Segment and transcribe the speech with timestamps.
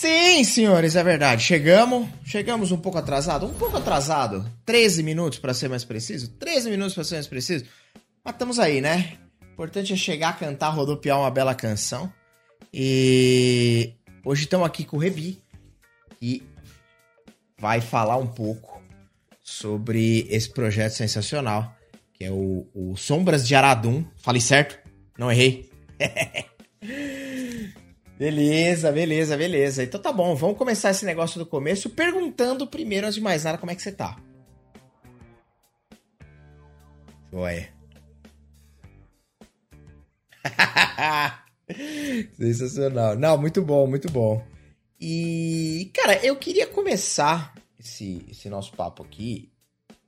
[0.00, 1.42] Sim, senhores, é verdade.
[1.42, 4.50] Chegamos, chegamos um pouco atrasado, um pouco atrasado.
[4.64, 7.66] 13 minutos para ser mais preciso, 13 minutos para ser mais preciso.
[8.24, 9.18] Mas estamos aí, né?
[9.42, 12.10] O importante é chegar, cantar, rodopiar uma bela canção.
[12.72, 13.92] E
[14.24, 15.38] hoje estamos aqui com o Rebi
[16.22, 16.42] e
[17.58, 18.80] vai falar um pouco
[19.44, 21.76] sobre esse projeto sensacional,
[22.14, 24.02] que é o, o Sombras de Aradum.
[24.16, 24.78] Falei certo?
[25.18, 25.70] Não errei.
[28.20, 29.82] beleza, beleza, beleza.
[29.82, 33.56] Então tá bom, vamos começar esse negócio do começo perguntando primeiro, antes de mais nada,
[33.56, 34.20] como é que você tá?
[37.32, 37.72] Joia.
[42.36, 43.16] Sensacional.
[43.16, 44.44] Não, muito bom, muito bom.
[45.00, 49.50] E, cara, eu queria começar esse, esse nosso papo aqui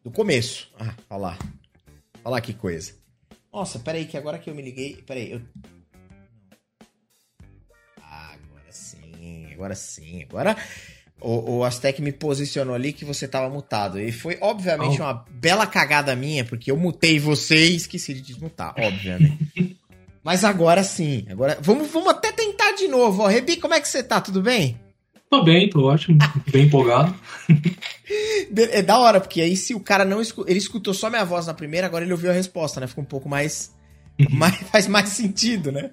[0.04, 0.70] do começo.
[0.78, 1.38] Ah, olha lá.
[2.22, 2.92] Olha lá que coisa.
[3.50, 4.96] Nossa, peraí, que agora que eu me liguei.
[5.06, 5.40] Peraí, eu.
[9.32, 10.22] Sim, agora sim.
[10.22, 10.56] Agora
[11.20, 14.00] o, o Aztec me posicionou ali que você tava mutado.
[14.00, 15.04] E foi, obviamente, oh.
[15.04, 19.76] uma bela cagada minha, porque eu mutei você e esqueci de desmutar, obviamente.
[20.22, 21.26] Mas agora sim.
[21.28, 23.22] Agora vamos, vamos até tentar de novo.
[23.22, 24.20] Ó, Rebi, como é que você tá?
[24.20, 24.78] Tudo bem?
[25.28, 26.18] Tô bem, tô ótimo.
[26.52, 27.14] bem empolgado.
[28.54, 31.46] É da hora, porque aí se o cara não escutou, ele escutou só minha voz
[31.46, 32.86] na primeira, agora ele ouviu a resposta, né?
[32.86, 33.74] Ficou um pouco mais,
[34.30, 35.90] mais faz mais sentido, né?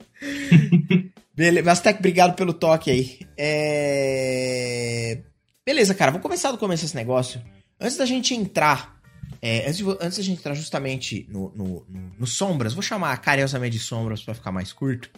[1.39, 3.19] Beleza, Aztec, obrigado pelo toque aí.
[3.37, 5.21] É...
[5.65, 7.41] Beleza, cara, vamos começar do começo desse negócio.
[7.79, 8.99] Antes da gente entrar
[9.41, 13.15] é, antes, de, antes da gente entrar justamente no, no, no, no Sombras, vou chamar
[13.19, 15.09] carinhosamente de Sombras para ficar mais curto.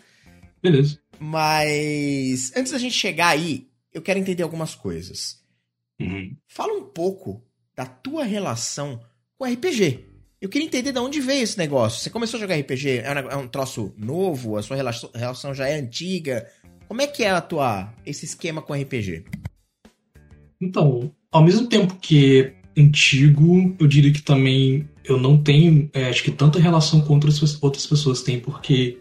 [0.61, 0.99] Beleza.
[1.19, 5.43] Mas antes da gente chegar aí, eu quero entender algumas coisas.
[5.99, 6.37] Uhum.
[6.47, 7.43] Fala um pouco
[7.75, 9.01] da tua relação
[9.39, 10.10] com RPG.
[10.41, 12.01] Eu queria entender de onde veio esse negócio.
[12.01, 12.97] Você começou a jogar RPG?
[13.03, 14.57] É um, é um troço novo?
[14.57, 16.47] A sua relação, já é antiga?
[16.87, 19.23] Como é que é a tua esse esquema com RPG?
[20.59, 26.23] Então, ao mesmo tempo que antigo, eu diria que também eu não tenho, é, acho
[26.23, 28.97] que tanta relação com outras, outras pessoas têm, porque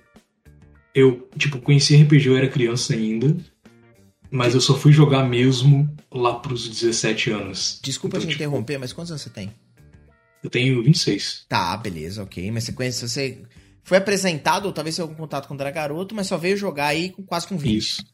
[0.94, 3.34] eu, tipo, conheci RPG, eu era criança ainda,
[4.30, 7.80] mas eu só fui jogar mesmo lá pros 17 anos.
[7.82, 9.50] Desculpa então, te tipo, interromper, mas quantos anos você tem?
[10.42, 11.44] Eu tenho 26.
[11.48, 12.50] Tá, beleza, ok.
[12.50, 13.38] Mas você conhece, você
[13.84, 17.10] foi apresentado, ou talvez você algum contato quando era garoto, mas só veio jogar aí
[17.10, 17.76] com quase com 20.
[17.76, 18.04] Isso.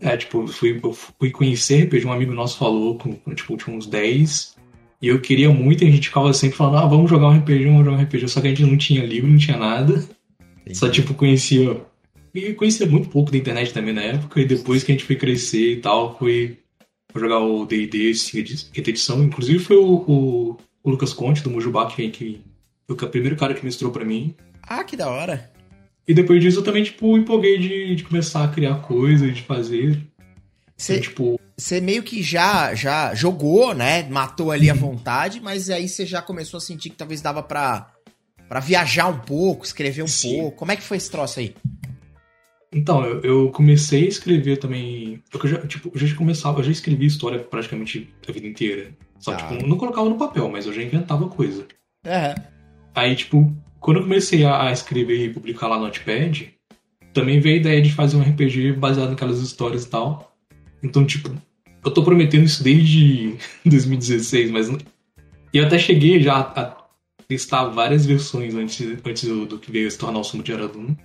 [0.00, 3.76] É, tipo, eu fui, eu fui conhecer RPG, um amigo nosso falou, com, tipo, tinha
[3.76, 4.56] uns 10.
[5.00, 7.64] E eu queria muito, e a gente ficava sempre falando, ah, vamos jogar um RPG,
[7.66, 8.28] vamos jogar um RPG.
[8.28, 10.04] Só que a gente não tinha livro, não tinha nada.
[10.60, 10.78] Entendi.
[10.78, 11.80] Só, tipo, conhecia.
[12.34, 14.40] E conhecia muito pouco da internet também na época.
[14.40, 16.58] E depois que a gente foi crescer e tal, foi
[17.14, 18.12] jogar o DD,
[18.72, 19.22] quinta edição.
[19.22, 22.42] Inclusive foi o, o, o Lucas Conte, do Mujubá, que, que
[22.86, 24.34] foi o primeiro cara que mestrou para mim.
[24.62, 25.50] Ah, que da hora.
[26.06, 30.00] E depois disso eu também, tipo, empolguei de, de começar a criar coisas, de fazer.
[30.76, 31.38] Você, tipo...
[31.56, 34.02] Você meio que já, já jogou, né?
[34.08, 37.92] Matou ali a vontade, mas aí você já começou a sentir que talvez dava pra,
[38.48, 40.40] pra viajar um pouco, escrever um Sim.
[40.40, 40.56] pouco.
[40.56, 41.54] Como é que foi esse troço aí?
[42.74, 45.22] Então, eu, eu comecei a escrever também.
[45.32, 48.90] Eu já, tipo, eu já começava, eu já escrevi história praticamente a vida inteira.
[49.18, 49.48] Só, que, ah.
[49.48, 51.66] tipo, não colocava no papel, mas eu já inventava coisa.
[52.04, 52.34] É.
[52.94, 56.54] Aí, tipo, quando eu comecei a, escrever e publicar lá no Notepad,
[57.12, 60.34] também veio a ideia de fazer um RPG baseado naquelas histórias e tal.
[60.82, 61.30] Então, tipo,
[61.84, 64.68] eu tô prometendo isso desde 2016, mas.
[65.52, 66.82] E eu até cheguei já a
[67.28, 70.96] testar várias versões antes, antes do, do que veio se tornar o Sumo de Aradum.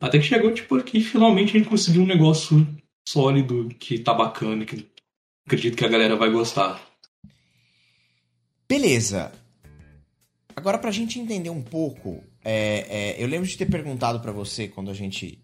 [0.00, 2.66] Até que chegou, tipo, aqui finalmente a gente conseguiu um negócio
[3.08, 4.86] sólido, que tá bacana, que
[5.46, 6.80] acredito que a galera vai gostar.
[8.68, 9.32] Beleza.
[10.54, 14.68] Agora, pra gente entender um pouco, é, é, eu lembro de ter perguntado para você
[14.68, 15.40] quando a gente,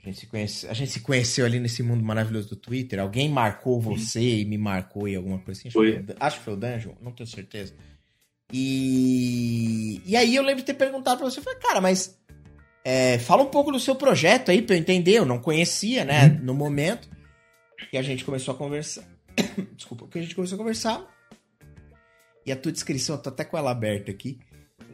[0.00, 3.00] a gente, se conhece, a gente se conheceu ali nesse mundo maravilhoso do Twitter.
[3.00, 5.70] Alguém marcou você e me marcou e alguma coisa assim?
[5.70, 6.04] Foi.
[6.20, 7.74] Acho que foi o Dungeon, não tenho certeza.
[8.52, 12.19] E, e aí eu lembro de ter perguntado pra você, falei, cara, mas
[12.90, 15.12] é, fala um pouco do seu projeto aí pra eu entender.
[15.12, 16.44] Eu não conhecia, né, uhum.
[16.44, 17.08] no momento.
[17.92, 19.04] E a gente começou a conversar.
[19.76, 21.06] Desculpa, que a gente começou a conversar.
[22.44, 24.38] E a tua descrição, eu tô até com ela aberta aqui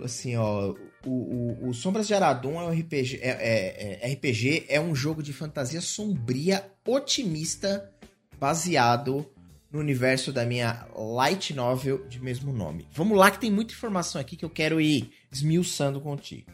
[0.05, 0.75] assim, ó,
[1.05, 4.95] o, o, o Sombras de Aradon é um RPG, é, é, é, RPG é um
[4.95, 7.91] jogo de fantasia sombria, otimista,
[8.39, 9.27] baseado
[9.71, 12.87] no universo da minha light novel de mesmo nome.
[12.93, 16.51] Vamos lá que tem muita informação aqui que eu quero ir esmiuçando contigo.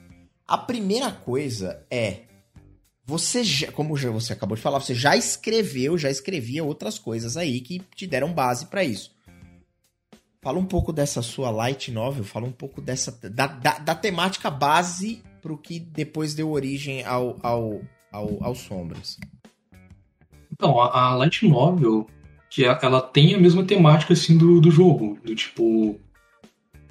[0.46, 2.22] A primeira coisa é
[3.04, 7.60] você já, como você acabou de falar, você já escreveu, já escrevia outras coisas aí
[7.60, 9.12] que te deram base para isso.
[10.40, 14.50] Fala um pouco dessa sua light novel, fala um pouco dessa da, da, da temática
[14.50, 17.80] base para o que depois deu origem ao, ao,
[18.10, 19.18] ao, ao Sombras.
[20.52, 22.06] Então, a, a Light Novel,
[22.48, 25.18] que é, ela tem a mesma temática assim do, do jogo.
[25.24, 25.98] Do tipo.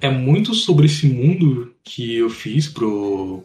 [0.00, 3.44] É muito sobre esse mundo que eu fiz pro.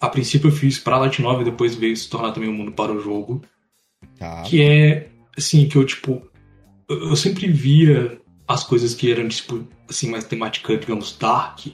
[0.00, 2.92] A princípio eu fiz pra Light Novel, depois veio se tornar também um mundo para
[2.92, 3.42] o jogo.
[4.18, 4.42] Tá.
[4.42, 5.10] Que é.
[5.36, 6.22] Assim, que eu, tipo.
[6.88, 11.66] Eu, sempre via as coisas que eram, tipo, assim, mais temática, digamos, dark.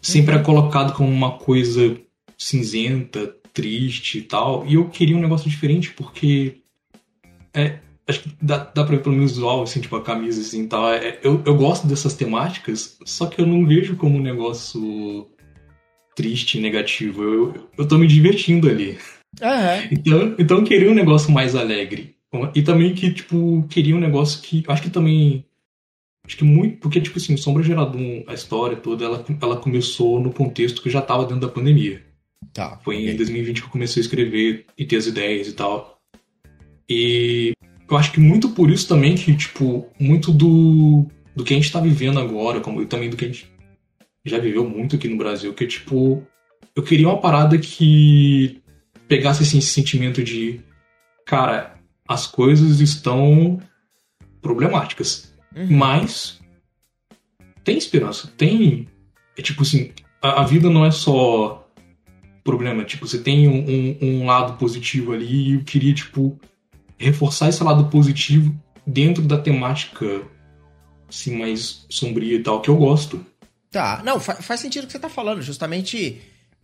[0.00, 0.40] Sempre uhum.
[0.40, 1.96] é colocado como uma coisa
[2.38, 4.66] cinzenta, triste e tal.
[4.66, 6.62] E eu queria um negócio diferente, porque.
[7.54, 10.66] É, acho que dá, dá pra ver pelo meu visual, assim, tipo, a camisa assim
[10.66, 10.92] tal.
[10.92, 15.28] É, eu, eu gosto dessas temáticas, só que eu não vejo como um negócio
[16.14, 17.22] triste, negativo.
[17.22, 18.98] Eu, eu tô me divertindo ali.
[19.40, 19.88] Uhum.
[19.90, 22.16] Então, então eu queria um negócio mais alegre.
[22.54, 24.64] E também que, tipo, queria um negócio que.
[24.68, 25.44] Acho que também.
[26.24, 26.78] Acho que muito.
[26.78, 31.00] Porque, tipo assim, Sombra Geradum, a história toda, ela, ela começou no contexto que já
[31.00, 32.04] tava dentro da pandemia.
[32.52, 32.78] Tá.
[32.84, 33.10] Foi okay.
[33.10, 36.00] em 2020 que eu comecei a escrever e ter as ideias e tal.
[36.88, 37.52] E
[37.88, 41.70] eu acho que muito por isso também que, tipo, muito do, do que a gente
[41.70, 43.50] tá vivendo agora, como e também do que a gente
[44.24, 46.26] já viveu muito aqui no Brasil, que, tipo,
[46.74, 48.60] eu queria uma parada que
[49.06, 50.60] pegasse assim, esse sentimento de,
[51.24, 51.76] cara,
[52.08, 53.60] as coisas estão
[54.40, 55.66] problemáticas, uhum.
[55.70, 56.40] mas
[57.64, 58.88] tem esperança, tem.
[59.36, 59.90] É tipo assim,
[60.22, 61.68] a, a vida não é só
[62.44, 62.84] problema.
[62.84, 66.38] Tipo, você tem um, um, um, lado positivo ali e eu queria, tipo,
[66.98, 68.54] reforçar esse lado positivo
[68.86, 70.22] dentro da temática,
[71.08, 73.24] assim, mais sombria e tal, que eu gosto.
[73.70, 75.42] Tá, não, fa faz sentido o que você tá falando.
[75.42, 76.20] Justamente,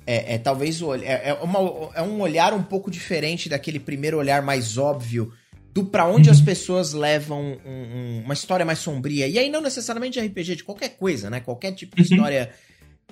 [0.07, 4.19] é, é talvez o, é, é, uma, é um olhar um pouco diferente daquele primeiro
[4.19, 5.33] olhar mais óbvio
[5.73, 6.35] do para onde uhum.
[6.35, 9.27] as pessoas levam um, um, uma história mais sombria.
[9.27, 11.41] E aí não necessariamente de RPG, de qualquer coisa, né?
[11.41, 12.09] Qualquer tipo de uhum.
[12.17, 12.51] história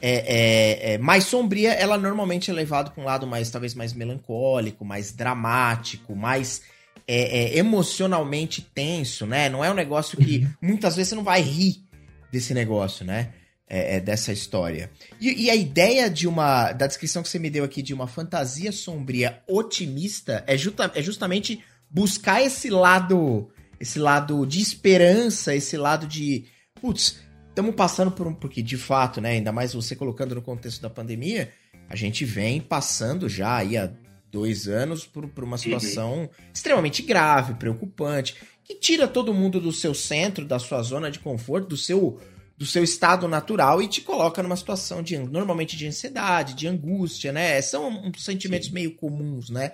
[0.01, 3.93] é, é, é, mais sombria, ela normalmente é levada para um lado mais, talvez, mais
[3.93, 6.63] melancólico, mais dramático, mais
[7.13, 9.49] é, é, emocionalmente tenso, né?
[9.49, 10.69] Não é um negócio que uhum.
[10.69, 11.85] muitas vezes você não vai rir
[12.31, 13.33] desse negócio, né?
[13.67, 14.91] É, é, dessa história.
[15.21, 16.73] E, e, a ideia de uma.
[16.73, 21.03] da descrição que você me deu aqui de uma fantasia sombria otimista é, justa, é
[21.03, 21.61] justamente
[21.91, 23.51] buscar esse lado.
[23.81, 26.45] Esse lado de esperança, esse lado de.
[26.81, 27.19] Putz,
[27.49, 28.35] estamos passando por um.
[28.35, 29.31] Porque, de fato, né?
[29.31, 31.51] Ainda mais você colocando no contexto da pandemia,
[31.89, 33.91] a gente vem passando já aí há
[34.31, 36.29] dois anos por, por uma situação uhum.
[36.53, 41.69] extremamente grave, preocupante, que tira todo mundo do seu centro, da sua zona de conforto,
[41.69, 42.21] do seu
[42.57, 47.33] do seu estado natural e te coloca numa situação de normalmente de ansiedade, de angústia,
[47.33, 47.63] né?
[47.63, 48.75] São sentimentos Sim.
[48.75, 49.73] meio comuns, né?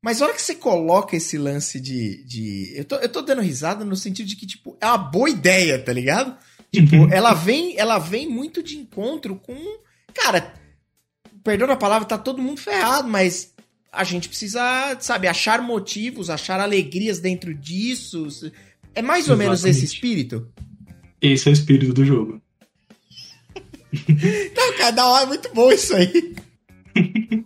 [0.00, 2.22] Mas a hora que você coloca esse lance de.
[2.24, 5.28] de eu, tô, eu tô dando risada no sentido de que, tipo, é uma boa
[5.28, 6.38] ideia, tá ligado?
[6.72, 7.12] Tipo, uhum.
[7.12, 9.56] ela vem, ela vem muito de encontro com.
[10.14, 10.54] Cara,
[11.42, 13.52] perdão a palavra, tá todo mundo ferrado, mas
[13.96, 18.28] a gente precisa, sabe, achar motivos, achar alegrias dentro disso.
[18.94, 19.62] É mais ou Exatamente.
[19.62, 20.46] menos esse espírito?
[21.20, 22.40] Esse é o espírito do jogo.
[24.54, 26.34] Não, cara, da hora, é muito bom isso aí.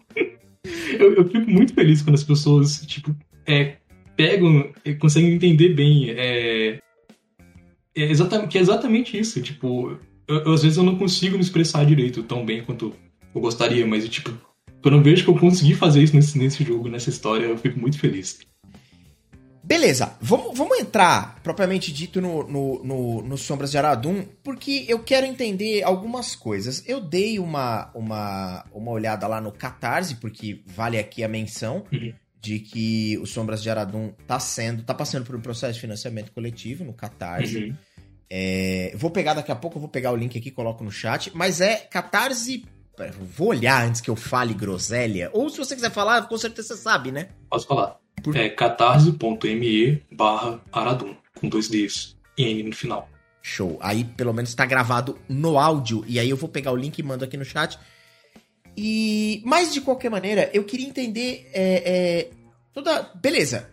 [0.99, 3.15] eu, eu, fico muito feliz quando as pessoas, tipo,
[3.47, 3.77] é,
[4.17, 6.81] pegam, conseguem entender bem é,
[7.97, 9.41] é exatamente, que é exatamente isso.
[9.41, 12.93] Tipo, eu, eu, às vezes eu não consigo me expressar direito tão bem quanto
[13.35, 14.33] eu gostaria, mas, tipo,
[14.83, 17.79] quando eu vejo que eu consegui fazer isso nesse, nesse jogo, nessa história, eu fico
[17.79, 18.39] muito feliz.
[19.63, 24.99] Beleza, vamos, vamos entrar propriamente dito no, no, no, no, Sombras de Aradum, porque eu
[24.99, 26.83] quero entender algumas coisas.
[26.89, 32.13] Eu dei uma, uma, uma olhada lá no Catarse, porque vale aqui a menção uhum.
[32.41, 36.33] de que o Sombras de Aradum tá sendo, tá passando por um processo de financiamento
[36.33, 37.57] coletivo no Catarse.
[37.57, 37.77] Uhum.
[38.29, 41.61] É, vou pegar daqui a pouco, vou pegar o link aqui, coloco no chat, mas
[41.61, 42.65] é Catarse.
[43.37, 45.31] Vou olhar antes que eu fale groselha.
[45.33, 47.29] Ou se você quiser falar, com certeza você sabe, né?
[47.49, 47.99] Posso falar.
[48.23, 48.37] Por...
[48.37, 53.09] É catarse.me barra Aradum, com dois Ds e N no final.
[53.43, 53.79] Show.
[53.81, 56.05] Aí pelo menos tá gravado no áudio.
[56.07, 57.79] E aí eu vou pegar o link e mando aqui no chat.
[58.77, 59.43] E.
[59.45, 61.51] Mas de qualquer maneira, eu queria entender.
[61.53, 62.31] É, é,
[62.73, 63.11] toda.
[63.15, 63.71] Beleza.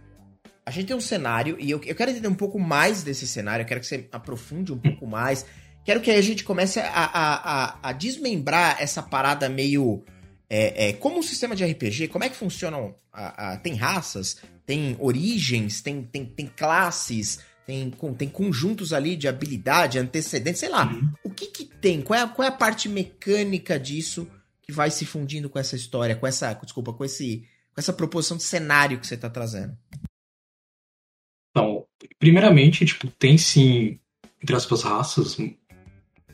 [0.65, 3.63] A gente tem um cenário e eu, eu quero entender um pouco mais desse cenário.
[3.63, 5.45] Eu quero que você aprofunde um pouco mais.
[5.87, 10.03] Quero que a gente comece a, a, a, a desmembrar essa parada meio
[10.49, 12.93] é, é, como o sistema de RPG, como é que funcionam?
[13.09, 19.15] A, a, tem raças, tem origens, tem, tem, tem classes, tem, com, tem conjuntos ali
[19.15, 20.91] de habilidade, antecedentes, sei lá.
[20.91, 21.09] Uhum.
[21.23, 22.01] O que que tem?
[22.01, 24.29] Qual é, a, qual é a parte mecânica disso
[24.61, 28.35] que vai se fundindo com essa história, com essa, desculpa, com esse, com essa proposição
[28.35, 29.77] de cenário que você está trazendo?
[31.51, 31.87] Então,
[32.19, 33.97] primeiramente, tipo, tem sim,
[34.43, 35.37] entre aspas, raças,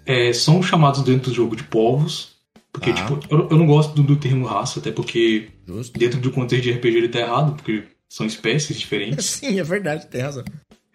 [0.05, 2.33] é, são chamados dentro do jogo de povos,
[2.71, 2.93] porque, ah.
[2.93, 5.97] tipo, eu, eu, não gosto do, do, termo raça, até porque Justo.
[5.97, 9.25] dentro do contexto de RPG ele tá errado, porque São espécies diferentes.
[9.39, 10.43] Sim, é verdade, tem razão.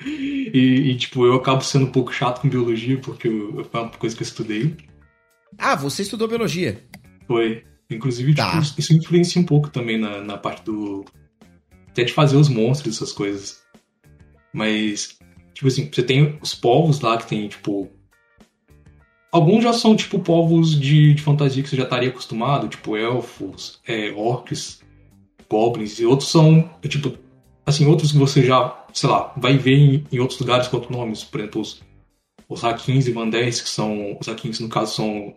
[0.05, 3.91] E, e, tipo, eu acabo sendo um pouco chato com biologia, porque eu, foi uma
[3.91, 4.77] coisa que eu estudei.
[5.57, 6.85] Ah, você estudou biologia?
[7.27, 7.65] Foi.
[7.91, 8.61] Inclusive, tá.
[8.61, 11.05] tipo, isso influencia um pouco também na, na parte do.
[11.89, 13.63] Até de fazer os monstros, essas coisas.
[14.53, 15.19] Mas,
[15.55, 17.91] tipo assim, você tem os povos lá que tem, tipo.
[19.31, 23.79] Alguns já são, tipo, povos de, de fantasia que você já estaria acostumado, tipo, elfos,
[23.87, 24.81] é, orcs,
[25.51, 27.13] goblins, e outros são, tipo,
[27.67, 30.97] assim, outros que você já, sei lá, vai ver em, em outros lugares com outros
[30.97, 31.83] nomes, por exemplo, os,
[32.49, 35.35] os Hakins e Vandés, que são, os Hakins no caso são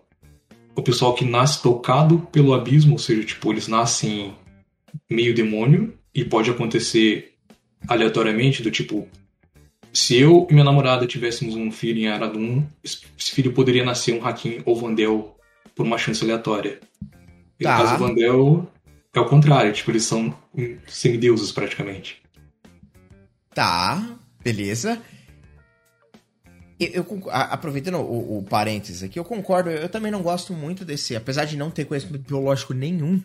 [0.73, 4.33] o pessoal que nasce tocado pelo abismo, ou seja, tipo, eles nascem
[5.09, 7.33] meio demônio, e pode acontecer
[7.87, 9.07] aleatoriamente, do tipo,
[9.93, 14.25] se eu e minha namorada tivéssemos um filho em Aradun, esse filho poderia nascer um
[14.25, 15.35] Hakim ou Vandel
[15.75, 16.79] por uma chance aleatória.
[17.59, 17.77] E tá.
[17.77, 18.71] no caso do Vandel,
[19.13, 20.33] é o contrário, tipo, eles são
[20.87, 22.21] semideuses praticamente.
[23.53, 25.01] Tá, beleza.
[26.79, 31.15] Eu, eu aproveitando o, o parênteses aqui, eu concordo, eu também não gosto muito desse,
[31.15, 33.21] apesar de não ter conhecimento biológico nenhum,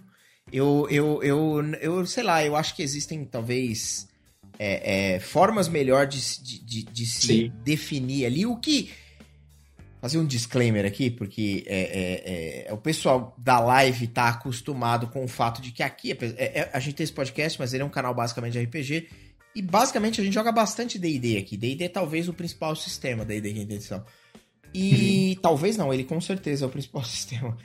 [0.52, 4.08] eu, eu, eu, eu sei lá, eu acho que existem talvez
[4.58, 7.52] é, é, formas melhor de, de, de, se Sim.
[7.62, 8.46] definir ali.
[8.46, 8.90] O que.
[10.00, 15.24] Fazer um disclaimer aqui, porque é, é, é, o pessoal da live tá acostumado com
[15.24, 17.90] o fato de que aqui é, a gente tem esse podcast, mas ele é um
[17.90, 19.08] canal basicamente de RPG.
[19.54, 21.56] E basicamente a gente joga bastante DD aqui.
[21.56, 24.04] DD é talvez o principal sistema da DD Quinta Edição.
[24.72, 27.56] E talvez não, ele com certeza é o principal sistema.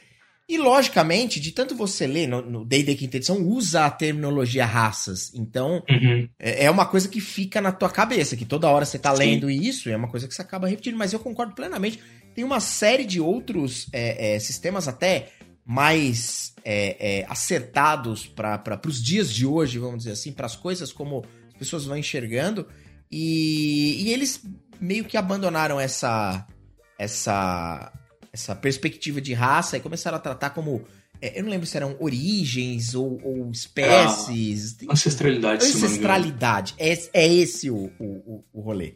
[0.50, 5.31] E logicamente, de tanto você ler no D&D Quinta Edição, usa a terminologia raças.
[5.33, 6.27] Então, uhum.
[6.38, 9.19] é, é uma coisa que fica na tua cabeça, que toda hora você tá Sim.
[9.19, 10.98] lendo isso, é uma coisa que você acaba repetindo.
[10.98, 12.00] Mas eu concordo plenamente.
[12.36, 15.29] Tem uma série de outros é, é, sistemas até
[15.65, 20.91] mais é, é, acertados para os dias de hoje, vamos dizer assim, para as coisas
[20.91, 21.24] como
[21.57, 22.67] pessoas vão enxergando.
[23.10, 24.43] E, e eles
[24.81, 26.45] meio que abandonaram essa
[26.98, 27.91] essa
[28.33, 30.85] essa perspectiva de raça e começaram a tratar como
[31.21, 34.77] é, eu não lembro se eram origens ou, ou espécies.
[34.88, 35.65] Ah, ancestralidade.
[35.65, 36.75] Ancestralidade.
[36.77, 38.95] É, é esse o, o, o rolê.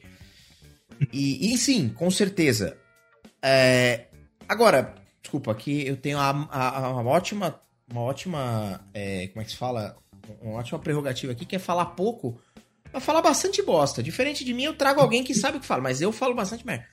[1.13, 2.77] E, e sim, com certeza.
[3.41, 4.05] É,
[4.47, 7.59] agora, desculpa, aqui eu tenho a, a, uma ótima.
[7.91, 8.81] Uma ótima.
[8.93, 9.95] É, como é que se fala?
[10.41, 12.39] Uma ótima prerrogativa aqui que é falar pouco
[12.95, 14.01] Vai falar bastante bosta.
[14.01, 16.65] Diferente de mim, eu trago alguém que sabe o que fala, mas eu falo bastante
[16.65, 16.85] merda.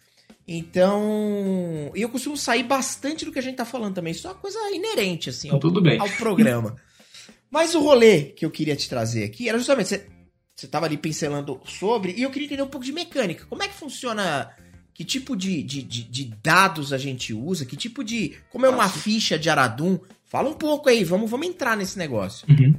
[0.46, 4.12] Então, eu costumo sair bastante do que a gente tá falando também.
[4.12, 5.98] Isso é uma coisa inerente, assim, ao, Tudo bem.
[5.98, 6.76] ao programa.
[7.50, 10.06] Mas o rolê que eu queria te trazer aqui era justamente, você,
[10.54, 13.46] você tava ali pincelando sobre, e eu queria entender um pouco de mecânica.
[13.46, 14.50] Como é que funciona,
[14.94, 18.68] que tipo de, de, de, de dados a gente usa, que tipo de, como é
[18.68, 18.98] uma Nossa.
[18.98, 19.98] ficha de Aradum?
[20.24, 22.46] Fala um pouco aí, vamos, vamos entrar nesse negócio.
[22.48, 22.74] Uhum.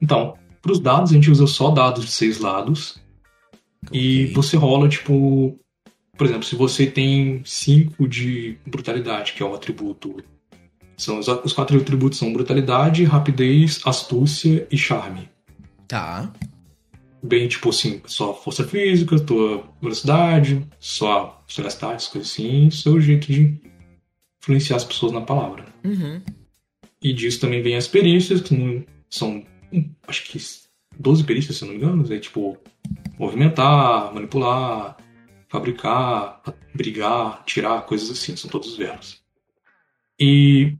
[0.00, 3.00] Então, para os dados, a gente usa só dados de seis lados.
[3.86, 4.00] Okay.
[4.00, 5.58] E você rola, tipo.
[6.16, 10.16] Por exemplo, se você tem cinco de brutalidade, que é o atributo.
[10.96, 15.28] São, os, os quatro atributos são brutalidade, rapidez, astúcia e charme.
[15.86, 16.32] Tá.
[17.22, 23.60] Bem, tipo assim, só força física, tua velocidade, só celestais, coisas assim, seu jeito de
[24.40, 25.66] influenciar as pessoas na palavra.
[25.84, 26.22] Uhum.
[27.02, 29.44] E disso também vem as perícias, que são
[30.06, 30.38] acho que
[30.98, 32.12] 12 perícias, se não me engano.
[32.12, 32.56] É tipo,
[33.18, 34.96] movimentar, manipular,
[35.48, 36.42] fabricar,
[36.74, 38.36] brigar, tirar, coisas assim.
[38.36, 39.22] São todos verbos.
[40.18, 40.76] E,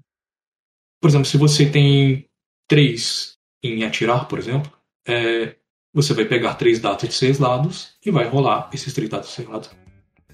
[1.00, 2.28] por exemplo, se você tem
[2.66, 4.72] três em atirar, por exemplo,
[5.06, 5.56] é,
[5.92, 9.34] você vai pegar três dados de seis lados e vai rolar esses três dados de
[9.34, 9.70] seis lados.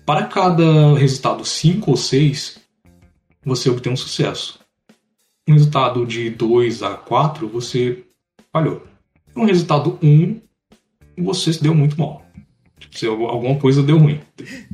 [0.04, 2.58] Para cada resultado 5 ou 6,
[3.44, 4.58] você obtém um sucesso.
[5.48, 8.04] Um resultado de 2 a 4, você
[8.52, 8.84] falhou.
[9.36, 12.21] Um resultado 1, um, você se deu muito mal.
[12.90, 14.20] Se alguma coisa deu ruim.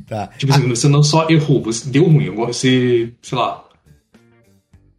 [0.07, 0.27] Tá.
[0.27, 0.69] Tipo assim, ah.
[0.69, 2.29] você não só errou, você deu ruim.
[2.31, 3.65] Você, sei lá.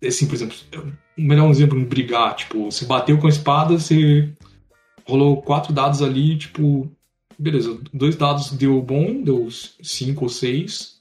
[0.04, 0.56] Assim, por exemplo,
[1.18, 4.32] o melhor exemplo em brigar, tipo, você bateu com a espada, você
[5.06, 6.90] rolou quatro dados ali, tipo,
[7.38, 9.48] beleza, dois dados deu bom, deu
[9.82, 11.00] cinco ou seis,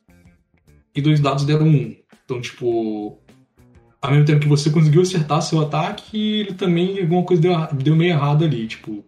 [0.93, 1.95] e dois dados deram um.
[2.25, 3.17] Então, tipo,
[4.01, 7.95] ao mesmo tempo que você conseguiu acertar seu ataque, ele também alguma coisa deu, deu
[7.95, 8.67] meio errado ali.
[8.67, 9.03] Tipo,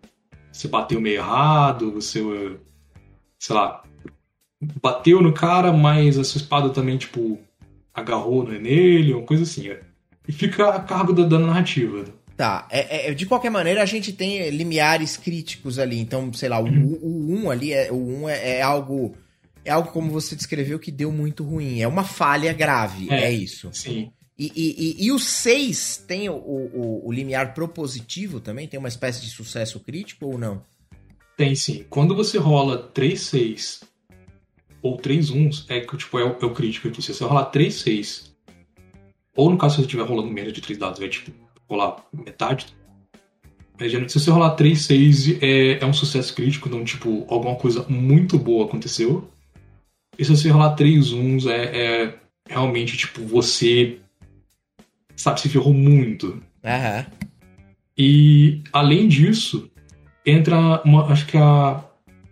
[0.51, 2.22] você bateu meio errado, você,
[3.41, 3.83] sei lá,
[4.62, 7.39] bateu no cara, mas a sua espada também, tipo,
[7.91, 9.67] agarrou nele, uma coisa assim.
[10.27, 12.05] E fica a cargo da, da narrativa.
[12.38, 16.60] Tá, é, é, de qualquer maneira a gente tem limiares críticos ali, então, sei lá,
[16.60, 17.00] o, uhum.
[17.01, 19.15] o 1 ali, é, o 1 é, é, algo,
[19.65, 23.31] é algo como você descreveu que deu muito ruim, é uma falha grave, é, é
[23.31, 23.71] isso.
[23.74, 24.12] Sim.
[24.38, 28.67] E, e, e, e o 6 tem o, o, o, limiar propositivo também?
[28.67, 30.63] Tem uma espécie de sucesso crítico ou não?
[31.41, 31.83] Tem sim.
[31.89, 33.83] Quando você rola 3 6
[34.79, 37.01] ou 3 1 é que tipo, é o, é o crítico aqui.
[37.01, 38.36] Se você rolar 3 6
[39.36, 41.31] ou no caso se você estiver rolando menos de 3 dados, vai tipo
[41.67, 42.67] rolar metade.
[44.07, 48.38] Se você rolar 3 6 é, é um sucesso crítico, então tipo, alguma coisa muito
[48.38, 49.27] boa aconteceu.
[50.19, 53.98] E se você rolar 3 1 é, é realmente tipo, você
[55.15, 56.39] sabe, se ferrou muito.
[56.63, 57.05] Uhum.
[57.98, 59.70] E além disso,
[60.25, 61.83] entra uma, acho que a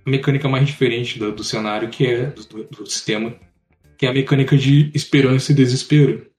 [0.05, 3.35] mecânica mais diferente do, do cenário, que é do, do, sistema,
[3.97, 6.29] que é a mecânica de esperança e desespero.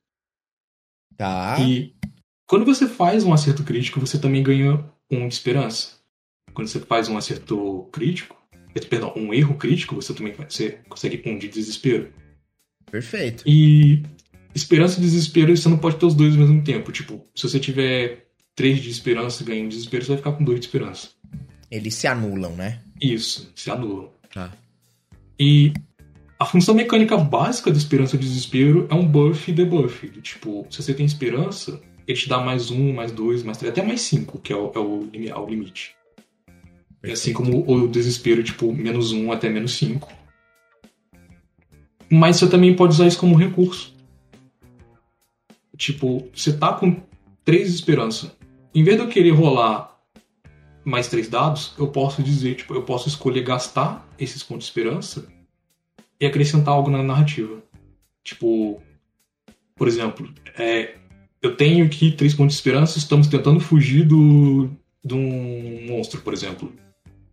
[1.17, 1.59] Tá.
[1.61, 1.95] E
[2.47, 6.01] quando você faz um acerto crítico, você também ganha um de esperança.
[6.53, 8.37] Quando você faz um acerto crítico,
[8.89, 12.13] perdão, um erro crítico, você também você consegue um de desespero.
[12.91, 13.45] Perfeito.
[13.47, 14.03] E
[14.55, 16.91] esperança e desespero, você não pode ter os dois ao mesmo tempo.
[16.91, 20.33] Tipo, se você tiver três de esperança e ganha um de desespero, você vai ficar
[20.33, 21.11] com dois de esperança.
[21.71, 22.81] Eles se anulam, né?
[23.01, 24.11] Isso, se anulam.
[24.33, 24.53] Tá.
[25.39, 25.73] E
[26.39, 30.09] a função mecânica básica da esperança e desespero é um buff e debuff.
[30.21, 33.83] Tipo, se você tem esperança, ele te dá mais um, mais dois, mais três, até
[33.83, 35.95] mais cinco, que é o, é o, é o limite.
[37.05, 40.13] E assim como o desespero, tipo, menos um até menos cinco.
[42.11, 43.95] Mas você também pode usar isso como recurso.
[45.77, 47.01] Tipo, você tá com
[47.45, 48.37] três esperança.
[48.75, 50.00] Em vez de eu querer rolar
[50.85, 55.27] mais três dados, eu posso dizer, tipo, eu posso escolher gastar esses pontos de esperança
[56.19, 57.63] e acrescentar algo na narrativa.
[58.25, 58.81] Tipo,
[59.77, 60.95] por exemplo, é,
[61.43, 64.71] eu tenho aqui três pontos de esperança, estamos tentando fugir do,
[65.05, 66.73] de um monstro, por exemplo.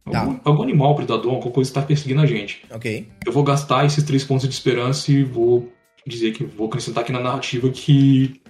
[0.10, 0.22] Tá.
[0.22, 2.64] Algum, algum, animal, predador, alguma coisa está perseguindo a gente.
[2.72, 3.08] Ok.
[3.26, 5.72] Eu vou gastar esses três pontos de esperança e vou
[6.06, 8.42] dizer que vou acrescentar aqui na narrativa que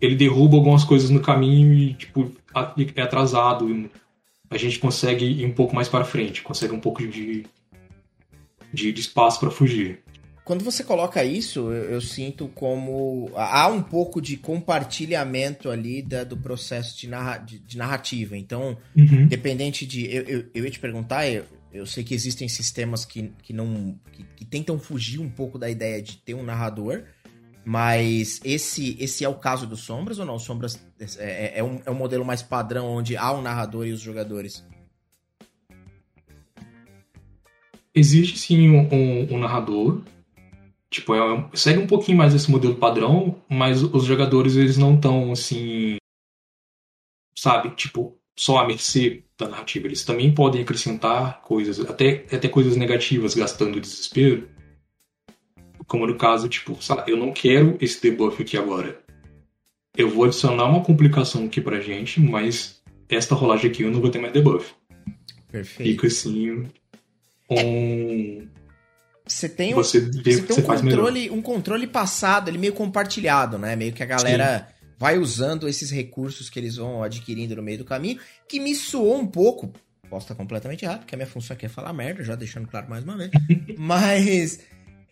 [0.00, 2.32] ele derruba algumas coisas no caminho e, tipo,
[2.96, 3.88] é atrasado.
[4.50, 7.46] A gente consegue ir um pouco mais para frente, consegue um pouco de,
[8.72, 10.02] de, de espaço para fugir.
[10.44, 13.30] Quando você coloca isso, eu, eu, sinto como.
[13.36, 18.36] Há um pouco de compartilhamento ali da, do processo de, narra, de, de narrativa.
[18.36, 19.28] Então, uhum.
[19.28, 20.12] dependente de.
[20.12, 23.96] Eu, eu, eu ia te perguntar, eu, eu sei que existem sistemas que, que não.
[24.10, 27.04] Que, que, tentam fugir um pouco da ideia de ter um narrador,
[27.64, 30.38] mas esse esse é o caso do Sombras ou não?
[30.38, 33.92] Sombras é, é, é um, é um modelo mais padrão onde há um narrador e
[33.92, 34.64] os jogadores?
[37.94, 40.02] Existe sim um, um, um narrador.
[40.88, 45.32] Tipo, é, segue um pouquinho mais esse modelo padrão, mas os jogadores eles não estão
[45.32, 45.96] assim.
[47.36, 47.70] Sabe?
[47.70, 49.86] Tipo, só à mercê da narrativa.
[49.86, 54.48] Eles também podem acrescentar coisas, até, até coisas negativas, gastando desespero.
[55.90, 59.00] Como no caso, tipo, eu não quero esse debuff aqui agora.
[59.96, 64.08] Eu vou adicionar uma complicação aqui pra gente, mas esta rolagem aqui eu não vou
[64.08, 64.72] ter mais debuff.
[65.50, 65.90] Perfeito.
[65.90, 66.68] Fica assim.
[67.50, 68.46] Um.
[69.26, 73.58] Você tem um, você vê você tem um controle, um controle passado, ele meio compartilhado,
[73.58, 73.74] né?
[73.74, 74.68] Meio que a galera.
[74.68, 78.74] Sim vai usando esses recursos que eles vão adquirindo no meio do caminho, que me
[78.74, 79.72] soou um pouco.
[80.10, 82.90] Posso estar completamente errado, porque a minha função aqui é falar merda, já deixando claro
[82.90, 83.30] mais uma vez.
[83.78, 84.60] Mas.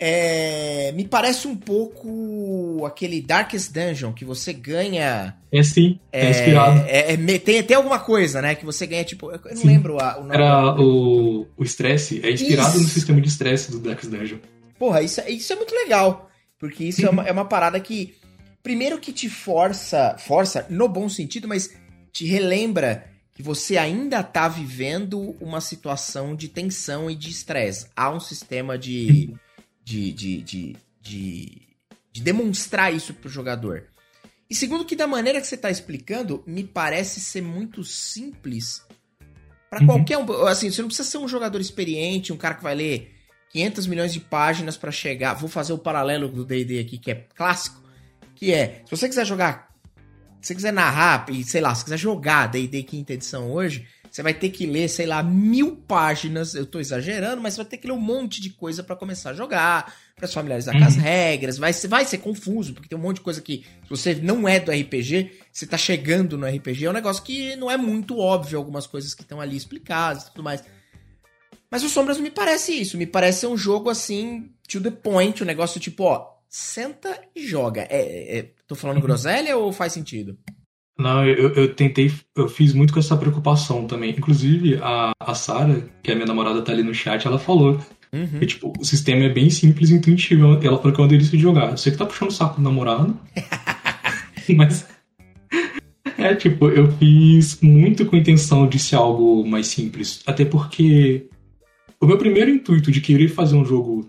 [0.01, 5.37] É, me parece um pouco aquele Darkest Dungeon que você ganha.
[5.51, 6.85] É sim, é, é inspirado.
[6.87, 8.55] É, é, tem até alguma coisa, né?
[8.55, 9.31] Que você ganha, tipo.
[9.31, 9.67] Eu não sim.
[9.67, 10.35] lembro a, o nome.
[10.35, 12.83] Era o, o estresse, é inspirado isso.
[12.83, 14.39] no sistema de estresse do Darkest Dungeon.
[14.79, 16.31] Porra, isso, isso é muito legal.
[16.59, 18.15] Porque isso é, uma, é uma parada que
[18.63, 21.75] Primeiro que te força, força no bom sentido, mas
[22.13, 27.87] te relembra que você ainda está vivendo uma situação de tensão e de estresse.
[27.97, 29.33] Há um sistema de,
[29.88, 31.62] de, de, de, de,
[32.12, 33.85] de demonstrar isso para o jogador.
[34.51, 38.83] E segundo que da maneira que você está explicando, me parece ser muito simples
[39.70, 39.87] para uhum.
[39.87, 40.46] qualquer um.
[40.46, 43.14] Assim, você não precisa ser um jogador experiente, um cara que vai ler
[43.51, 45.33] 500 milhões de páginas para chegar.
[45.33, 47.83] Vou fazer o paralelo do D&D aqui que é clássico
[48.35, 49.67] que é, se você quiser jogar,
[50.40, 54.22] se você quiser narrar, e sei lá, se quiser jogar D&D quinta edição hoje, você
[54.22, 57.77] vai ter que ler, sei lá, mil páginas, eu tô exagerando, mas você vai ter
[57.77, 60.81] que ler um monte de coisa para começar a jogar, para se familiarizar uhum.
[60.81, 61.03] com as uhum.
[61.03, 64.48] regras, vai, vai ser confuso, porque tem um monte de coisa que, se você não
[64.48, 68.18] é do RPG, você tá chegando no RPG, é um negócio que não é muito
[68.18, 70.62] óbvio, algumas coisas que estão ali explicadas e tudo mais.
[71.70, 75.46] Mas o Sombras me parece isso, me parece um jogo assim, to the point, um
[75.46, 77.83] negócio tipo, ó, senta e joga.
[77.91, 80.39] É, é, tô falando groselha ou faz sentido?
[80.99, 84.11] Não, eu, eu tentei, eu fiz muito com essa preocupação também.
[84.11, 87.79] Inclusive, a, a Sara, que é a minha namorada, tá ali no chat, ela falou
[88.13, 88.39] uhum.
[88.41, 90.59] que, tipo, o sistema é bem simples e intuitivo.
[90.61, 91.71] Ela falou que é uma delícia de jogar.
[91.71, 93.19] Você que tá puxando o saco do namorado.
[94.57, 94.87] Mas.
[96.21, 100.21] É, tipo, eu fiz muito com a intenção de ser algo mais simples.
[100.27, 101.29] Até porque
[102.01, 104.09] o meu primeiro intuito de querer fazer um jogo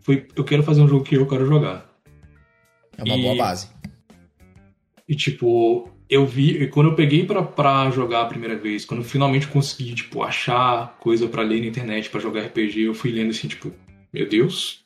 [0.00, 1.90] foi: eu quero fazer um jogo que eu quero jogar.
[2.96, 3.68] É uma e, boa base.
[5.08, 9.06] E, tipo, eu vi, quando eu peguei pra, pra jogar a primeira vez, quando eu
[9.06, 13.30] finalmente consegui, tipo, achar coisa para ler na internet para jogar RPG, eu fui lendo
[13.30, 13.72] assim, tipo,
[14.12, 14.84] meu Deus,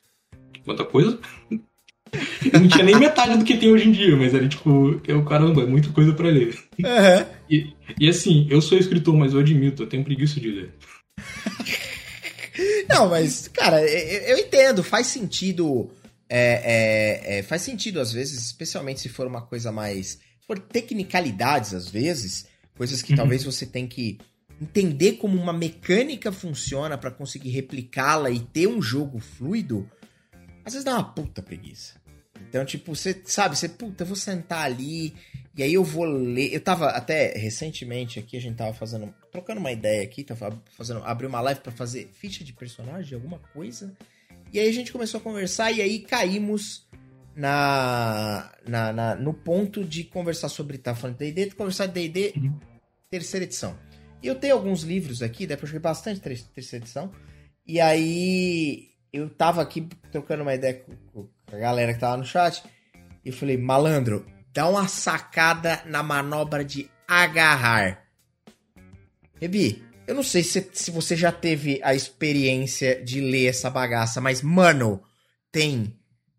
[0.63, 1.19] quanta coisa.
[2.53, 5.63] não tinha nem metade do que tem hoje em dia, mas era tipo, eu, caramba,
[5.63, 6.55] é muita coisa para ler.
[6.79, 7.25] Uhum.
[7.49, 10.73] E, e assim, eu sou escritor, mas eu admito, eu tenho preguiça de ler.
[12.89, 15.89] Não, mas, cara, eu entendo, faz sentido.
[16.27, 20.19] É, é, é, faz sentido às vezes, especialmente se for uma coisa mais.
[20.47, 23.17] por tecnicalidades, às vezes, coisas que uhum.
[23.17, 24.17] talvez você tem que
[24.61, 29.89] entender como uma mecânica funciona para conseguir replicá-la e ter um jogo fluido,
[30.63, 31.93] às vezes dá uma puta preguiça.
[32.47, 35.13] Então, tipo, você sabe, você, puta, eu vou sentar ali
[35.57, 36.53] e aí eu vou ler.
[36.53, 41.03] Eu tava até recentemente aqui, a gente tava fazendo, trocando uma ideia aqui, tava fazendo,
[41.03, 43.93] abrir uma live para fazer ficha de personagem, alguma coisa.
[44.53, 46.87] E aí a gente começou a conversar e aí caímos
[47.35, 52.33] na, na, na no ponto de conversar sobre, tá falando de D&D, conversar de D&D
[52.37, 52.59] uhum.
[53.09, 53.77] terceira edição.
[54.23, 57.11] E eu tenho alguns livros aqui, depois eu joguei bastante terceira edição.
[57.67, 62.63] E aí eu tava aqui trocando uma ideia com, a galera que tava no chat.
[63.23, 68.04] E eu falei, malandro, dá uma sacada na manobra de agarrar.
[69.39, 74.21] Rebi, eu não sei se, se você já teve a experiência de ler essa bagaça,
[74.21, 75.01] mas, mano,
[75.51, 75.95] tem,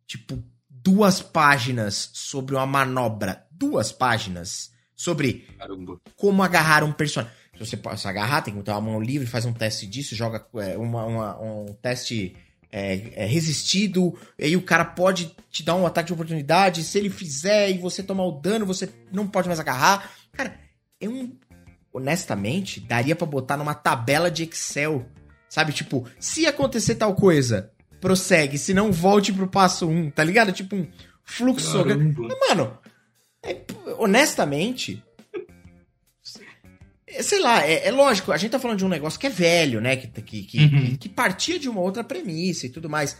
[0.06, 3.44] tipo, duas páginas sobre uma manobra.
[3.50, 6.00] Duas páginas sobre Caramba.
[6.16, 7.34] como agarrar um personagem.
[7.54, 10.46] Se você pode agarrar, tem que botar a mão livre, faz um teste disso, joga
[10.56, 12.36] é, uma, uma, um teste
[12.70, 16.98] é, é, resistido, e aí o cara pode te dar um ataque de oportunidade, se
[16.98, 20.12] ele fizer e você tomar o dano, você não pode mais agarrar.
[20.32, 20.60] Cara,
[21.00, 21.34] é um.
[21.96, 25.06] Honestamente, daria para botar numa tabela de Excel.
[25.48, 27.70] Sabe, tipo, se acontecer tal coisa,
[28.02, 30.52] prossegue, se não, volte pro passo 1, tá ligado?
[30.52, 30.86] Tipo um
[31.24, 31.84] fluxo.
[32.48, 32.78] Mano,
[33.42, 33.62] é,
[33.98, 35.02] honestamente,
[37.06, 39.30] é, sei lá, é, é, lógico, a gente tá falando de um negócio que é
[39.30, 39.96] velho, né?
[39.96, 40.96] Que, que, que, uhum.
[40.96, 43.16] que, partia de uma outra premissa e tudo mais.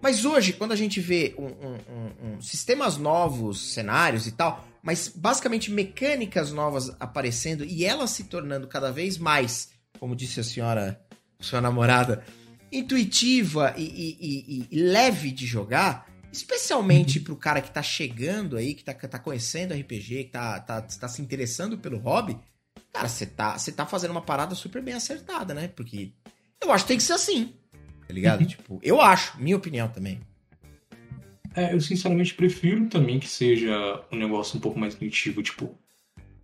[0.00, 5.08] Mas hoje, quando a gente vê um, um, um, sistemas novos, cenários e tal, mas
[5.08, 11.00] basicamente mecânicas novas aparecendo e elas se tornando cada vez mais, como disse a senhora,
[11.40, 12.24] sua namorada,
[12.70, 17.24] intuitiva e, e, e, e leve de jogar, especialmente uhum.
[17.24, 21.08] pro cara que tá chegando aí, que tá, tá conhecendo RPG, que tá, tá, tá
[21.08, 22.38] se interessando pelo hobby,
[22.92, 25.68] Cara, você tá, tá fazendo uma parada super bem acertada, né?
[25.68, 26.12] Porque
[26.60, 27.54] eu acho que tem que ser assim.
[28.06, 28.40] Tá ligado?
[28.40, 28.46] Uhum.
[28.46, 30.20] tipo, eu acho, minha opinião também.
[31.58, 35.42] É, eu sinceramente prefiro também que seja um negócio um pouco mais intuitivo.
[35.42, 35.76] Tipo,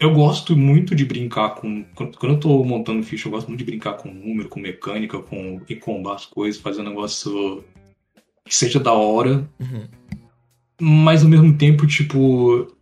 [0.00, 1.85] eu gosto muito de brincar com.
[1.94, 5.61] Quando eu tô montando ficha, eu gosto muito de brincar com número, com mecânica, com
[5.68, 7.64] e combar as coisas, fazer um negócio
[8.44, 9.48] que seja da hora.
[9.61, 9.87] Uhum.
[10.81, 12.77] Mas ao mesmo tempo, tipo,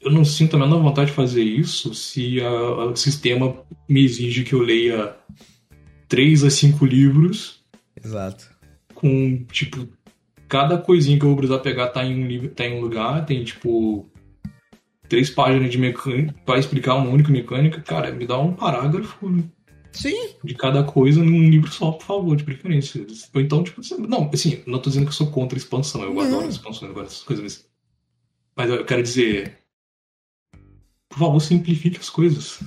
[0.00, 3.54] eu não sinto a menor vontade de fazer isso se o sistema
[3.86, 5.14] me exige que eu leia
[6.08, 7.62] três a cinco livros.
[8.02, 8.48] Exato.
[8.94, 9.86] Com, tipo,
[10.50, 13.24] cada coisinha que eu vou precisar pegar tá em um, livro, tá em um lugar,
[13.24, 14.10] tem, tipo,
[15.08, 17.80] três páginas de mecânica para explicar uma única mecânica.
[17.80, 19.32] Cara, me dá um parágrafo
[19.92, 20.34] Sim.
[20.42, 23.06] de cada coisa num livro só, por favor, de preferência.
[23.32, 26.12] Ou então, tipo, não, assim, não tô dizendo que eu sou contra a expansão, eu
[26.12, 26.20] não.
[26.20, 27.64] adoro expansão, eu essas coisas.
[28.56, 29.56] Mas eu quero dizer,
[31.08, 32.60] por favor, simplifique as coisas.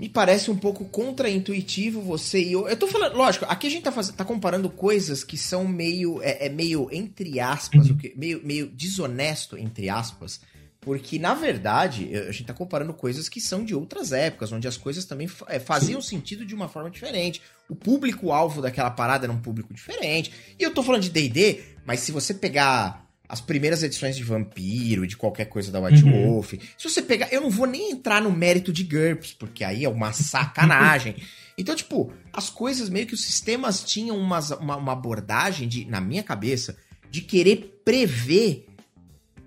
[0.00, 2.66] Me parece um pouco contraintuitivo você e eu.
[2.66, 6.22] Eu tô falando, lógico, aqui a gente tá, faz, tá comparando coisas que são meio.
[6.22, 7.98] É, é meio, entre aspas, uhum.
[7.98, 10.40] que, meio, meio desonesto, entre aspas.
[10.80, 14.78] Porque, na verdade, a gente tá comparando coisas que são de outras épocas, onde as
[14.78, 16.16] coisas também é, faziam Sim.
[16.16, 17.42] sentido de uma forma diferente.
[17.68, 20.32] O público-alvo daquela parada era um público diferente.
[20.58, 25.04] E eu tô falando de DD, mas se você pegar as primeiras edições de Vampiro
[25.04, 26.32] e de qualquer coisa da White uhum.
[26.32, 26.54] Wolf.
[26.76, 29.88] Se você pegar, eu não vou nem entrar no mérito de GURPS, porque aí é
[29.88, 31.14] uma sacanagem.
[31.56, 36.00] então, tipo, as coisas meio que os sistemas tinham uma, uma, uma abordagem de, na
[36.00, 36.76] minha cabeça,
[37.08, 38.66] de querer prever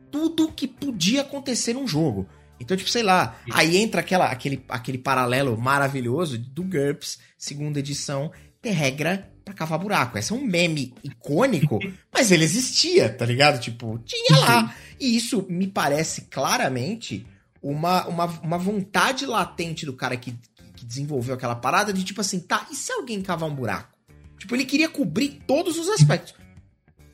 [0.10, 2.26] tudo que podia acontecer num jogo.
[2.62, 8.32] Então, tipo, sei lá, aí entra aquela, aquele, aquele paralelo maravilhoso do GURPS, segunda edição,
[8.62, 10.17] ter regra pra cavar buraco.
[10.17, 11.79] Esse é um meme icônico,
[12.13, 13.60] mas ele existia, tá ligado?
[13.60, 14.75] Tipo, tinha lá.
[14.99, 17.25] E isso me parece claramente
[17.62, 20.36] uma, uma, uma vontade latente do cara que,
[20.75, 23.93] que desenvolveu aquela parada de tipo assim, tá, e se alguém cavar um buraco?
[24.38, 26.34] Tipo, ele queria cobrir todos os aspectos.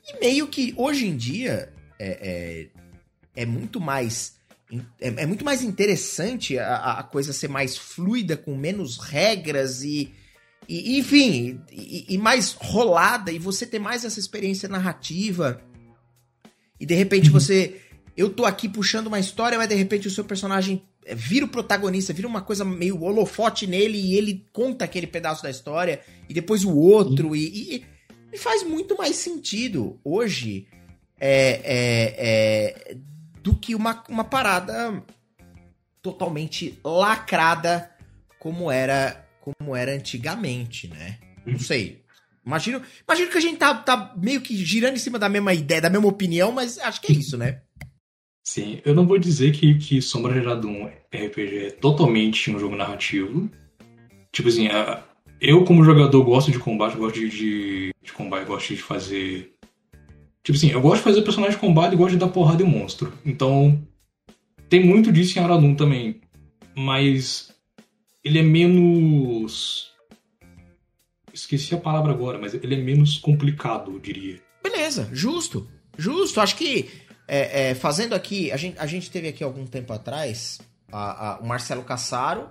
[0.08, 2.70] E meio que hoje em dia é,
[3.36, 4.34] é, é muito mais
[5.00, 10.12] É, é muito mais interessante a, a, coisa ser mais fluida, com menos regras e.
[10.70, 15.60] e enfim, e, e, mais rolada, e você ter mais essa experiência narrativa.
[16.80, 17.34] E de repente uhum.
[17.34, 17.82] você.
[18.16, 21.50] Eu tô aqui puxando uma história, mas de repente o seu personagem é, vira o
[21.50, 26.34] protagonista, vira uma coisa meio holofote nele e ele conta aquele pedaço da história, e
[26.36, 27.86] depois o outro, e, e,
[28.32, 30.68] e, faz muito mais sentido hoje
[31.20, 32.98] é, é, é,
[33.42, 35.04] do que uma, uma parada
[36.00, 37.90] totalmente lacrada
[38.38, 41.18] como era como era antigamente, né?
[41.46, 41.60] Não uhum.
[41.60, 42.02] sei.
[42.46, 45.82] Imagino, imagino que a gente tá, tá meio que girando em cima da mesma ideia,
[45.82, 47.62] da mesma opinião, mas acho que é isso, né?
[48.44, 52.76] Sim, eu não vou dizer que, que Sombra de Aradum RPG é totalmente um jogo
[52.76, 53.50] narrativo.
[54.32, 54.68] Tipo assim,
[55.40, 59.54] eu como jogador gosto de combate, gosto de, de, de combate, gosto de fazer
[60.44, 62.66] Tipo assim, eu gosto de fazer personagem de combate e gosto de dar porrada em
[62.66, 63.14] monstro.
[63.26, 63.80] Então,
[64.68, 66.22] tem muito disso em Aradun também.
[66.76, 67.54] Mas
[68.24, 69.90] ele é menos.
[71.34, 74.42] Esqueci a palavra agora, mas ele é menos complicado, eu diria.
[74.64, 75.70] Beleza, justo.
[75.98, 76.42] Justo.
[76.42, 76.90] Acho que
[77.28, 78.52] é, é, fazendo aqui.
[78.52, 80.60] A gente, a gente teve aqui algum tempo atrás
[80.92, 82.50] a, a, o Marcelo Cassaro,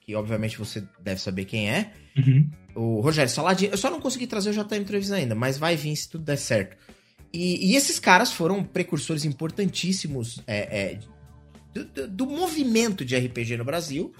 [0.00, 1.92] que obviamente você deve saber quem é.
[2.16, 2.50] Uhum.
[2.74, 3.72] O Rogério Saladino.
[3.72, 6.36] Eu só não consegui trazer o JM Entrevista ainda, mas vai vir se tudo der
[6.36, 6.76] certo.
[7.32, 11.00] E, e esses caras foram precursores importantíssimos é, é,
[11.72, 14.14] do, do, movimento de RPG no Brasil.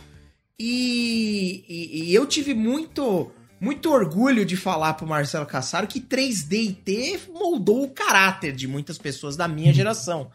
[0.58, 7.20] E, e, e, eu tive muito muito orgulho de falar pro Marcelo Cassaro que 3D
[7.32, 9.74] moldou o caráter de muitas pessoas da minha uhum.
[9.74, 10.30] geração.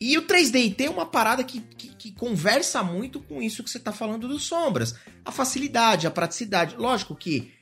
[0.00, 3.78] E o 3D é uma parada que, que, que, conversa muito com isso que você
[3.78, 4.94] tá falando dos sombras.
[5.24, 6.76] A facilidade, a praticidade.
[6.76, 7.52] Lógico que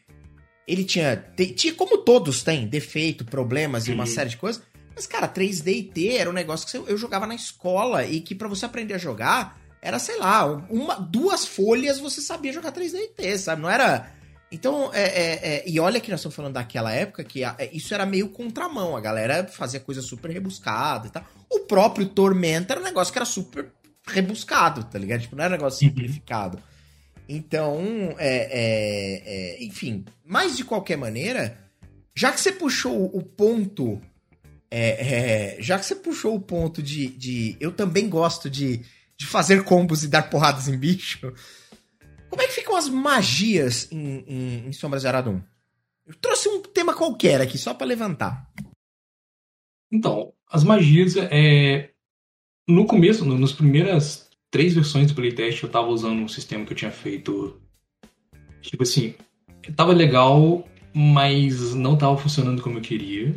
[0.66, 1.16] ele tinha,
[1.54, 4.62] tinha como todos têm, defeito, problemas e uma série de coisas.
[4.94, 8.34] Mas, cara, 3D e T era um negócio que eu jogava na escola e que
[8.34, 12.94] para você aprender a jogar, era, sei lá, uma, duas folhas você sabia jogar 3D
[12.94, 13.62] e T, sabe?
[13.62, 14.12] Não era.
[14.50, 17.68] Então, é, é, é, e olha que nós estamos falando daquela época que a, é,
[17.72, 18.96] isso era meio contramão.
[18.96, 21.24] A galera fazia coisa super rebuscada e tal.
[21.50, 23.72] O próprio Tormenta era um negócio que era super
[24.06, 25.22] rebuscado, tá ligado?
[25.22, 25.90] Tipo, não era um negócio uhum.
[25.92, 26.62] simplificado.
[27.28, 27.80] Então,
[28.18, 31.58] é, é, é, enfim, mas de qualquer maneira,
[32.14, 34.00] já que você puxou o ponto,
[35.58, 38.82] já que você puxou o ponto de, de eu também gosto de,
[39.22, 41.32] de fazer combos e dar porradas em bicho,
[42.28, 45.40] como é que ficam as magias em, em, em Sombras de Aradum?
[46.04, 48.50] Eu trouxe um tema qualquer aqui, só para levantar.
[49.92, 51.90] Então, as magias, é,
[52.66, 56.72] no começo, no, nas primeiras três versões do playtest eu tava usando um sistema que
[56.72, 57.60] eu tinha feito.
[58.60, 59.14] Tipo assim,
[59.76, 63.34] tava legal, mas não tava funcionando como eu queria.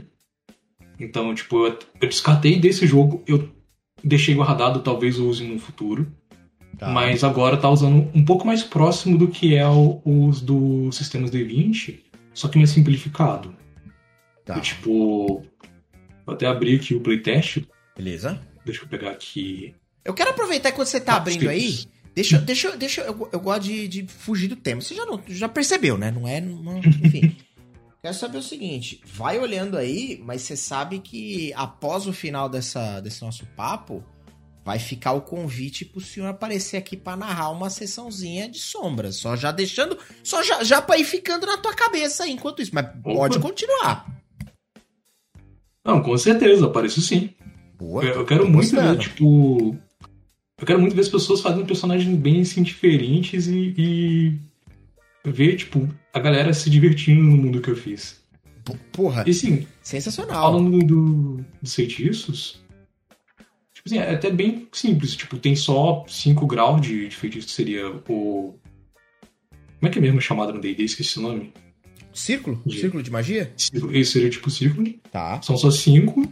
[0.99, 3.53] Então, tipo, eu, eu descartei desse jogo, eu
[4.03, 6.11] deixei guardado, talvez eu use no futuro.
[6.77, 6.89] Tá.
[6.89, 11.31] Mas agora tá usando um pouco mais próximo do que é o, os dos sistemas
[11.31, 11.99] D20,
[12.33, 13.55] só que mais simplificado.
[14.43, 14.55] Tá.
[14.55, 15.43] Eu, tipo,
[16.25, 17.63] vou até abrir aqui o playtest.
[17.95, 18.39] Beleza.
[18.65, 19.73] Deixa eu pegar aqui
[20.05, 21.79] eu quero aproveitar que você tá, tá abrindo aí.
[22.13, 24.79] Deixa, deixa, deixa eu, eu gosto de, de fugir do tema.
[24.79, 26.11] Você já, não, já percebeu, né?
[26.11, 26.39] Não é.
[26.39, 27.35] Não, enfim.
[28.05, 32.99] quero saber o seguinte: vai olhando aí, mas você sabe que após o final dessa,
[32.99, 34.03] desse nosso papo,
[34.63, 39.15] vai ficar o convite pro senhor aparecer aqui para narrar uma sessãozinha de sombras.
[39.15, 39.97] Só já deixando.
[40.23, 42.71] Só já, já pra ir ficando na tua cabeça aí enquanto isso.
[42.73, 43.13] Mas Opa.
[43.15, 44.05] pode continuar.
[45.83, 47.31] Não, com certeza, apareço sim.
[47.77, 49.75] Boa, eu, eu quero muito ver, tipo,
[50.59, 54.39] eu quero muito ver as pessoas fazendo personagens bem assim, diferentes e, e
[55.31, 58.23] ver, tipo, a galera se divertindo no mundo que eu fiz.
[58.91, 59.23] Porra.
[59.27, 59.67] E sim.
[59.81, 60.41] Sensacional.
[60.41, 62.63] Falando do, dos feitiços.
[63.73, 65.15] Tipo assim, é até bem simples.
[65.15, 68.57] Tipo, tem só 5 graus de, de feitiço, que seria o.
[69.79, 70.83] Como é que é mesmo chamado no DD?
[70.83, 71.53] Esqueci o nome.
[72.11, 72.61] Círculo?
[72.65, 72.79] De...
[72.79, 73.53] Círculo de magia?
[73.57, 74.91] Esse seria tipo círculo.
[75.11, 75.41] Tá.
[75.41, 76.27] São só 5.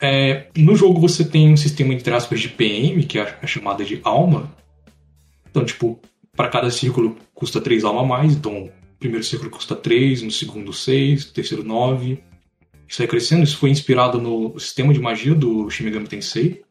[0.00, 3.84] É, no jogo você tem um sistema, entre aspas, de PM, que é a chamada
[3.84, 4.52] de alma.
[5.50, 6.00] Então, tipo,
[6.38, 8.32] para cada círculo custa 3 alma a mais.
[8.32, 12.22] Então, o primeiro círculo custa 3, no segundo 6, no terceiro 9.
[12.86, 13.42] Isso vai crescendo.
[13.42, 16.62] Isso foi inspirado no sistema de magia do Shimigami Tensei.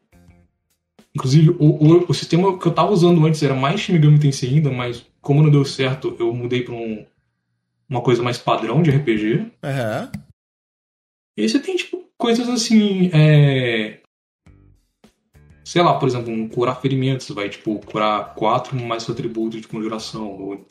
[1.14, 4.70] Inclusive, o, o, o sistema que eu tava usando antes era mais Shimigami Tensei ainda,
[4.70, 7.04] mas como não deu certo, eu mudei para um,
[7.90, 9.34] uma coisa mais padrão de RPG.
[9.34, 10.20] Uhum.
[11.36, 13.10] E aí você tem, tipo, coisas assim.
[13.12, 13.97] É...
[15.68, 19.68] Sei lá, por exemplo, um curar ferimentos, vai tipo curar quatro mais seu atributo de
[19.68, 20.26] conjuração.
[20.26, 20.66] Ou,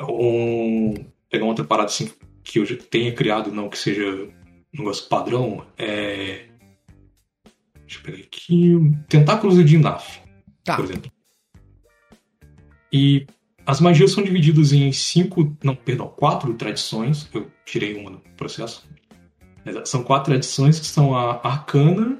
[0.00, 0.94] ou
[1.30, 2.10] pegar uma outra parada assim
[2.44, 5.66] que eu já tenha criado, não que seja um negócio padrão.
[5.78, 6.44] É...
[7.86, 8.74] Deixa eu pegar aqui.
[9.08, 10.20] Tentáculos de Indaf,
[10.62, 10.76] Tá.
[10.76, 11.10] por exemplo.
[12.92, 13.26] E
[13.64, 15.56] as magias são divididas em cinco.
[15.64, 17.30] Não, perdão, quatro tradições.
[17.32, 18.86] Eu tirei uma no processo.
[19.86, 22.18] São quatro tradições que são a arcana,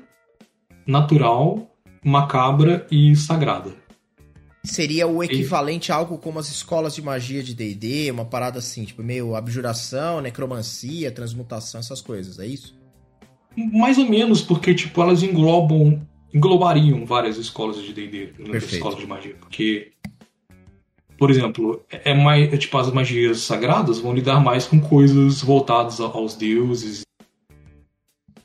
[0.87, 1.68] natural,
[2.04, 3.72] macabra e sagrada.
[4.64, 8.84] Seria o equivalente a algo como as escolas de magia de D&D, uma parada assim,
[8.84, 12.76] tipo, meio abjuração, necromancia, transmutação, essas coisas, é isso?
[13.56, 16.00] Mais ou menos, porque tipo, elas englobam.
[16.32, 18.74] englobariam várias escolas de D&D, Perfeito.
[18.76, 19.34] escolas de magia.
[19.34, 19.92] Porque,
[21.18, 22.52] por exemplo, é mais.
[22.52, 27.02] é, tipo, as magias sagradas vão lidar mais com coisas voltadas aos deuses,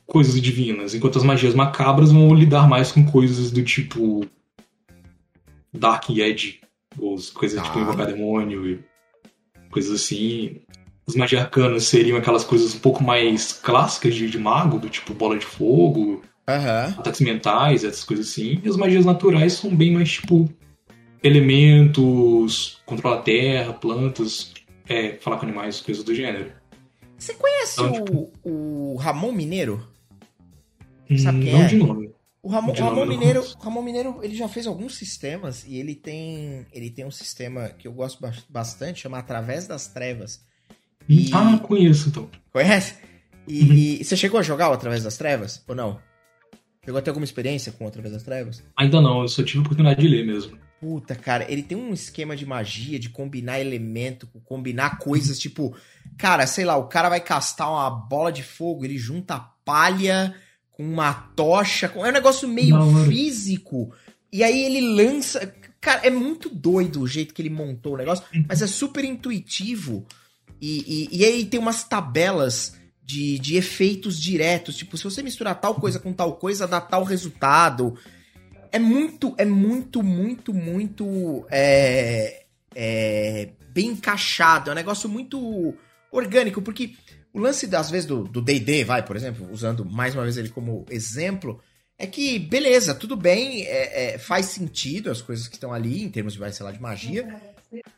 [0.08, 4.24] coisas divinas, enquanto as magias macabras vão lidar mais com coisas do tipo.
[5.72, 6.60] Dark Edge,
[6.98, 7.64] ou as coisas Tá.
[7.66, 8.80] tipo invocar demônio e
[9.70, 10.62] coisas assim.
[11.06, 15.14] As magias arcanas seriam aquelas coisas um pouco mais clássicas de, de mago, do tipo
[15.14, 16.94] bola de fogo, Aham.
[16.98, 18.60] ataques mentais, essas coisas assim.
[18.64, 20.48] E as magias naturais são bem mais tipo
[21.22, 24.52] elementos, controlar a terra, plantas,
[24.88, 26.50] é, falar com animais, coisas do gênero.
[27.18, 29.86] Você conhece Então, tipo- o, o Ramon Mineiro?
[31.16, 31.66] Sabe quem não é?
[31.66, 32.10] de nome.
[32.42, 33.44] O Ramon, De Ramon Mineiro.
[33.60, 37.88] Ramon Mineiro, ele já fez alguns sistemas e ele tem, ele tem um sistema que
[37.88, 40.40] eu gosto ba- bastante, chama Através das Trevas.
[41.08, 42.28] E- Ah, conheço então.
[42.52, 42.94] Conhece?
[43.46, 44.04] E, Uhum.
[44.04, 45.98] você chegou a jogar o Através das Trevas ou não?
[46.84, 48.62] Chegou a ter alguma experiência com o Através das Trevas?
[48.76, 50.56] Ainda não, eu só tive a oportunidade de ler mesmo.
[50.80, 55.76] Puta, cara, ele tem um esquema de magia, de combinar elemento, combinar coisas, tipo,
[56.16, 60.34] cara, sei lá, o cara vai castar uma bola de fogo, ele junta palha
[60.78, 63.04] com uma tocha, com- é um negócio meio hora.
[63.10, 63.92] físico.
[64.32, 68.24] E aí ele lança, cara, é muito doido o jeito que ele montou o negócio,
[68.48, 70.06] mas é super intuitivo.
[70.60, 75.60] E, e, e aí tem umas tabelas de, de efeitos diretos, tipo, se você misturar
[75.60, 77.98] tal coisa com tal coisa, dá tal resultado
[78.70, 84.70] é muito, é muito, muito, muito é, é, bem encaixado.
[84.70, 85.74] É um negócio muito
[86.10, 86.94] orgânico, porque
[87.32, 90.84] o lance, às vezes, do D&D, vai, por exemplo, usando mais uma vez ele como
[90.90, 91.60] exemplo,
[91.98, 96.08] é que, beleza, tudo bem, é- é, faz sentido as coisas que estão ali, em
[96.08, 97.40] termos de, sei lá, de magia,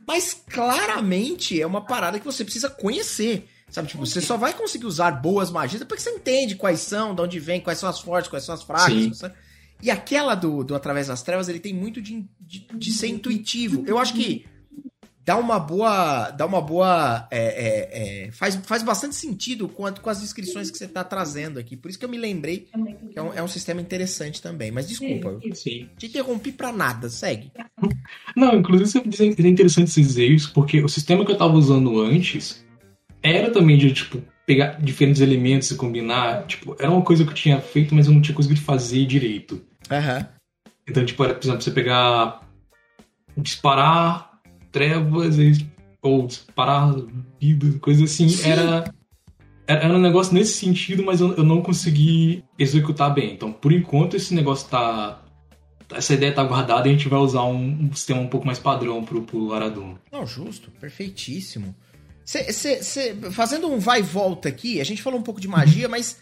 [0.07, 3.47] mas claramente é uma parada que você precisa conhecer.
[3.71, 7.15] Sabe, tipo, você só vai conseguir usar boas magias depois que você entende quais são,
[7.15, 8.89] de onde vem, quais são as fortes, quais são as fracas.
[9.11, 9.31] Você-
[9.83, 13.85] E aquela do, do Através das Trevas, ele tem muito de, de, de ser intuitivo.
[13.87, 14.45] Eu acho que
[15.25, 16.31] dá uma boa.
[16.31, 17.27] Dá uma boa.
[17.31, 21.59] é, é, é, faz, faz bastante sentido a- com as descrições que você tá trazendo
[21.59, 21.77] aqui.
[21.77, 22.69] Por isso que eu me lembrei
[23.13, 24.71] que é um, é um sistema interessante também.
[24.71, 25.89] Mas desculpa, eu Sim.
[25.97, 27.53] te interrompi pra nada, segue.
[28.37, 32.65] Não, inclusive é interessante dizer isso, porque o sistema que eu tava usando antes
[33.23, 36.47] era também de, tipo, pegar diferentes elementos e combinar.
[36.47, 39.63] Tipo, era uma coisa que eu tinha feito, mas eu não tinha conseguido fazer direito.
[39.91, 40.27] Aham.
[40.89, 42.49] Então, tipo, era, por exemplo, você pegar.
[43.37, 44.30] disparar
[44.71, 45.67] trevas e-
[46.03, 46.29] ou
[47.41, 48.29] vida, coisa assim.
[48.29, 48.49] Sim.
[48.51, 48.93] Era.
[49.67, 53.35] Era um negócio nesse sentido, mas eu, eu não consegui executar bem.
[53.35, 55.23] Então, por enquanto, esse negócio tá.
[55.93, 58.59] Essa ideia tá guardada e a gente vai usar um, um sistema um pouco mais
[58.59, 59.97] padrão pro, pro Aradum.
[60.11, 61.75] Não, justo, perfeitíssimo.
[62.25, 65.49] Cê, cê- cê- fazendo um vai e volta aqui, a gente falou um pouco de
[65.49, 66.19] magia, mas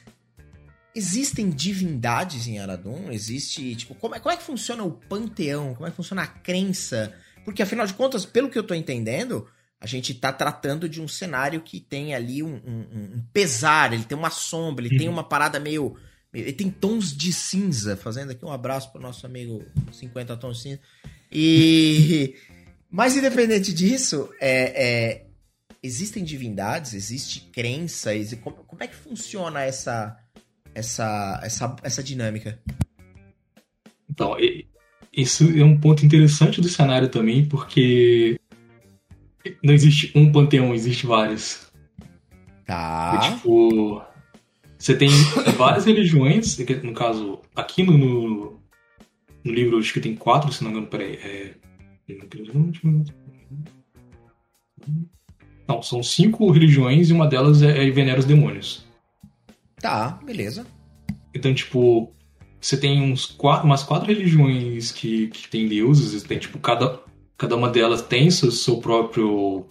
[0.95, 3.11] existem divindades em Aradon?
[3.11, 5.75] Existe, tipo, como é, como é que funciona o panteão?
[5.75, 7.13] Como é que funciona a crença?
[7.49, 9.49] Porque, afinal de contas, pelo que eu tô entendendo,
[9.81, 14.05] a gente tá tratando de um cenário que tem ali um, um- um pesar, ele
[14.05, 15.15] tem uma sombra, ele tem Uhum.
[15.15, 15.97] uma parada meio...
[16.35, 20.63] Ele tem tons de cinza, fazendo aqui um abraço pro nosso amigo 50 tons de
[20.63, 20.81] cinza.
[21.33, 22.35] E...
[22.91, 25.27] Mas independente disso, é, é,
[25.83, 30.19] existem divindades, existe crença, exi- como, como é que funciona essa,
[30.75, 32.59] essa, essa, essa dinâmica?
[34.11, 34.37] Então,
[35.12, 38.38] isso é um ponto interessante do cenário também, porque
[39.62, 41.71] não existe um panteão, existe vários.
[42.66, 43.14] Tá.
[43.14, 44.03] E, tipo,
[44.79, 45.09] você tem
[45.57, 48.61] várias religiões, no caso, aqui no, no,
[49.44, 51.15] no livro, acho que tem quatro, se não me engano, peraí.
[51.17, 51.54] É...
[55.67, 58.87] Não, são cinco religiões e uma delas é, é venera os demônios.
[59.81, 60.67] Tá, beleza.
[61.35, 62.13] Então, tipo,
[62.61, 67.00] você tem uns quatro, umas quatro religiões que, que tem deuses, tem, tipo, cada,
[67.37, 69.67] cada uma delas tem seu, seu próprio,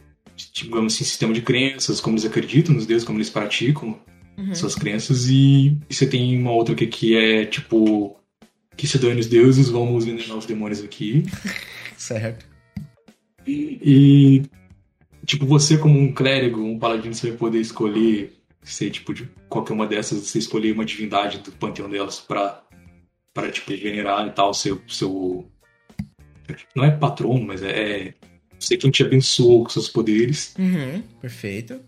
[0.54, 4.00] digamos assim, sistema de crenças, como eles acreditam nos deuses, como eles praticam
[4.38, 4.54] Uhum.
[4.54, 8.16] suas crenças, e, e você tem uma outra que, que é, tipo,
[8.76, 11.26] que se dane os deuses, vamos venerar os demônios aqui.
[11.98, 12.46] Certo.
[13.48, 14.44] E,
[15.26, 19.74] tipo, você como um clérigo, um paladino, você vai poder escolher ser, tipo, de qualquer
[19.74, 22.62] uma dessas, você escolher uma divindade do panteão delas pra
[23.38, 25.48] para tipo, venerar e tal, seu, seu.
[26.76, 28.08] Não é patrono, mas é.
[28.08, 28.14] é
[28.60, 30.56] ser quem te abençoou com seus poderes.
[30.58, 31.80] Uhum, perfeito.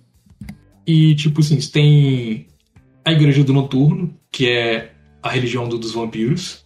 [0.85, 2.45] E, tipo assim, você tem
[3.03, 4.93] a Igreja do Noturno, que é
[5.23, 6.63] a religião do, dos vampiros.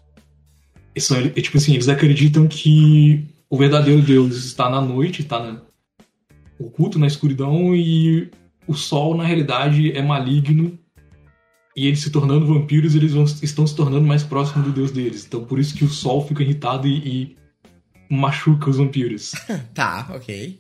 [0.93, 5.61] E são, tipo assim, eles acreditam que o verdadeiro Deus está na noite, está na,
[6.59, 8.29] oculto na escuridão, e
[8.67, 10.77] o sol, na realidade, é maligno.
[11.76, 15.26] E eles se tornando vampiros, eles vão, estão se tornando mais próximos do Deus deles.
[15.26, 17.38] Então, por isso que o sol fica irritado e, e
[18.09, 19.32] machuca os vampiros.
[19.74, 20.59] tá, ok.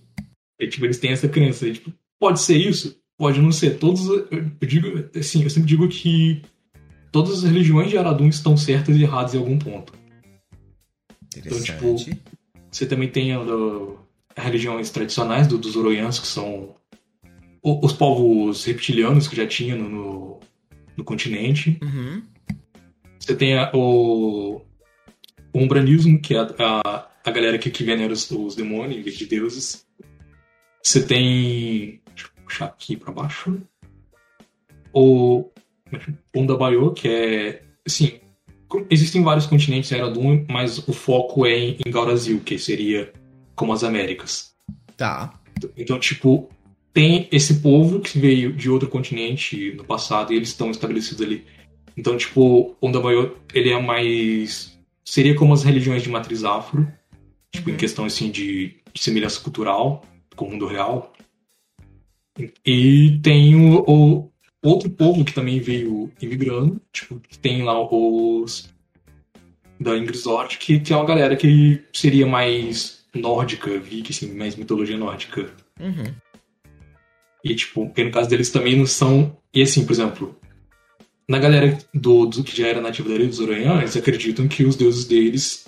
[0.59, 1.67] E, tipo, eles têm essa crença.
[1.67, 2.99] E, tipo, pode ser isso?
[3.17, 3.77] Pode não ser.
[3.77, 4.07] Todos.
[4.07, 6.41] Eu digo, assim, eu sempre digo que
[7.11, 9.93] todas as religiões de Aradun estão certas e erradas em algum ponto.
[11.37, 11.95] Então, tipo,
[12.71, 13.45] você também tem as
[14.35, 16.75] religiões tradicionais do, dos Oroians, que são
[17.63, 20.39] os povos reptilianos que já tinha no, no,
[20.97, 21.79] no continente.
[21.81, 22.23] Uhum.
[23.19, 24.61] Você tem a, o,
[25.53, 29.25] o umbranismo, que é a, a, a galera que, que venera os, os demônios, de
[29.25, 29.85] deuses.
[30.81, 32.01] Você tem.
[32.13, 33.61] Deixa eu puxar aqui pra baixo.
[34.93, 35.49] O
[36.35, 37.63] Undabayo, que é.
[37.85, 38.19] Assim,
[38.89, 43.11] existem vários continentes em Eradun, mas o foco é em, em Gaurazil, que seria
[43.55, 44.53] como as Américas.
[44.97, 45.39] Tá.
[45.77, 46.49] Então, tipo,
[46.93, 51.43] tem esse povo que veio de outro continente no passado e eles estão estabelecidos ali.
[51.97, 54.77] Então, tipo, o Ondabayo, ele é mais...
[55.03, 56.87] Seria como as religiões de matriz afro,
[57.51, 57.75] tipo, uhum.
[57.75, 61.11] em questão, assim, de, de, semelhança cultural com o mundo real.
[62.65, 64.31] E tem o, o,
[64.63, 68.71] outro povo que também veio imigrando, tipo, que tem lá os
[69.79, 74.97] da Ingrisort, que, que é uma galera que seria mais nórdica, viking, assim, mais mitologia
[74.97, 75.51] nórdica.
[75.79, 76.13] Uhum.
[77.43, 79.37] E, tipo, porque no caso deles também não são.
[79.53, 80.35] E assim, por exemplo,
[81.27, 84.75] na galera do, do que já era nativa da dos Oranhã, eles acreditam que os
[84.75, 85.65] deuses deles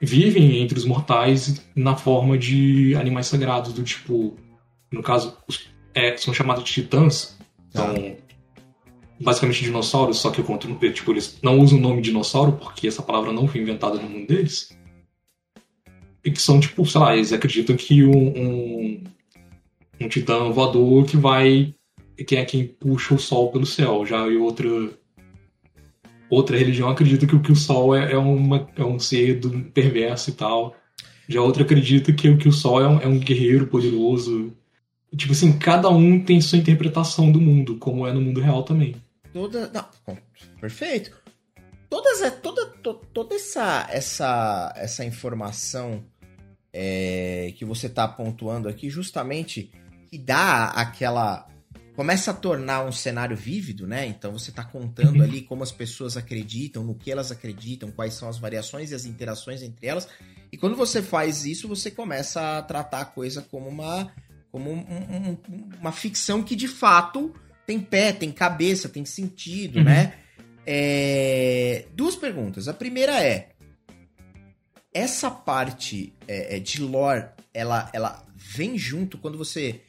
[0.00, 4.36] vivem entre os mortais na forma de animais sagrados, do tipo.
[4.90, 7.38] No caso, os, é, são chamados de titãs.
[7.70, 8.16] São
[9.18, 13.02] basicamente dinossauros, só que eu conto, tipo, eles não usam o nome dinossauro porque essa
[13.02, 14.76] palavra não foi inventada no mundo deles.
[16.24, 19.04] E que são, tipo, sei lá, eles acreditam que um, um
[20.04, 21.74] um titã voador que vai.
[22.26, 24.04] que é quem puxa o sol pelo céu.
[24.06, 24.68] Já e outra.
[26.30, 30.30] Outra religião acredita que, que o sol é, é, uma, é um ser do, perverso
[30.30, 30.74] e tal.
[31.28, 34.50] Já outra acredita que, que o sol é um, é um guerreiro poderoso.
[35.14, 38.96] tipo assim, cada um tem sua interpretação do mundo, como é no mundo real também.
[39.32, 39.70] Toda.
[39.72, 40.16] Não,
[40.60, 41.22] perfeito.
[41.90, 46.02] Todas, é, toda, to, toda essa, essa, essa informação
[46.72, 49.70] é, que você está pontuando aqui, justamente
[50.12, 51.48] que dá aquela.
[51.96, 54.06] Começa a tornar um cenário vívido, né?
[54.06, 55.22] Então você está contando uhum.
[55.22, 59.06] ali como as pessoas acreditam, no que elas acreditam, quais são as variações e as
[59.06, 60.06] interações entre elas.
[60.50, 64.12] E quando você faz isso, você começa a tratar a coisa como uma,
[64.50, 65.38] como um, um,
[65.80, 67.34] uma ficção que de fato
[67.66, 69.84] tem pé, tem cabeça, tem sentido, uhum.
[69.84, 70.14] né?
[70.66, 71.86] É...
[71.94, 72.68] Duas perguntas.
[72.68, 73.50] A primeira é:
[74.92, 79.80] essa parte é, é de lore, ela, ela vem junto quando você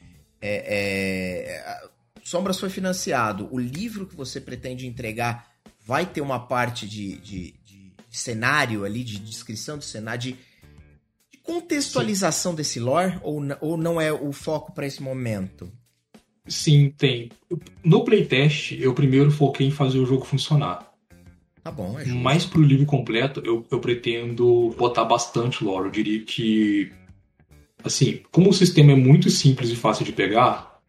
[0.46, 1.88] é, é,
[2.22, 3.48] Sombras foi financiado.
[3.50, 5.50] O livro que você pretende entregar
[5.86, 10.32] vai ter uma parte de, de, de cenário ali, de descrição do cenário, de,
[11.32, 12.56] de contextualização Sim.
[12.56, 13.18] desse lore?
[13.22, 15.72] Ou, ou não é o foco para esse momento?
[16.46, 17.30] Sim, tem.
[17.82, 20.92] No playtest, eu primeiro foquei em fazer o jogo funcionar.
[21.62, 22.20] Tá bom, é justo.
[22.20, 25.86] Mas pro livro completo, eu, eu pretendo botar bastante lore.
[25.86, 26.92] Eu diria que
[27.84, 30.80] assim, como o sistema é muito simples e fácil de pegar,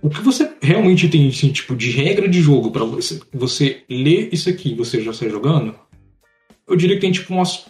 [0.00, 4.28] o que você realmente tem, assim, tipo, de regra de jogo para você, você ler
[4.32, 5.74] isso aqui você já está jogando,
[6.66, 7.66] eu diria que tem, tipo, umas.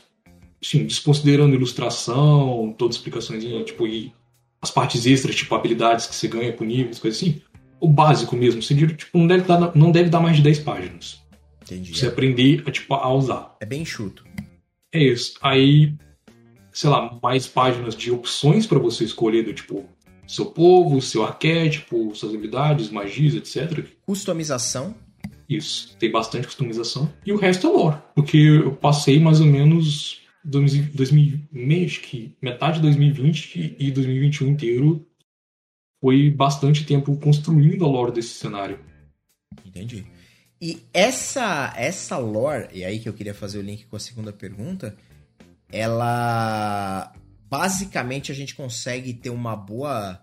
[0.62, 4.12] Assim, desconsiderando ilustração, todas as explicações, tipo, e
[4.60, 7.42] as partes extras, tipo, habilidades que você ganha com níveis, coisas assim.
[7.78, 10.60] O básico mesmo, você diria, tipo, não deve dar, não deve dar mais de 10
[10.60, 11.22] páginas.
[11.62, 11.94] Entendi.
[11.94, 13.54] Você aprender a, tipo, a usar.
[13.60, 14.24] É bem enxuto.
[14.92, 15.34] É isso.
[15.42, 15.94] Aí
[16.76, 19.88] sei lá, mais páginas de opções para você escolher do tipo
[20.26, 23.86] seu povo, seu arquétipo, suas habilidades, magias, etc.
[24.04, 24.94] Customização.
[25.48, 27.10] Isso, tem bastante customização.
[27.24, 31.48] E o resto é lore, porque eu passei mais ou menos 2000,
[31.86, 35.06] acho que metade de 2020 e 2021 inteiro
[35.98, 38.78] foi bastante tempo construindo a lore desse cenário.
[39.64, 40.04] Entendi.
[40.60, 44.32] E essa essa lore, e aí que eu queria fazer o link com a segunda
[44.32, 44.94] pergunta,
[45.70, 47.12] ela
[47.48, 50.20] basicamente a gente consegue ter uma boa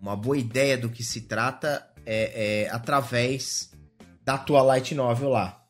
[0.00, 3.72] uma boa ideia do que se trata é, é, através
[4.22, 5.62] da tua light novel lá.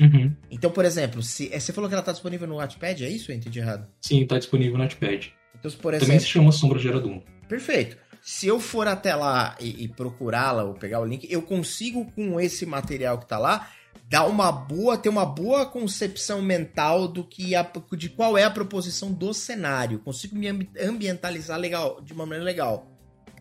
[0.00, 0.34] Uhum.
[0.50, 3.30] Então, por exemplo, se é, você falou que ela tá disponível no Wattpad, é isso?
[3.30, 3.86] Eu entendi errado.
[4.00, 5.32] Sim, tá disponível no Notepad.
[5.58, 7.20] Então, por Também exemplo, se chama Sombra de Aradum.
[7.48, 7.96] perfeito.
[8.22, 12.40] Se eu for até lá e, e procurá-la ou pegar o link, eu consigo com
[12.40, 13.70] esse material que tá lá
[14.08, 18.50] dar uma boa, ter uma boa concepção mental do que a, de qual é a
[18.50, 19.98] proposição do cenário.
[19.98, 22.90] Consigo me ambi- ambientalizar legal, de uma maneira legal.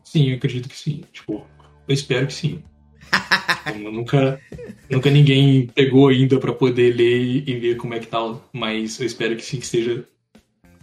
[0.04, 1.04] Sim, eu acredito que sim.
[1.12, 1.46] Tipo,
[1.88, 2.64] eu espero que sim.
[3.78, 4.40] Nunca,
[4.90, 8.20] nunca ninguém pegou ainda pra poder ler e ver como é que tá,
[8.52, 10.06] mas eu espero que sim, que esteja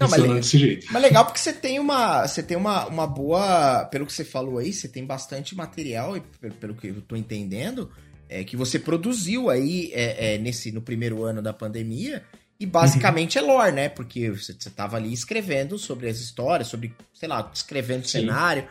[0.01, 0.87] Não, mas desse jeito.
[0.91, 4.59] Mas legal porque você tem uma, você tem uma, uma boa, pelo que você falou
[4.59, 7.91] aí, você tem bastante material e pelo, pelo que eu tô entendendo,
[8.41, 12.23] é que você produziu aí é, é, nesse no primeiro ano da pandemia
[12.59, 13.89] e basicamente é lore, né?
[13.89, 18.21] Porque você, você tava ali escrevendo sobre as histórias, sobre, sei lá, escrevendo Sim.
[18.21, 18.67] cenário.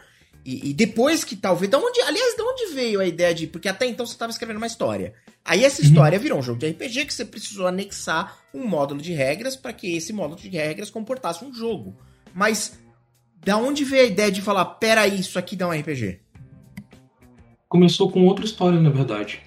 [0.45, 1.71] E, e depois que talvez.
[1.71, 3.47] Da onde, aliás, de onde veio a ideia de.
[3.47, 5.13] Porque até então você estava escrevendo uma história.
[5.45, 5.87] Aí essa Uhum.
[5.87, 9.71] história virou um jogo de RPG que você precisou anexar um módulo de regras para
[9.71, 11.95] que esse módulo de regras comportasse um jogo.
[12.33, 12.77] Mas
[13.45, 16.19] da onde veio a ideia de falar, peraí, isso aqui dá um RPG?
[17.69, 19.41] Começou com outra história, na verdade.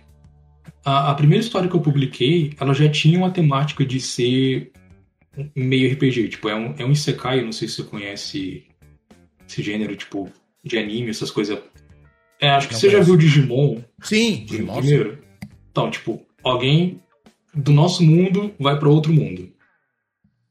[0.86, 4.70] A, a primeira história que eu publiquei, ela já tinha uma temática de ser
[5.36, 6.28] um meio RPG.
[6.28, 8.64] Tipo, é um, é um Isekai, eu não sei se você conhece
[9.48, 10.30] esse gênero, tipo,
[10.62, 11.58] de anime, essas coisas.
[12.40, 14.76] É, acho que Não você já viu Digimon Sim, Digimon.
[14.78, 15.18] primeiro.
[15.72, 17.02] Então, tipo, alguém
[17.52, 19.50] do nosso mundo vai para outro mundo.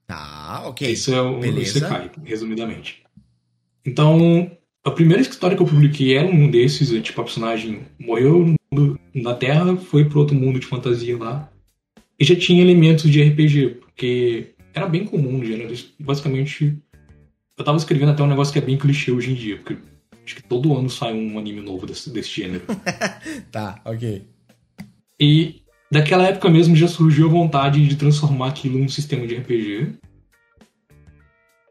[0.05, 0.91] Tá, ok.
[0.91, 1.77] Isso é o beleza.
[1.77, 3.03] Isekai, resumidamente.
[3.85, 4.51] Então,
[4.83, 8.99] a primeira história que eu publiquei era um desses, é, tipo, a personagem morreu mundo-
[9.13, 11.49] na Terra, foi para outro mundo de fantasia lá,
[12.19, 15.73] e já tinha elementos de RPG, porque era bem comum no gênero.
[15.99, 16.77] Basicamente,
[17.57, 19.77] eu tava escrevendo até um negócio que é bem clichê hoje em dia, porque
[20.25, 22.63] acho que todo ano sai um anime novo desse, desse gênero.
[23.51, 24.23] Tá, ok.
[25.19, 25.61] E
[25.91, 29.93] daquela época mesmo já surgiu a vontade de transformar aquilo num sistema de RPG.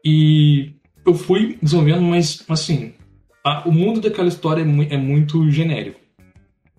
[0.03, 0.73] E
[1.05, 2.93] eu fui desenvolvendo, mas assim,
[3.43, 5.99] a- o mundo daquela história é, mu- é muito genérico.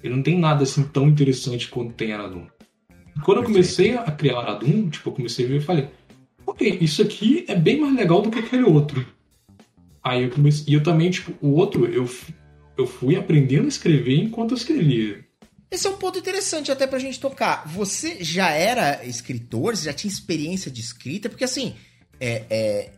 [0.02, 2.46] Ele não tem nada assim tão interessante quanto tem Aradum.
[3.24, 5.88] Quando eu comecei a criar Aradum, tipo, eu comecei a ver e falei,
[6.46, 9.06] ok, isso aqui é bem mais legal do que aquele outro.
[10.02, 12.08] Aí eu comecei, e eu também, tipo, o outro, eu,
[12.76, 15.24] eu fui aprendendo a escrever enquanto eu escrevia.
[15.70, 17.66] Esse é um ponto interessante até pra gente tocar.
[17.66, 19.76] Você já era escritor?
[19.76, 21.28] Você já tinha experiência de escrita?
[21.28, 21.74] Porque assim,
[22.20, 22.90] é, é,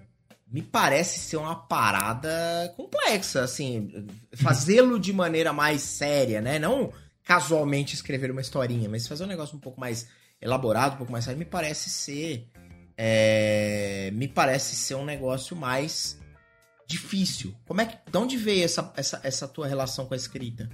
[0.51, 6.59] me parece ser uma parada complexa, assim, fazê-lo de maneira mais séria, né?
[6.59, 6.93] Não
[7.25, 10.09] casualmente escrever uma historinha, mas fazer um negócio um pouco mais
[10.41, 12.47] elaborado, um pouco mais sério, me parece ser.
[12.97, 16.19] é, me parece ser um negócio mais
[16.87, 17.55] difícil.
[17.67, 17.97] Como é que.
[18.11, 20.69] De onde veio essa, essa, essa tua relação com a escrita?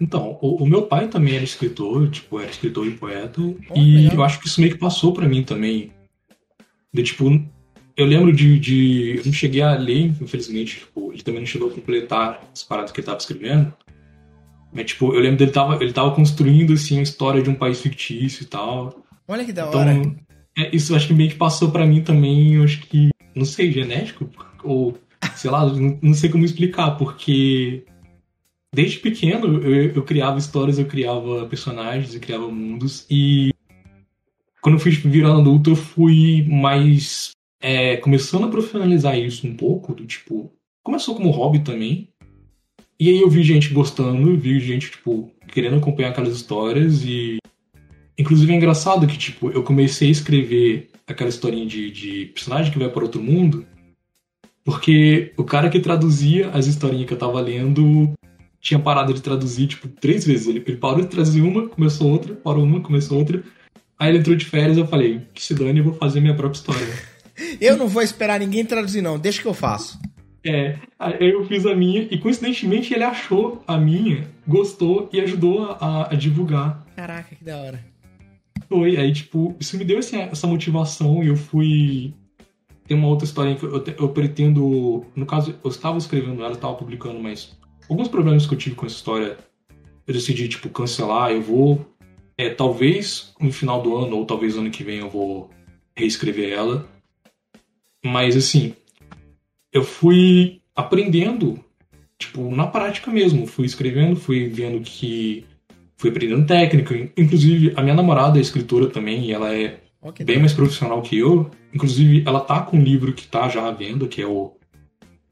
[0.00, 3.96] Então, o, o meu pai também era escritor, tipo, era escritor e poeta, Oh, e
[4.02, 4.14] legal.
[4.16, 5.92] eu acho que isso meio que passou pra mim também.
[6.92, 7.24] De, tipo,
[7.96, 11.68] eu lembro de, de- Eu não cheguei a ler, infelizmente, tipo, ele também não chegou
[11.70, 13.72] a completar as paradas que ele tava escrevendo.
[14.72, 17.80] Mas, tipo, eu lembro dele tava, ele tava construindo, assim, a história de um país
[17.80, 19.04] fictício e tal.
[19.28, 20.02] Olha que da Então, hora.
[20.56, 23.70] é, isso acho que meio que passou pra mim também, eu acho que, não sei,
[23.70, 24.28] genético,
[24.64, 24.96] ou
[25.36, 27.84] sei lá, não, não sei como explicar, porque
[28.74, 33.52] desde pequeno eu, eu criava histórias, eu criava personagens, eu criava mundos, e
[34.62, 37.30] quando eu fui virando adulto eu fui mais
[37.62, 40.52] é, começando a profissionalizar isso um pouco, do tipo,
[40.82, 42.08] começou como hobby também,
[43.00, 47.38] e aí eu vi gente gostando, vi gente, tipo, querendo acompanhar aquelas histórias e
[48.18, 52.78] Inclusive é engraçado que, tipo, eu comecei a escrever aquela historinha de, de personagem que
[52.78, 53.66] vai para outro mundo,
[54.64, 58.12] porque o cara que traduzia as historinhas que eu tava lendo
[58.60, 60.46] tinha parado de traduzir, tipo, três vezes.
[60.46, 63.42] Ele, ele parou de traduzir uma, começou outra, parou uma, começou outra.
[63.98, 66.58] Aí ele entrou de férias eu falei, que se dane, eu vou fazer minha própria
[66.58, 67.11] história.
[67.60, 69.18] Eu não vou esperar ninguém traduzir, não.
[69.18, 69.98] Deixa que eu faço.
[70.44, 75.76] É, aí eu fiz a minha e coincidentemente ele achou a minha, gostou e ajudou
[75.78, 76.84] a, a divulgar.
[76.96, 77.84] Caraca, que da hora.
[78.68, 82.14] Foi, aí, tipo, isso me deu assim, essa motivação e eu fui.
[82.86, 85.04] Tem uma outra historinha que eu, eu pretendo.
[85.14, 87.56] No caso, eu estava escrevendo ela, estava publicando, mas
[87.88, 89.38] alguns problemas que eu tive com essa história,
[90.06, 91.30] eu decidi, tipo, cancelar.
[91.30, 91.86] Eu vou.
[92.36, 95.50] É, talvez no final do ano, ou talvez ano que vem, eu vou
[95.94, 96.88] reescrever ela.
[98.04, 98.74] Mas, assim,
[99.72, 101.62] eu fui aprendendo,
[102.18, 103.46] tipo, na prática mesmo.
[103.46, 105.44] Fui escrevendo, fui vendo que
[105.96, 106.94] fui aprendendo técnica.
[107.16, 109.78] Inclusive, a minha namorada é escritora também, e ela é
[110.14, 111.48] que bem da mais profissional que eu.
[111.72, 114.52] Inclusive, ela tá com um livro que tá já à venda, que é o,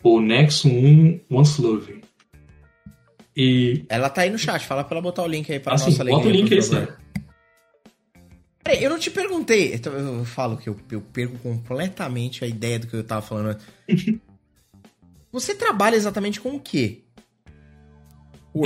[0.02, 2.00] o Nexus 1 Once Love.
[3.36, 4.64] E, Ela tá aí no chat.
[4.64, 6.88] Fala pra ela botar o link aí pra assim, nossa bota o link aí.
[8.62, 9.74] Peraí, eu não te perguntei.
[9.74, 13.58] Então, eu falo que eu, eu perco completamente a ideia do que eu tava falando.
[15.32, 17.02] Você trabalha exatamente com o quê?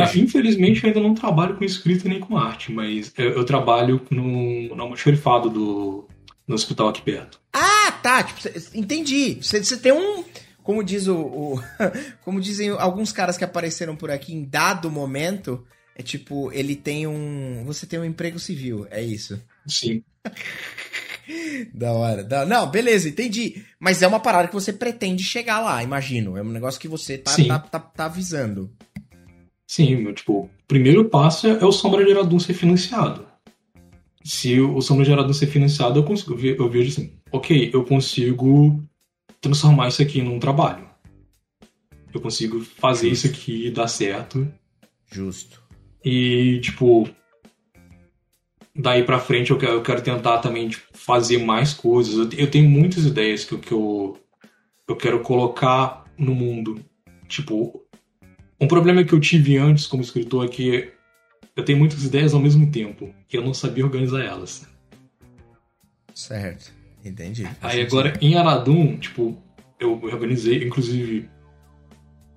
[0.01, 4.01] Ah, infelizmente eu ainda não trabalho com escrita nem com arte, mas eu, eu trabalho
[4.11, 6.09] no, no almoxerifado do
[6.47, 7.40] no hospital aqui perto.
[7.53, 8.22] Ah, tá.
[8.22, 8.40] Tipo,
[8.74, 9.38] entendi.
[9.40, 10.24] Você, você tem um.
[10.62, 11.62] Como diz o, o.
[12.24, 15.66] Como dizem alguns caras que apareceram por aqui em dado momento.
[15.97, 17.62] É tipo, ele tem um.
[17.66, 19.40] Você tem um emprego civil, é isso.
[19.66, 20.02] Sim.
[21.72, 22.22] da hora.
[22.22, 22.44] Da...
[22.44, 23.64] Não, beleza, entendi.
[23.78, 26.36] Mas é uma parada que você pretende chegar lá, imagino.
[26.36, 28.70] É um negócio que você tá, tá, tá, tá, avisando.
[29.66, 33.26] Sim, meu, tipo, o primeiro passo é o Sombra de ser financiado.
[34.22, 38.82] Se o Sombra de ser financiado, eu consigo, eu vejo assim, ok, eu consigo
[39.40, 40.88] transformar isso aqui num trabalho.
[42.12, 43.26] Eu consigo fazer Justo.
[43.26, 44.48] isso aqui dar certo.
[45.10, 45.62] Justo.
[46.04, 47.08] E, tipo,
[48.76, 52.14] daí pra frente eu quero, eu quero tentar também tipo, fazer mais coisas.
[52.14, 54.18] Eu, eu, tenho muitas ideias que, que eu,
[54.88, 56.84] eu quero colocar no mundo.
[57.28, 57.84] Tipo,
[58.60, 60.92] um problema que eu tive antes como escritor é que
[61.56, 64.66] eu tenho muitas ideias ao mesmo tempo e eu não sabia organizar elas.
[66.14, 66.72] Certo,
[67.04, 67.48] entendi.
[67.60, 69.36] Aí agora em Aradum, tipo,
[69.78, 71.28] eu organizei, inclusive.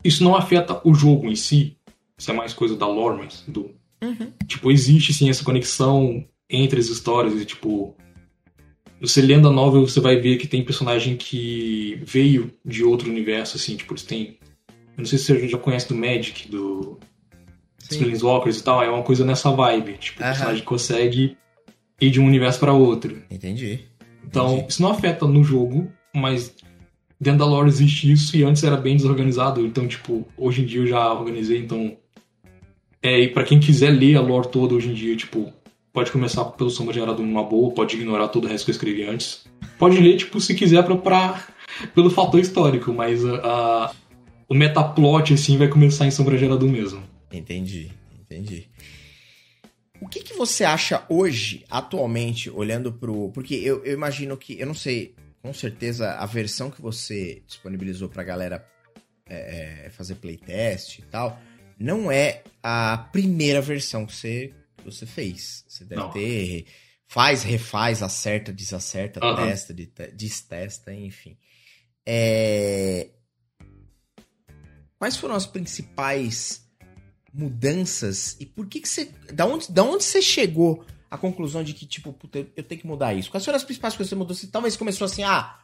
[0.03, 1.77] Isso não afeta o jogo em si,
[2.17, 3.76] isso é mais coisa da lore, mas do.
[4.01, 4.31] Uhum.
[4.45, 7.95] Tipo, existe sim essa conexão entre as histórias e, tipo.
[8.99, 13.55] Você lendo a novel, você vai ver que tem personagem que veio de outro universo,
[13.57, 14.39] assim, tipo, eles têm.
[14.69, 16.99] Eu não sei se você já conhece do Magic, do.
[18.21, 19.97] Walkers e tal, é uma coisa nessa vibe.
[19.97, 20.27] Tipo, uhum.
[20.27, 21.37] o personagem consegue
[22.01, 23.21] ir de um universo para outro.
[23.29, 23.81] Entendi.
[24.25, 24.69] Então, Entendi.
[24.69, 26.53] isso não afeta no jogo, mas
[27.19, 29.65] dentro da lore existe isso e antes era bem desorganizado.
[29.65, 31.97] Então, tipo, hoje em dia eu já organizei, então
[33.01, 35.53] é, e para quem quiser ler a lore toda hoje em dia, tipo,
[35.93, 38.73] pode começar pelo Sombra de Aradum numa boa, pode ignorar todo o resto que eu
[38.73, 39.45] escrevi antes.
[39.77, 41.47] Pode ler, tipo, se quiser pra, pra
[41.93, 43.95] pelo fator histórico, mas a, a,
[44.49, 47.03] o metaplot, assim, vai começar em Sombra de mesmo.
[47.31, 48.67] Entendi, entendi.
[50.01, 53.29] O que, que você acha hoje, atualmente, olhando pro...
[53.31, 58.07] Porque eu, eu imagino que, eu não sei, com certeza a versão que você disponibilizou
[58.07, 58.63] pra galera
[59.27, 61.39] é, é fazer playtest e tal
[61.79, 65.63] não é a primeira versão que você, que você fez.
[65.67, 66.11] Você deve não.
[66.11, 66.65] ter.
[67.07, 69.35] Faz, refaz, acerta, desacerta, uhum.
[69.35, 71.37] testa, destesta, enfim.
[72.05, 73.09] É...
[74.97, 76.67] Quais foram as principais
[77.33, 79.05] mudanças e por que, que você.
[79.31, 82.87] Da onde, da onde você chegou à conclusão de que, tipo, puta, eu tenho que
[82.87, 83.29] mudar isso?
[83.29, 84.35] Quais foram as principais coisas que você mudou?
[84.35, 85.59] Você talvez começou assim, ah,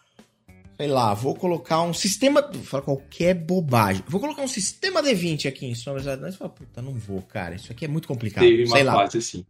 [0.78, 2.41] sei lá, vou colocar um sistema.
[2.41, 4.03] Vou falar qualquer bobagem.
[4.07, 7.55] Vou colocar um sistema D20 aqui em Sombras da Você fala, puta, não vou, cara.
[7.55, 8.43] Isso aqui é muito complicado.
[8.43, 9.01] Teve sei uma lá.
[9.01, 9.45] fase assim.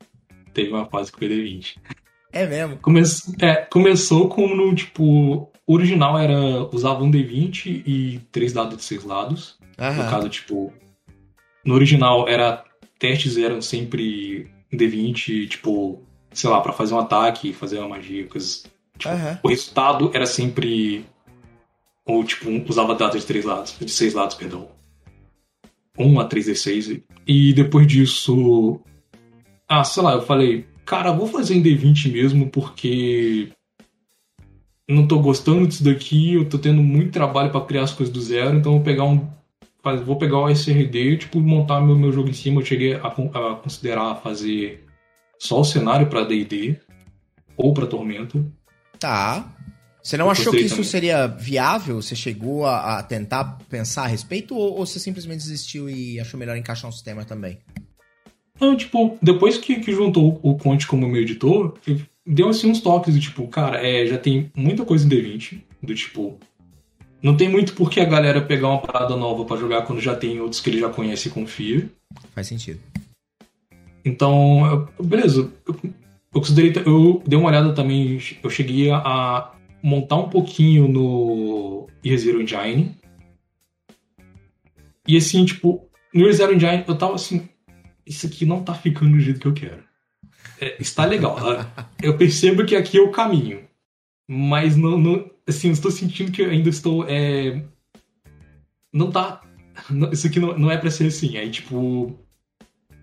[0.53, 1.76] Teve uma fase com o D20.
[2.32, 2.78] É mesmo?
[2.78, 3.01] Come...
[3.41, 5.51] É, começou como no, tipo.
[5.65, 6.67] O original era.
[6.74, 9.57] Usava um D20 e três dados de seis lados.
[9.80, 10.03] Aham.
[10.03, 10.74] No caso, tipo.
[11.65, 12.63] No original era.
[12.99, 16.03] Testes eram sempre D20, tipo.
[16.32, 18.63] Sei lá, para fazer um ataque, fazer uma magia, coisas.
[18.97, 19.13] Tipo,
[19.43, 21.05] O resultado era sempre
[22.06, 24.68] ou, tipo, um, usava dados de três lados, de seis lados, perdão.
[25.97, 27.04] 1 a 3d6.
[27.26, 28.82] E depois disso.
[29.68, 33.49] Ah, sei lá, eu falei, cara, vou fazer em D20 mesmo, porque.
[34.88, 38.22] Não tô gostando disso daqui, eu tô tendo muito trabalho para criar as coisas do
[38.22, 39.28] zero, então vou pegar um.
[40.06, 42.62] Vou pegar o SRD e, tipo, montar meu, meu jogo em cima.
[42.62, 44.86] Eu cheguei a, a considerar fazer
[45.38, 46.80] só o cenário para DD
[47.58, 48.45] ou para Tormenta.
[48.97, 49.54] Tá.
[50.04, 50.89] Você não achou que isso também.
[50.89, 52.01] seria viável?
[52.01, 56.38] Você chegou a, a, tentar pensar a respeito ou, ou, você simplesmente desistiu e achou
[56.38, 57.58] melhor encaixar um sistema também?
[58.60, 61.76] Não, tipo, depois que, que juntou o Conte como meu editor,
[62.26, 65.95] deu assim uns toques do tipo, cara, é, já tem muita coisa em D20, do
[65.95, 66.38] tipo.
[67.22, 70.14] Não tem muito por que a galera pegar uma parada nova para jogar quando já
[70.14, 71.89] tem outros que ele já conhece e confia.
[72.36, 72.82] Faz sentido.
[74.04, 75.49] Então, beleza.
[75.66, 76.74] Eu, eu considerei.
[76.86, 78.20] Eu dei uma olhada também.
[78.43, 79.54] Eu cheguei a
[79.84, 82.96] montar um pouquinho no Zero Engine.
[85.06, 87.50] E assim, tipo, no Zero Engine eu tava assim,
[88.06, 89.84] isso aqui não tá ficando do jeito que eu quero.
[90.62, 91.38] É, está legal.
[92.02, 93.68] Eu percebo que aqui é o caminho.
[94.26, 97.62] Mas não, não assim, eu estou sentindo que eu ainda estou é,
[98.92, 99.42] não tá
[99.90, 101.36] não, isso aqui não, não é para ser assim.
[101.38, 102.18] Aí tipo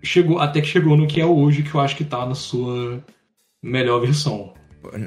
[0.01, 3.03] chegou até que chegou no que é hoje que eu acho que tá na sua
[3.61, 4.55] melhor versão.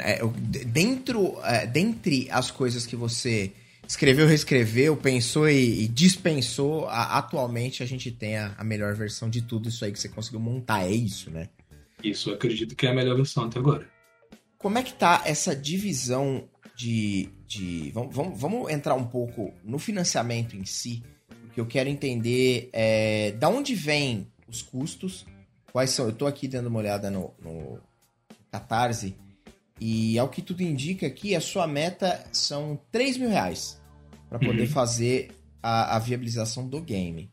[0.02, 0.20] É,
[0.66, 3.52] dentro, é, dentre as coisas que você
[3.86, 9.28] escreveu, reescreveu, pensou e, e dispensou, a, atualmente a gente tem a, a, melhor versão
[9.28, 10.84] de tudo isso aí que você conseguiu montar.
[10.84, 11.48] É isso, né?
[12.02, 13.88] Isso, eu acredito que é a melhor versão até agora.
[14.58, 17.28] como é que tá essa divisão de.
[17.46, 21.02] de vamos, vamos, vamos entrar um pouco no financiamento em si,
[21.42, 25.26] porque eu quero entender é, da onde vem os custos,
[25.72, 26.06] quais são.
[26.06, 27.78] Eu tô aqui dando uma olhada no, no
[28.50, 29.16] Catarse,
[29.80, 33.80] e ao que tudo indica aqui, a sua meta são 3 mil reais
[34.28, 34.68] para poder uhum.
[34.68, 35.30] fazer
[35.62, 37.30] a, a viabilização do game.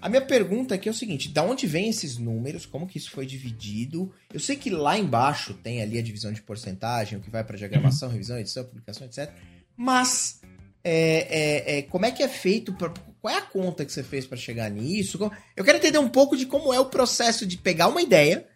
[0.00, 2.66] A minha pergunta aqui é o seguinte: da onde vem esses números?
[2.66, 4.12] Como que isso foi dividido?
[4.32, 7.56] Eu sei que lá embaixo tem ali a divisão de porcentagem, o que vai para
[7.56, 9.32] diagramação, revisão, edição, publicação, etc.
[9.76, 10.40] Mas
[10.84, 12.72] é, é, é, como é que é feito?
[12.74, 15.18] Pra, qual é a conta que você fez para chegar nisso?
[15.56, 18.46] Eu quero entender um pouco de como é o processo de pegar uma ideia,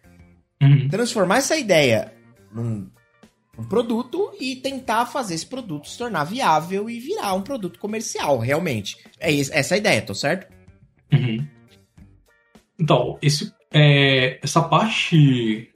[0.61, 0.87] uhum.
[0.87, 2.13] transformar essa ideia
[2.53, 2.89] num,
[3.57, 8.39] num produto e tentar fazer esse produto se tornar viável e virar um produto comercial,
[8.39, 8.97] realmente.
[9.19, 10.51] É essa a ideia, tô certo?
[11.11, 11.45] Uhum.
[12.79, 15.69] Então, esse, é, essa parte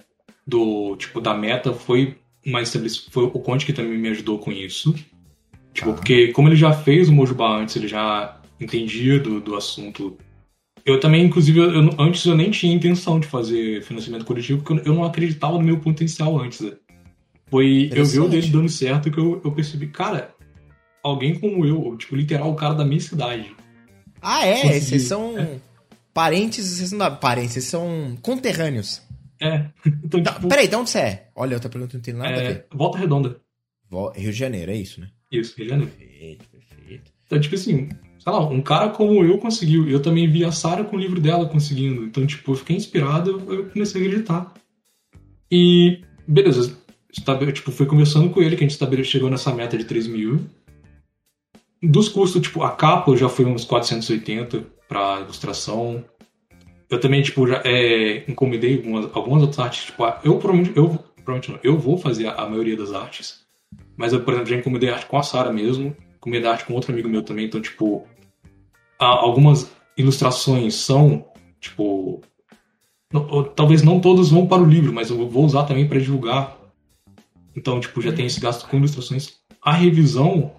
[0.47, 2.73] do tipo da meta foi mais
[3.09, 4.93] foi o Conte que também me ajudou com isso.
[5.73, 5.93] Tipo, ah.
[5.93, 10.17] porque como ele já fez o Mojubá antes, ele já entendia do, do assunto.
[10.85, 14.93] Eu também, inclusive, eu, antes eu nem tinha intenção de fazer financiamento coletivo, porque eu
[14.93, 16.61] não acreditava no meu potencial antes.
[16.61, 16.73] Né?
[17.47, 20.33] Foi eu ver o dele dando certo que eu, eu percebi, cara,
[21.03, 23.55] alguém como eu, tipo, literal, o cara da minha cidade,
[24.27, 24.79] ah, é?
[24.79, 25.59] Vocês são é.
[26.11, 29.03] parentes, vocês não parentes, vocês são conterrâneos.
[29.39, 29.67] É.
[30.03, 30.47] Então, tá, tipo...
[30.47, 31.29] Peraí, de onde você é?
[31.35, 32.65] Olha, outra pergunta não tem nada é, a ver.
[32.73, 33.39] Volta Redonda.
[34.15, 35.09] Rio de Janeiro, é isso, né?
[35.31, 35.91] Isso, Rio de Janeiro.
[35.91, 37.11] Perfeito, perfeito.
[37.25, 39.87] Então, tipo assim, sei lá, um cara como eu conseguiu.
[39.87, 42.03] Eu também vi a Sarah com o livro dela conseguindo.
[42.03, 44.53] Então, tipo, eu fiquei inspirado, eu comecei a acreditar.
[45.51, 46.75] E, beleza,
[47.53, 50.41] tipo, fui conversando com ele que a gente chegou nessa meta de 3 mil.
[51.81, 56.03] Dos custos, tipo, a capa já foi uns 480 para ilustração.
[56.89, 59.85] Eu também, tipo, já é, encomendei algumas, algumas outras artes.
[59.85, 63.45] Tipo, eu provavelmente, eu, provavelmente não, eu vou fazer a, a, maioria das artes.
[63.97, 65.95] Mas eu, por exemplo, já encomendei arte com a Sara mesmo.
[66.17, 67.45] Encomendei arte com outro amigo meu também.
[67.45, 68.05] Então, tipo,
[68.99, 71.25] algumas ilustrações são,
[71.59, 72.21] tipo...
[73.11, 76.57] Não, talvez não todas vão para o livro, mas eu vou usar também para divulgar.
[77.55, 79.35] Então, tipo, já tem esse gasto com ilustrações.
[79.61, 80.51] A revisão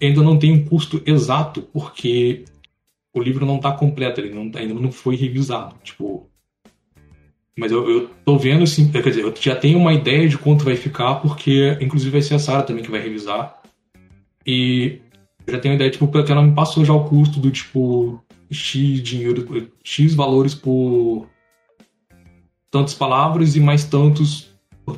[0.00, 2.44] ainda não tem um custo exato, porque
[3.12, 5.74] o livro não está completo, ele não, ainda não foi revisado.
[5.82, 6.28] Tipo,
[7.56, 10.64] mas eu, eu tô vendo assim, quer dizer, eu já tenho uma ideia de quanto
[10.64, 13.62] vai ficar, porque inclusive vai ser a Sara também que vai revisar.
[14.46, 15.00] E
[15.46, 19.02] eu já tenho ideia, tipo, porque ela me passou já o custo do tipo X
[19.02, 21.28] dinheiro, X valores por
[22.70, 24.53] tantas palavras e mais tantos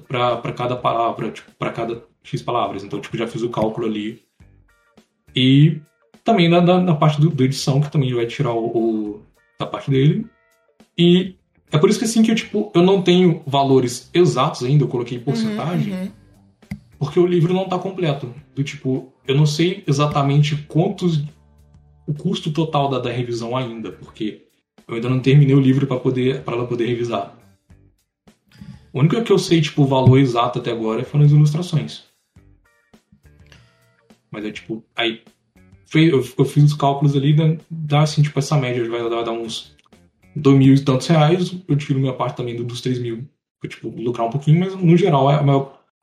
[0.09, 2.83] para cada palavra, tipo, para cada X palavras.
[2.83, 4.23] Então, tipo, já fiz o cálculo ali
[5.35, 5.81] e
[6.25, 9.23] também na, na, na parte do, do, edição, que também vai tirar o, o,
[9.59, 10.27] da parte dele.
[10.99, 11.37] E
[11.71, 14.89] é por isso que assim que eu, tipo, eu não tenho valores exatos ainda, eu
[14.89, 16.11] coloquei porcentagem, uhum, uhum.
[16.99, 18.35] porque o livro não tá completo.
[18.55, 21.23] Do tipo, eu não sei exatamente quantos.
[22.07, 24.47] o custo total da, da revisão ainda, porque
[24.89, 27.37] eu ainda não terminei o livro para poder para ela poder revisar.
[28.97, 32.05] O único que eu sei, tipo, o valor exato até agora foram as ilustrações.
[34.31, 35.21] Mas é tipo, aí
[35.95, 39.77] eu, fiz os cálculos ali, né, dá assim, tipo, essa média vai dar, uns
[40.35, 43.29] dois mil e tantos reais, eu tiro minha parte também dos três mil,
[43.61, 45.35] pra, tipo, lucrar um pouquinho, mas no geral é,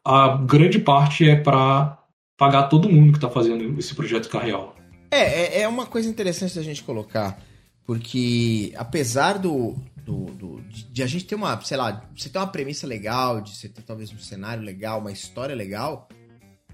[0.05, 1.97] a, a grande parte é para
[2.37, 4.75] pagar todo mundo que tá fazendo esse projeto Carreal.
[5.09, 7.41] É, é, é uma coisa interessante da gente colocar,
[7.87, 12.47] porque apesar do, do, do, de a gente ter uma, sei lá, você ter uma
[12.47, 16.07] premissa legal, de você ter talvez um cenário legal, uma história legal,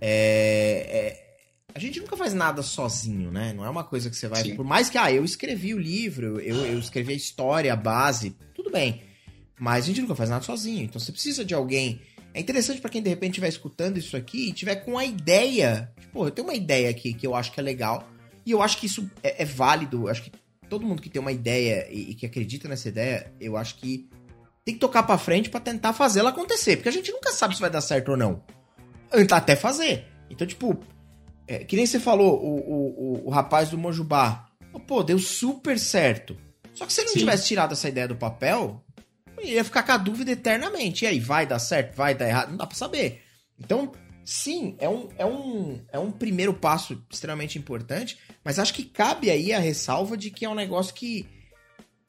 [0.02, 1.30] é, é
[1.74, 3.54] a gente nunca faz nada sozinho, né?
[3.54, 4.44] Não é uma coisa que você vai.
[4.44, 4.56] Sim.
[4.56, 8.36] Por mais que, ah, eu escrevi o livro, eu, eu escrevi a história, a base,
[8.56, 9.04] tudo bem.
[9.60, 10.84] Mas a gente nunca faz nada sozinho.
[10.86, 12.02] Então você precisa de alguém.
[12.34, 15.92] É interessante para quem de repente estiver escutando isso aqui e tiver com a ideia.
[16.00, 18.10] Tipo, eu tenho uma ideia aqui que eu acho que é legal.
[18.46, 20.08] E eu acho que isso é, é válido.
[20.08, 20.32] Acho que
[20.70, 24.10] todo mundo que tem uma ideia e, e, que acredita nessa ideia, eu acho que
[24.64, 26.78] tem que tocar para frente para tentar fazê-la acontecer.
[26.78, 28.44] Porque a gente nunca sabe se vai dar certo ou não.
[29.32, 30.06] Até fazer.
[30.30, 30.80] Então, tipo,
[31.48, 34.48] é, que nem você falou, o, o, o, rapaz do Mojubá.
[34.86, 36.38] Pô, deu super certo.
[36.76, 37.20] Só que se ele não Sim.
[37.20, 38.84] tivesse tirado essa ideia do papel,
[39.42, 41.06] ia ficar com a dúvida eternamente.
[41.06, 41.96] E aí, vai dar certo?
[41.96, 42.50] Vai dar errado?
[42.52, 43.24] Não dá pra saber.
[43.60, 43.92] Então,
[44.30, 49.32] sim, é um, é um, é um primeiro passo extremamente importante, mas acho que cabe
[49.32, 51.26] aí a ressalva de que é um negócio que.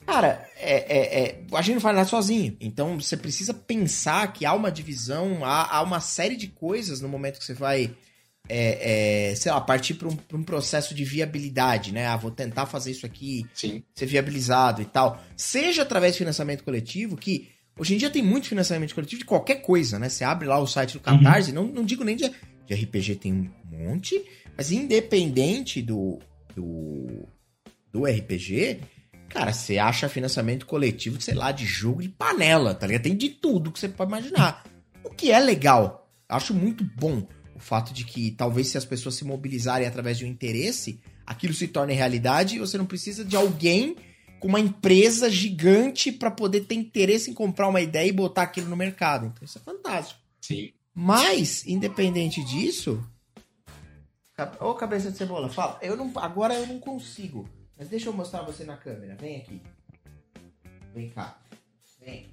[0.07, 2.57] Cara, é, é, é, a gente não faz nada sozinho.
[2.61, 7.09] Então você precisa pensar que há uma divisão, há, há uma série de coisas no
[7.09, 7.95] momento que você vai
[8.49, 12.07] é, é, sei lá, partir para um, um, processo de viabilidade, né?
[12.07, 13.83] Ah, vou tentar fazer isso aqui Sim.
[13.95, 15.23] ser viabilizado e tal.
[15.37, 17.49] Seja através de financiamento coletivo, que
[17.81, 20.11] Hoje em dia tem muito financiamento coletivo de qualquer coisa, né?
[20.11, 21.65] Você abre lá o site do Catarse, uhum.
[21.65, 22.31] não, não digo nem de,
[22.67, 24.23] de RPG, tem um monte,
[24.55, 26.19] mas independente do,
[26.55, 27.27] do,
[27.91, 28.81] do RPG,
[29.31, 33.05] cara, você acha financiamento coletivo, sei lá, de jogo de panela, tá ligado?
[33.05, 34.63] Tem de tudo que você pode imaginar.
[35.03, 36.07] O que é legal.
[36.29, 40.27] Acho muito bom o fato de que talvez se as pessoas se mobilizarem através de
[40.27, 43.97] um interesse, aquilo se torne realidade e você não precisa de alguém
[44.41, 48.69] com uma empresa gigante para poder ter interesse em comprar uma ideia e botar aquilo
[48.69, 49.27] no mercado.
[49.27, 50.19] Então isso é fantástico.
[50.41, 50.73] Sim.
[50.95, 53.07] Mas, independente disso.
[54.59, 55.79] Ô, cabeça de cebola, fala.
[55.83, 57.49] Eu não, agora eu não consigo.
[57.79, 59.15] Mas deixa eu mostrar você na câmera.
[59.15, 59.63] Vem aqui.
[60.95, 61.39] Vem cá.
[62.01, 62.27] Vem.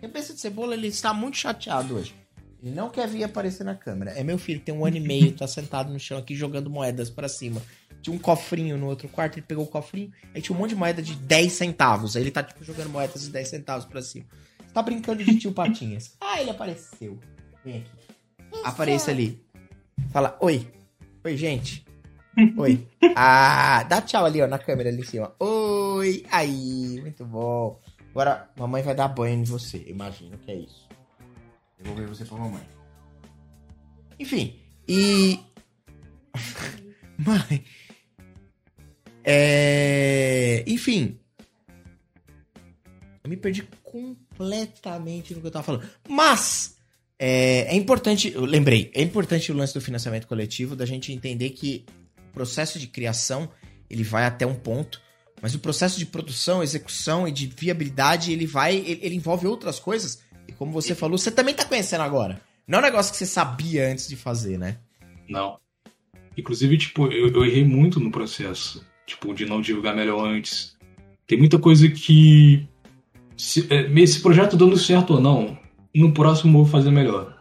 [0.00, 2.14] Cabeça de cebola, ele está muito chateado hoje.
[2.62, 4.12] Ele não quer vir aparecer na câmera.
[4.12, 7.10] É meu filho, tem um ano e meio, tá sentado no chão aqui jogando moedas
[7.10, 7.60] para cima.
[8.02, 10.76] Tinha um cofrinho no outro quarto, ele pegou o cofrinho, aí tinha um monte de
[10.76, 12.16] moeda de 10 centavos.
[12.16, 14.26] Aí ele tá, tipo, jogando moedas de 10 centavos pra cima.
[14.72, 16.16] Tá brincando de tio Patinhas.
[16.20, 17.18] Ah, ele apareceu.
[17.64, 17.90] Vem aqui.
[18.64, 19.42] Apareça ali.
[20.10, 20.66] Fala, oi.
[21.24, 21.84] Oi, gente.
[22.56, 22.86] Oi.
[23.16, 25.34] Ah, dá tchau ali, ó, na câmera ali em cima.
[25.38, 26.24] Oi.
[26.30, 27.80] Aí, muito bom.
[28.10, 29.84] Agora, mamãe vai dar banho em você.
[29.86, 30.88] Imagino que é isso.
[31.78, 32.62] Devolver você pra mamãe.
[34.18, 35.40] Enfim, e.
[37.18, 37.64] Mãe.
[39.24, 40.64] É...
[40.66, 41.18] Enfim.
[43.22, 45.88] Eu me perdi completamente no que eu tava falando.
[46.08, 46.78] Mas.
[47.22, 51.50] É, é importante, eu lembrei, é importante o lance do financiamento coletivo, da gente entender
[51.50, 51.84] que
[52.30, 53.46] o processo de criação
[53.90, 55.02] ele vai até um ponto,
[55.42, 59.78] mas o processo de produção, execução e de viabilidade ele vai, ele, ele envolve outras
[59.78, 60.22] coisas.
[60.48, 62.40] E como você falou, você também tá conhecendo agora.
[62.66, 64.78] Não é um negócio que você sabia antes de fazer, né?
[65.28, 65.58] Não.
[66.36, 68.84] Inclusive, tipo, eu, eu errei muito no processo.
[69.10, 70.76] Tipo, de não divulgar melhor antes.
[71.26, 72.64] Tem muita coisa que.
[73.36, 75.58] Se, é, esse projeto dando certo ou não,
[75.92, 77.36] no próximo eu vou fazer melhor.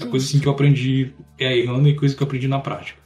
[0.00, 3.00] É coisa assim que eu aprendi é errando e coisa que eu aprendi na prática.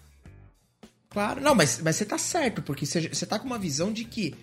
[1.11, 4.05] Claro, não, mas, mas você tá certo, porque você, você tá com uma visão de
[4.05, 4.35] que,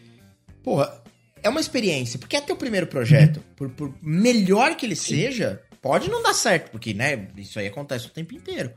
[0.61, 1.01] porra,
[1.41, 3.43] é uma experiência, porque é teu primeiro projeto, uhum.
[3.55, 5.15] por, por melhor que ele Sim.
[5.15, 8.71] seja, pode não dar certo, porque, né, isso aí acontece o tempo inteiro.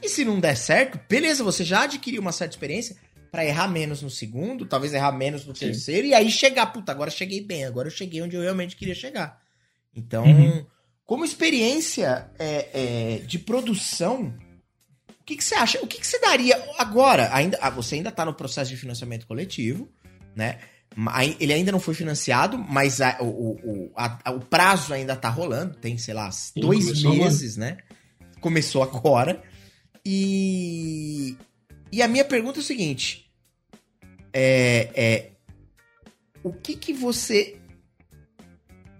[0.00, 2.96] E se não der certo, beleza, você já adquiriu uma certa experiência
[3.30, 5.66] para errar menos no segundo, talvez errar menos no Sim.
[5.66, 8.94] terceiro, e aí chegar, puta, agora cheguei bem, agora eu cheguei onde eu realmente queria
[8.94, 9.40] chegar.
[9.94, 10.64] Então, uhum.
[11.04, 14.34] como experiência é, é, de produção,
[15.08, 15.80] o que, que você acha?
[15.82, 17.34] O que, que você daria agora?
[17.34, 19.90] Ainda, ah, você ainda tá no processo de financiamento coletivo,
[20.34, 20.58] né?
[21.38, 25.74] Ele ainda não foi financiado, mas a, o, o, a, o prazo ainda tá rolando.
[25.74, 27.72] Tem, sei lá, dois meses, agora.
[27.72, 27.78] né?
[28.40, 29.42] Começou agora.
[30.04, 31.36] E,
[31.96, 33.32] e a minha pergunta é o seguinte:
[34.30, 35.30] é, é
[36.42, 37.58] o que, que você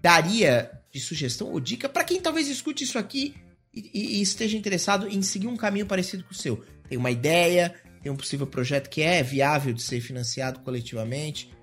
[0.01, 3.35] daria de sugestão ou dica para quem talvez escute isso aqui
[3.71, 6.65] e, e, esteja interessado em seguir um caminho parecido com o seu?
[6.89, 11.53] Tem uma ideia, tem um possível projeto que é viável de ser financiado coletivamente.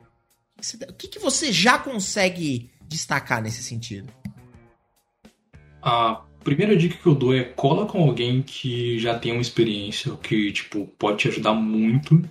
[0.88, 4.08] O que, que você já consegue destacar nesse sentido?
[5.82, 10.12] Ah, primeira dica que eu dou é cola com alguém que já tem uma experiência,
[10.22, 12.22] que, tipo, pode te ajudar muito.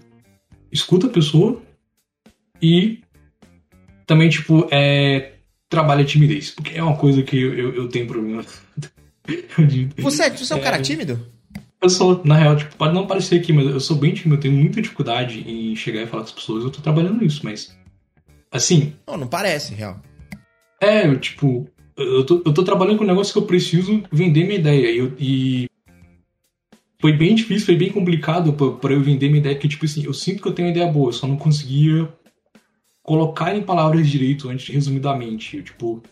[0.72, 1.62] Escuta a pessoa
[2.62, 3.02] e
[4.06, 5.34] também, tipo, é,
[5.68, 8.46] trabalha a timidez, porque é uma coisa que eu, eu, tenho problema.
[9.98, 11.20] você, você é um cara é, tímido?
[11.82, 14.40] Eu sou, na real, tipo, pode não parecer aqui, mas eu sou bem tímido, eu
[14.40, 17.76] tenho muita dificuldade em chegar e falar com as pessoas, eu tô trabalhando nisso, mas.
[18.52, 18.94] Assim.
[19.08, 20.00] Não, não parece, real.
[20.80, 21.68] É, eu, tipo,
[21.98, 24.92] eu tô, eu tô trabalhando com um negócio que eu preciso vender minha ideia.
[24.92, 25.70] E, eu, e
[27.00, 30.14] foi bem difícil, foi bem complicado para eu vender minha ideia, porque, tipo assim, eu
[30.14, 32.08] sinto que eu tenho uma ideia boa, eu só não conseguia
[33.04, 35.58] colocar em palavras direito antes, resumidamente.
[35.58, 36.04] Eu, tipo,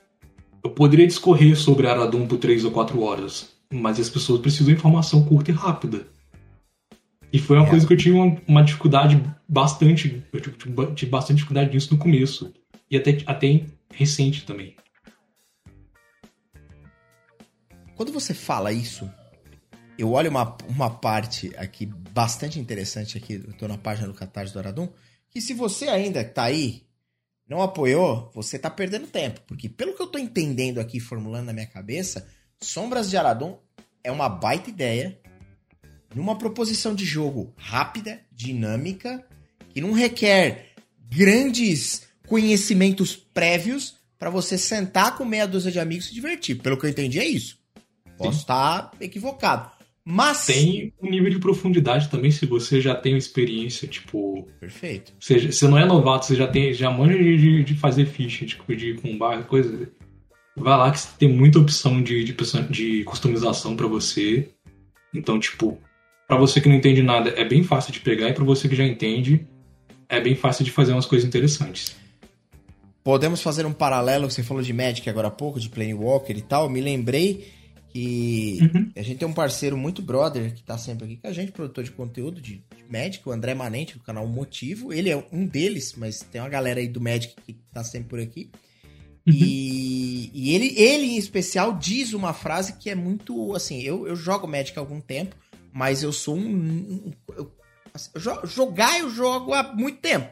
[0.63, 4.73] eu poderia discorrer sobre Aradum por 3 ou 4 horas, mas as pessoas precisam de
[4.73, 6.05] informação curta e rápida.
[7.33, 7.69] E foi uma é.
[7.69, 10.21] coisa que eu tive uma, uma dificuldade bastante.
[10.33, 10.41] Eu
[10.93, 12.53] tive bastante dificuldade nisso no começo.
[12.89, 13.63] E até, até
[13.93, 14.75] recente também.
[18.01, 19.07] Quando você fala isso,
[19.95, 24.51] eu olho uma, uma parte aqui bastante interessante aqui, eu tô na página do Catarse
[24.51, 24.89] do Aradum,
[25.29, 26.81] que se você ainda tá aí,
[27.47, 29.41] não apoiou, você tá perdendo tempo.
[29.45, 32.27] Porque pelo que eu tô entendendo aqui, formulando na minha cabeça,
[32.59, 33.55] Sombras de Aradum
[34.03, 35.19] é uma baita ideia
[36.15, 39.23] numa proposição de jogo rápida, dinâmica,
[39.69, 40.73] que não requer
[41.07, 46.55] grandes conhecimentos prévios para você sentar com meia dúzia de amigos e se divertir.
[46.63, 47.60] Pelo que eu entendi, é isso.
[48.21, 49.71] Posso estar equivocado.
[50.03, 50.47] Mas.
[50.47, 54.47] Tem um nível de profundidade também, se você já tem experiência, tipo.
[54.59, 55.13] Perfeito.
[55.19, 56.73] Você, você não é novato, você já tem.
[56.73, 59.89] Já manja de, de fazer ficha, tipo, de combate, coisa.
[60.55, 62.35] Vai lá que tem muita opção de, de,
[62.69, 64.49] de customização para você.
[65.13, 65.77] Então, tipo,
[66.27, 68.75] para você que não entende nada, é bem fácil de pegar, e para você que
[68.75, 69.47] já entende,
[70.09, 71.95] é bem fácil de fazer umas coisas interessantes.
[73.03, 76.69] Podemos fazer um paralelo, você falou de Magic agora há pouco, de Planewalker e tal.
[76.69, 77.47] Me lembrei
[77.91, 78.91] que uhum.
[78.95, 81.83] a gente tem um parceiro muito brother que tá sempre aqui com a gente, produtor
[81.83, 84.93] de conteúdo de, de Magic, o André Manente, do canal Motivo.
[84.93, 88.19] Ele é um deles, mas tem uma galera aí do Magic que tá sempre por
[88.19, 88.49] aqui.
[89.27, 89.33] Uhum.
[89.33, 93.53] E, e, ele, ele, em especial, diz uma frase que é muito.
[93.55, 95.35] Assim, eu, eu jogo Magic há algum tempo,
[95.73, 96.47] mas eu sou um.
[96.47, 97.51] um eu,
[97.93, 100.29] assim, eu, jogar eu jogo há muito tempo.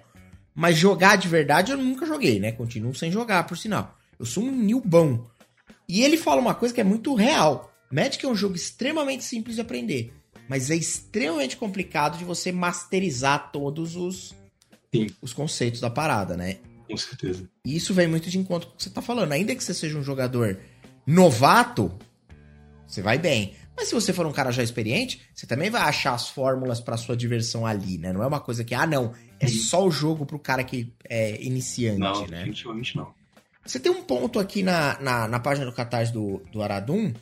[0.56, 2.52] Mas jogar de verdade eu nunca joguei, né?
[2.52, 3.98] Continuo sem jogar, por sinal.
[4.18, 5.28] Eu sou um newbão.
[5.90, 7.74] E ele fala uma coisa que é muito real.
[7.92, 10.14] Magic é um jogo extremamente simples de aprender,
[10.48, 14.36] mas é extremamente complicado de você masterizar todos os,
[14.94, 15.08] Sim.
[15.20, 16.60] os conceitos da parada, né?
[16.88, 17.50] Com certeza.
[17.66, 19.32] E isso vem muito de encontro com o que você tá falando.
[19.32, 20.60] Ainda que você seja um jogador
[21.08, 21.92] novato,
[22.86, 23.56] você vai bem.
[23.76, 26.98] Mas se você for um cara já experiente, você também vai achar as fórmulas para
[26.98, 28.14] sua diversão ali, né?
[28.14, 31.42] Não é uma coisa que, ah, não, é só o jogo pro cara que é
[31.42, 32.40] iniciante, não, né?
[32.40, 33.19] Definitivamente não.
[33.66, 37.14] Você tem um ponto aqui na, na, na página do Catarse do, do Aradum,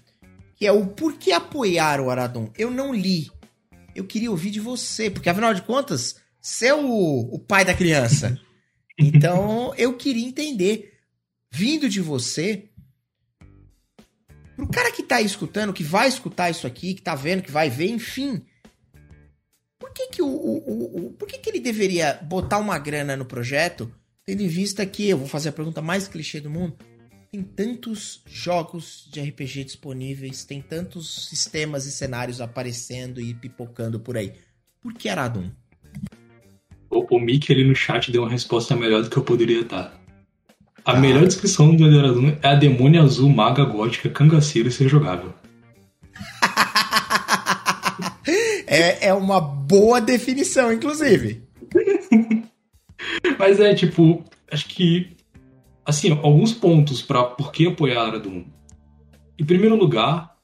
[0.55, 2.49] que é o porquê apoiar o Aradum.
[2.57, 3.29] Eu não li.
[3.95, 7.73] Eu queria ouvir de você, porque afinal de contas, você é o, o pai da
[7.73, 8.39] criança.
[8.99, 10.91] Então, eu queria entender,
[11.51, 12.67] vindo de você,
[14.55, 17.69] pro cara que tá escutando, que vai escutar isso aqui, que tá vendo, que vai
[17.69, 18.43] ver, enfim.
[19.77, 23.23] Por que que, o, o, o, por que, que ele deveria botar uma grana no
[23.23, 23.93] projeto,
[24.27, 26.75] tendo em vista que, eu vou fazer a pergunta mais clichê do mundo,
[27.31, 34.17] tem tantos jogos de RPG disponíveis, tem tantos sistemas e cenários aparecendo e pipocando por
[34.17, 34.33] aí.
[34.81, 35.49] Por que Aradum?
[36.89, 39.97] O, o Mickey ali no chat deu uma resposta melhor do que eu poderia dar.
[40.83, 40.99] A ah.
[40.99, 45.33] melhor descrição do Aradum é a demônia azul maga gótica cangaceira ser jogável.
[48.67, 51.43] é, é uma boa definição, inclusive.
[53.37, 55.15] Mas é, tipo, acho que.
[55.85, 58.43] Assim, alguns pontos para por que apoiar a Doom.
[59.39, 60.35] Em primeiro lugar,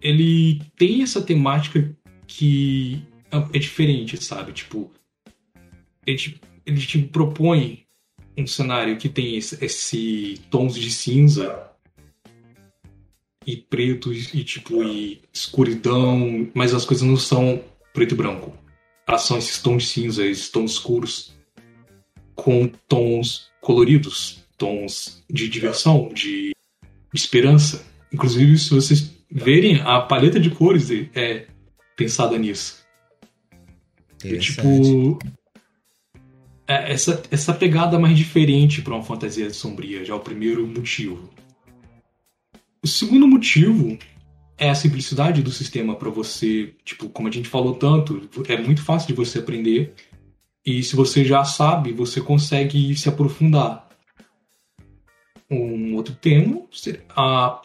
[0.00, 1.94] ele tem essa temática
[2.26, 3.04] que
[3.52, 4.52] é diferente, sabe?
[4.52, 4.90] Tipo,
[6.06, 7.84] ele te, ele te propõe
[8.36, 11.70] um cenário que tem esse, esse tons de cinza
[13.46, 18.56] e preto e tipo e escuridão, mas as coisas não são preto e branco.
[19.06, 21.34] Elas são esses tons cinza, esses tons escuros
[22.34, 26.52] com tons coloridos, tons de diversão, de,
[27.14, 27.84] esperança.
[28.12, 31.46] Inclusive, se vocês verem, a paleta de cores é
[31.96, 32.82] pensada nisso.
[34.24, 35.18] É, tipo,
[36.66, 41.28] é essa, essa pegada mais diferente para uma fantasia sombria já é o primeiro motivo.
[42.82, 43.98] O segundo motivo
[44.56, 48.82] é a simplicidade do sistema para você, tipo, como a gente falou tanto, é muito
[48.82, 49.92] fácil de você aprender
[50.64, 53.88] e se você já sabe, você consegue se aprofundar.
[55.50, 56.68] Um outro termo,
[57.10, 57.60] a,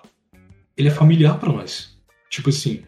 [0.76, 1.98] ele é familiar para nós.
[2.30, 2.84] Tipo assim,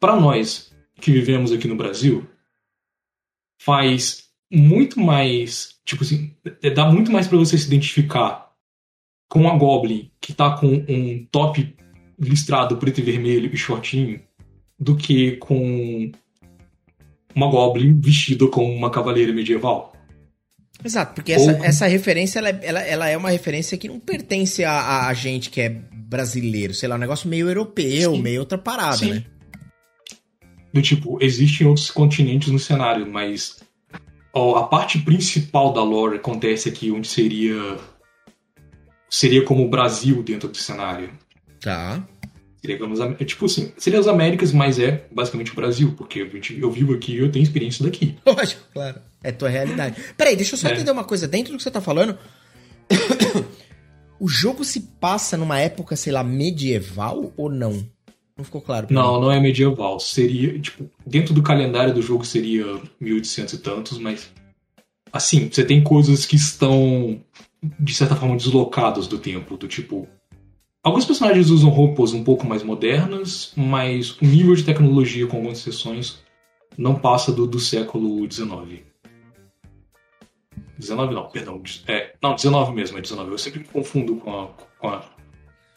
[0.00, 2.26] para nós que vivemos aqui no Brasil,
[3.60, 6.34] faz muito mais, tipo assim,
[6.74, 8.52] dá muito mais para você se identificar
[9.28, 11.76] com a Goblin que tá com um top
[12.18, 14.22] listrado preto e vermelho e shortinho
[14.78, 16.12] do que com
[17.36, 19.92] uma Goblin vestida como uma cavaleira medieval.
[20.82, 21.64] Exato, porque essa, Ou...
[21.64, 25.60] essa referência ela, ela, ela, é uma referência que não pertence a, a, gente que
[25.60, 28.22] é brasileiro, sei lá, um negócio meio europeu, Sim.
[28.22, 29.10] meio outra parada, Sim.
[29.10, 29.24] né?
[30.72, 33.56] Do tipo, existem outros continentes no cenário, mas
[34.32, 37.78] ó, a parte principal da lore acontece aqui, onde seria
[39.08, 41.10] seria como o Brasil dentro do cenário.
[41.60, 42.06] Tá.
[42.60, 46.58] Seria como é tipo assim, seria as Américas, mas é basicamente o Brasil, porque eu,
[46.58, 48.16] eu vivo aqui e eu tenho experiência daqui.
[48.26, 49.00] Lógico, claro.
[49.22, 49.96] É tua realidade.
[50.16, 50.72] Peraí, deixa eu só é.
[50.72, 51.28] entender uma coisa.
[51.28, 52.18] Dentro do que você tá falando,
[54.18, 57.86] o jogo se passa numa época, sei lá, medieval ou não?
[58.36, 58.86] Não ficou claro.
[58.90, 59.20] Não, mim.
[59.22, 59.98] não é medieval.
[59.98, 62.64] Seria, tipo, dentro do calendário do jogo seria
[63.00, 64.30] 1800 e tantos, mas.
[65.12, 67.20] Assim, você tem coisas que estão,
[67.80, 70.06] de certa forma, deslocadas do tempo, do tipo.
[70.86, 75.58] Alguns personagens usam roupas um pouco mais modernas, mas o nível de tecnologia, com algumas
[75.58, 76.22] exceções,
[76.78, 78.84] não passa do, do século XIX.
[80.78, 81.60] 19 não, perdão.
[81.88, 83.32] É, não, 19 mesmo, é 19.
[83.32, 84.46] Eu sempre me confundo com a.
[84.78, 85.04] Com a,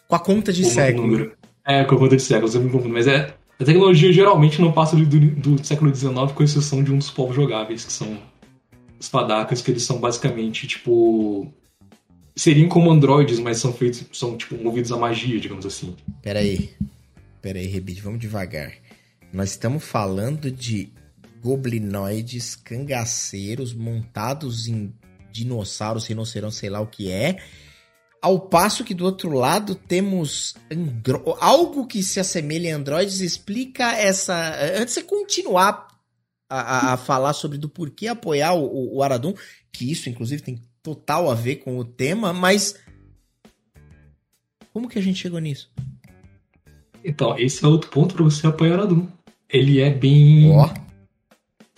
[0.07, 1.07] com a conta de século.
[1.07, 1.35] Número.
[1.65, 2.93] É, com a conta de século, eu sempre me confundo.
[2.93, 3.33] Mas é.
[3.59, 7.35] A tecnologia geralmente não passa do, do século XIX, com exceção de um dos povos
[7.35, 8.15] jogáveis, que são
[8.99, 11.51] os fadacas, que eles são basicamente, tipo.
[12.39, 14.05] Seriam como androides, mas são feitos.
[14.17, 15.93] são, tipo, movidos à magia, digamos assim.
[16.21, 16.69] Peraí.
[17.41, 18.71] Peraí, Rebite, vamos devagar.
[19.33, 20.89] Nós estamos falando de
[21.43, 24.93] goblinoides cangaceiros montados em
[25.33, 27.43] dinossauros, rinocerontes, sei lá o que é.
[28.21, 31.35] Ao passo que do outro lado temos andro...
[31.41, 33.19] algo que se assemelha a androides.
[33.19, 34.55] Explica essa.
[34.79, 35.89] Antes de continuar
[36.49, 39.33] a, a, falar sobre do porquê apoiar o, o Aradum,
[39.73, 42.79] que isso inclusive tem total a ver com o tema, mas.
[44.71, 45.71] Como que a gente chegou nisso?
[47.03, 49.07] Então, esse é outro ponto para você apoiar o Aradum.
[49.49, 50.51] Ele é bem.
[50.51, 50.89] Oh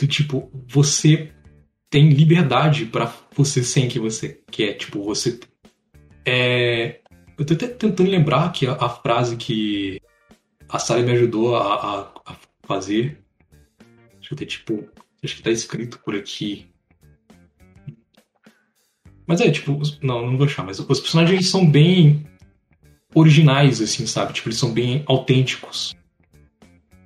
[0.02, 1.32] do tipo, você
[1.90, 4.74] tem liberdade para você ser quem você quer.
[4.74, 5.40] Tipo, você.
[6.26, 7.00] É...
[7.38, 10.02] Eu tô até tentando lembrar que a, a frase que
[10.68, 13.20] a Sally me ajudou a, a, a, fazer.
[14.20, 14.90] Deixa eu ter, tipo.
[15.24, 16.71] Acho que tá escrito por aqui.
[19.32, 19.80] Mas é, tipo.
[20.02, 22.26] Não, não vou achar, mas os personagens são bem
[23.16, 24.34] originais, assim, sabe?
[24.34, 25.96] Tipo, eles são bem autênticos.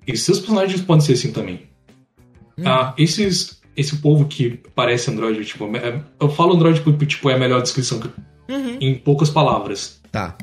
[0.07, 1.61] E seus personagens podem ser assim também.
[2.57, 2.63] Hum.
[2.65, 7.35] Ah, esses, esse povo que parece Android, tipo, é, eu falo Android porque tipo, é
[7.35, 8.09] a melhor descrição que,
[8.51, 8.77] uhum.
[8.81, 10.01] em poucas palavras.
[10.11, 10.35] Tá.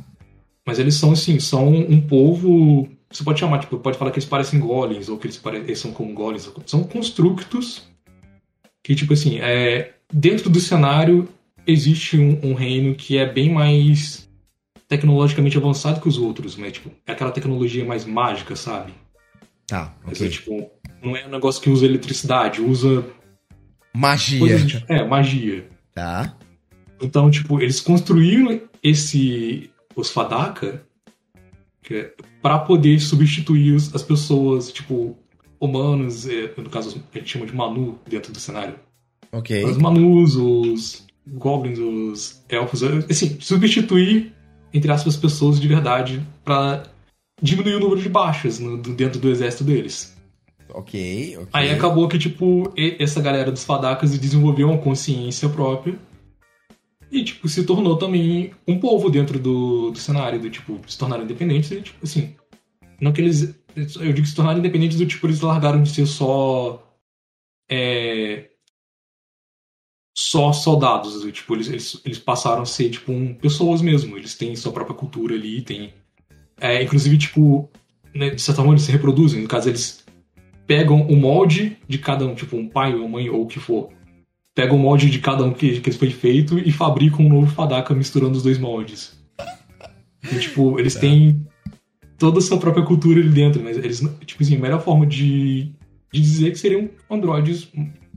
[0.64, 2.88] Mas eles são assim, são um povo.
[3.10, 5.58] Você pode chamar, tipo, pode falar que eles parecem golems, ou que eles, pare...
[5.58, 6.48] eles são como golems.
[6.64, 7.82] São constructos
[8.84, 11.28] que, tipo assim, é, dentro do cenário
[11.66, 14.28] existe um, um, reino que é bem mais
[14.88, 18.92] tecnologicamente avançado que os outros, mas, tipo, é aquela tecnologia mais mágica, sabe?
[19.66, 20.06] Tá, ok.
[20.06, 20.70] Mas, é, tipo,
[21.02, 23.04] não é um negócio que usa eletricidade, usa.
[23.94, 24.58] Magia.
[24.58, 24.84] De...
[24.88, 25.68] É, magia.
[25.94, 26.36] Tá.
[27.00, 29.70] Então, tipo, eles construíram esse.
[29.94, 30.82] Os Fadaka
[31.90, 35.16] é, para poder substituir as pessoas, tipo,
[35.60, 38.74] humanos, é, no caso a gente chama de Manu dentro do cenário.
[39.30, 39.64] Ok.
[39.64, 44.32] Os Manus, os Goblins, os Elfos, assim, substituir,
[44.72, 46.84] entre aspas, pessoas de verdade para
[47.40, 50.16] diminuir o número de baixas no, dentro do exército deles.
[50.68, 51.48] Ok, ok.
[51.52, 55.98] Aí acabou que, tipo, essa galera dos fadacas desenvolveu uma consciência própria
[57.10, 61.24] e, tipo, se tornou também um povo dentro do, do cenário, do tipo, se tornaram
[61.24, 62.34] independentes e, tipo, assim.
[62.98, 63.54] Não que eles.
[64.00, 66.82] Eu digo se tornaram independentes do tipo, eles largaram de ser só.
[67.68, 68.51] É,
[70.14, 71.22] só soldados.
[71.32, 74.16] Tipo, eles, eles, passaram a ser, tipo, um, pessoas mesmo.
[74.16, 75.92] Eles têm sua própria cultura ali, tem.
[76.60, 77.68] É, inclusive, tipo,
[78.14, 79.42] né, de certa forma eles se reproduzem.
[79.42, 80.04] No caso, eles
[80.66, 83.90] pegam o molde de cada um, tipo um pai ou mãe ou o que for.
[84.54, 87.94] Pegam o molde de cada um que, que foi feito e fabricam um novo Fadaka
[87.94, 89.18] misturando os dois moldes.
[90.30, 91.44] E, tipo, eles têm
[92.18, 95.72] toda a sua própria cultura ali dentro, mas eles, tipo assim, a melhor forma de,
[96.12, 97.68] de dizer que seriam androides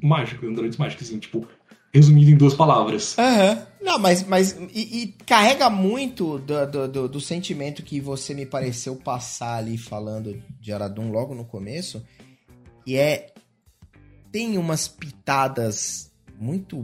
[0.04, 1.48] mágicos, androides mágicos, assim, tipo,
[1.96, 3.18] resumido em duas palavras.
[3.18, 3.52] Aham.
[3.52, 3.76] Uhum.
[3.82, 8.46] Não, mas, mas e, e carrega muito do, do, do, do, sentimento que você me
[8.46, 12.04] pareceu passar ali falando de Aradum logo no começo,
[12.86, 13.32] e é.
[14.32, 16.84] Tem umas pitadas muito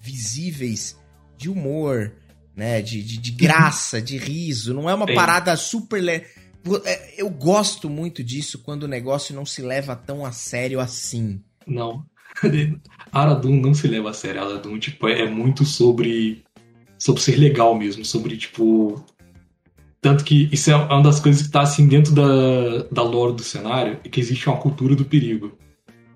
[0.00, 0.96] visíveis
[1.36, 2.12] de humor,
[2.56, 2.82] né?
[2.82, 4.74] De, de, de graça, de riso.
[4.74, 5.14] Não é uma Tem.
[5.14, 6.02] parada super.
[6.02, 6.26] Le...
[6.84, 11.40] É, eu gosto muito disso quando o negócio não se leva tão a sério assim.
[11.64, 12.04] Não.
[13.12, 14.42] Aradun não se leva a sério.
[14.42, 16.42] Aradun, tipo, é muito sobre.
[16.98, 18.04] sobre ser legal mesmo.
[18.04, 19.04] Sobre, tipo.
[20.00, 23.42] Tanto que isso é uma das coisas que tá assim dentro da, da lore do
[23.42, 25.58] cenário, é que existe uma cultura do perigo.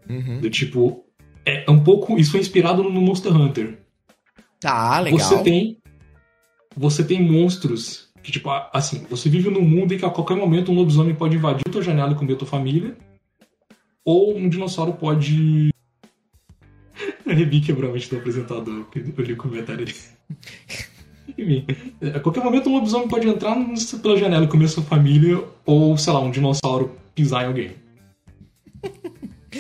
[0.08, 0.40] Uhum.
[0.40, 1.04] Do tipo.
[1.44, 2.18] É um pouco.
[2.18, 3.78] Isso foi inspirado no Monster Hunter.
[4.60, 5.18] Tá, legal.
[5.18, 5.78] Você tem.
[6.76, 10.70] Você tem monstros que, tipo, assim, você vive num mundo em que a qualquer momento
[10.70, 12.96] um lobisomem pode invadir tua janela e comer tua família.
[14.04, 15.70] Ou um dinossauro pode.
[17.32, 19.94] A Rebi que é provavelmente do apresentador, eu li o comentário dele.
[21.38, 21.66] Enfim,
[22.14, 23.56] a qualquer momento um lobisomem pode entrar
[24.02, 27.70] pela janela e comer sua família, ou, sei lá, um dinossauro pisar em alguém.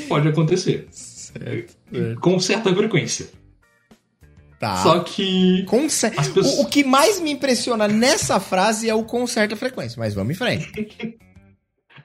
[0.06, 0.86] Pode acontecer.
[0.90, 2.20] Certo, certo.
[2.20, 3.30] Com certa frequência.
[4.60, 4.76] Tá.
[4.82, 5.64] Só que.
[5.64, 6.14] Com cer...
[6.14, 6.58] Pessoas...
[6.58, 10.34] o, o, que mais me impressiona nessa frase é o com certa frequência, mas vamos
[10.34, 10.70] em frente.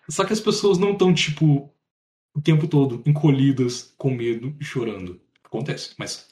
[0.09, 1.69] Só que as pessoas não estão, tipo,
[2.33, 5.19] o tempo todo encolhidas, com medo e chorando.
[5.47, 5.91] Acontece.
[5.97, 6.27] Mas,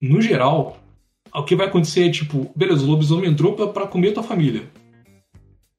[0.00, 0.78] no geral,
[1.32, 4.68] o que vai acontecer é tipo, beleza, o lobisomem entrou para comer tua família.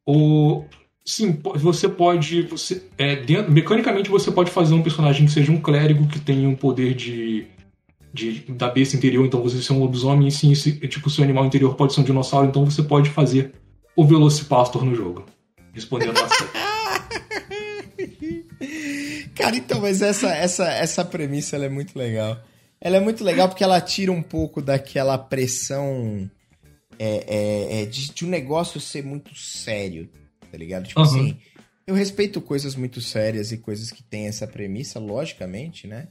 [0.06, 0.68] Ou
[1.04, 5.60] sim, você pode, você é, dentro, mecanicamente você pode fazer um personagem que seja um
[5.60, 7.48] clérigo que tenha um poder de,
[8.14, 11.46] de da besta interior, então você ser um lobisomem, e sim, esse, tipo, seu animal
[11.46, 13.54] interior pode ser um dinossauro, então você pode fazer
[13.96, 15.26] o Velocipastor no jogo.
[15.74, 16.28] Respondendo a
[19.36, 22.38] Cara, então, mas essa, essa, essa premissa é muito legal.
[22.80, 26.30] Ela é muito legal porque ela tira um pouco daquela pressão
[27.00, 30.10] é, é, é de, de, um negócio ser muito sério,
[30.52, 30.88] tá ligado?
[30.88, 31.06] Tipo uhum.
[31.06, 31.38] assim,
[31.86, 36.08] eu respeito coisas muito sérias e coisas que têm essa premissa, logicamente, né?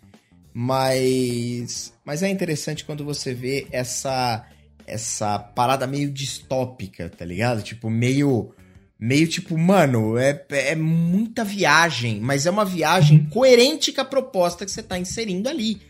[0.53, 4.47] Mas, mas é interessante quando você vê essa
[4.87, 7.61] essa parada meio distópica, tá ligado?
[7.61, 8.55] Tipo, meio
[8.99, 13.29] meio tipo, mano, é, é muita viagem, mas é uma viagem uhum.
[13.29, 15.81] coerente com a proposta que você tá inserindo ali.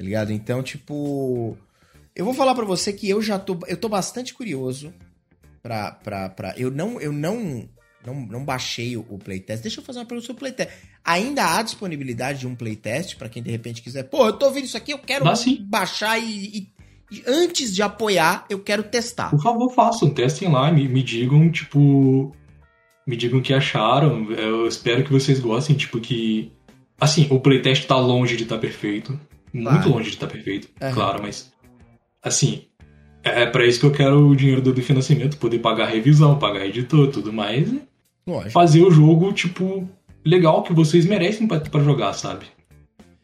[0.00, 0.32] Tá ligado?
[0.32, 1.58] Então, tipo,
[2.16, 4.94] eu vou falar para você que eu já tô eu tô bastante curioso
[5.62, 7.68] pra, pra, pra eu não eu não
[8.06, 9.62] não, não baixei o, o playtest.
[9.62, 10.70] Deixa eu fazer uma pergunta sobre o playtest.
[11.04, 14.04] Ainda há disponibilidade de um playtest para quem de repente quiser.
[14.04, 15.26] Pô, eu tô ouvindo isso aqui, eu quero
[15.68, 16.68] baixar e, e,
[17.12, 19.28] e, antes de apoiar, eu quero testar.
[19.28, 22.34] Por favor, façam, testem lá, me, me digam, tipo.
[23.06, 24.32] Me digam o que acharam.
[24.32, 26.50] Eu espero que vocês gostem, tipo, que.
[26.98, 29.20] Assim, o playtest tá longe de estar tá perfeito.
[29.52, 29.90] Muito claro.
[29.90, 30.92] longe de estar tá perfeito, uhum.
[30.92, 31.52] claro, mas.
[32.22, 32.64] Assim,
[33.22, 36.66] é, é para isso que eu quero o dinheiro do financiamento, poder pagar revisão, pagar
[36.66, 37.72] editor, tudo mais.
[38.26, 38.50] Lógico.
[38.50, 39.88] fazer o jogo, tipo,
[40.24, 42.46] legal que vocês merecem para jogar, sabe?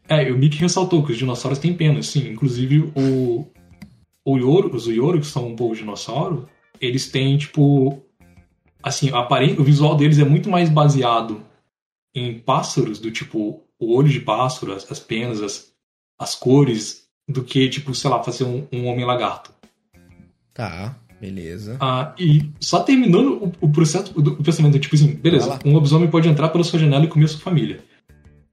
[0.08, 2.28] É, o Mickey ressaltou que os dinossauros têm penas, sim.
[2.28, 3.46] Inclusive, o,
[4.24, 6.48] o Yoro, os Yoro, que são um pouco dinossauro,
[6.80, 8.02] eles têm, tipo.
[8.82, 9.10] Assim,
[9.58, 11.42] o visual deles é muito mais baseado
[12.14, 15.72] em pássaros, do tipo, o olho de pássaro, as, as penas, as,
[16.18, 19.52] as cores, do que, tipo, sei lá, fazer um, um homem lagarto.
[20.54, 20.96] Tá.
[21.20, 21.76] Beleza.
[21.80, 26.28] Ah, e só terminando o, o processo do pensamento, tipo assim, beleza, um lobisomem pode
[26.28, 27.80] entrar pela sua janela e comer sua família.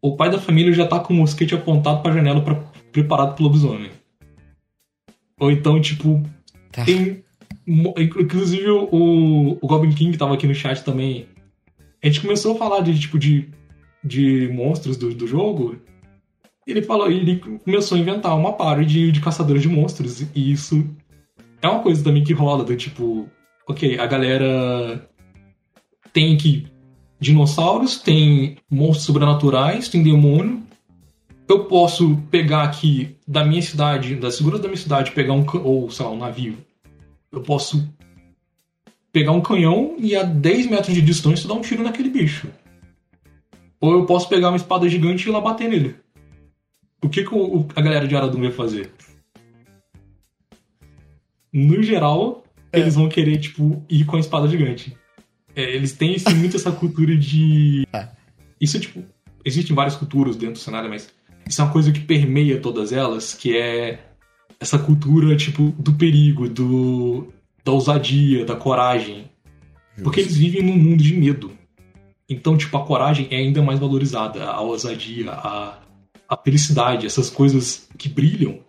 [0.01, 2.55] O pai da família já tá com o mosquete apontado pra janela para
[2.91, 3.91] preparado pro lobisomem.
[5.39, 6.23] Ou então, tipo,
[6.71, 6.85] tá.
[6.85, 7.23] tem.
[7.65, 11.27] Inclusive o, o Goblin King tava aqui no chat também.
[12.01, 13.49] A gente começou a falar de tipo de,
[14.03, 15.77] de monstros do, do jogo.
[16.65, 20.21] Ele falou, ele começou a inventar uma party de, de caçadores de monstros.
[20.33, 20.85] E isso
[21.61, 23.29] é uma coisa também que rola do tipo,
[23.67, 25.09] ok, a galera
[26.11, 26.67] tem que
[27.19, 30.61] dinossauros, tem monstros sobrenaturais, tem demônio.
[31.47, 35.89] Eu posso pegar aqui da minha cidade, da segurança da minha cidade, pegar um ou
[35.89, 36.57] sei lá, um navio.
[37.31, 37.89] Eu posso
[39.11, 42.47] pegar um canhão e a 10 metros de distância dar um tiro naquele bicho.
[43.79, 45.95] Ou eu posso pegar uma espada gigante e ir lá bater nele.
[47.03, 47.35] O que, que
[47.75, 48.91] a galera de Aradum vai fazer?
[51.53, 52.79] no geral, é.
[52.79, 54.97] eles vão querer, tipo, ir com a espada gigante.
[55.55, 57.87] É, eles têm assim, muito essa cultura de.
[57.93, 58.09] É.
[58.59, 59.03] Isso, tipo,
[59.45, 61.13] existem várias culturas dentro do cenário, mas
[61.47, 63.99] isso é uma coisa que permeia todas elas, que é
[64.57, 67.27] essa cultura, tipo, do perigo, do
[67.63, 69.29] da ousadia, da coragem.
[69.91, 70.03] Justo.
[70.03, 71.51] Porque eles vivem num mundo de medo.
[72.27, 75.79] Então, tipo, a coragem é ainda mais valorizada, a ousadia, a,
[76.29, 78.59] a felicidade, essas coisas que brilham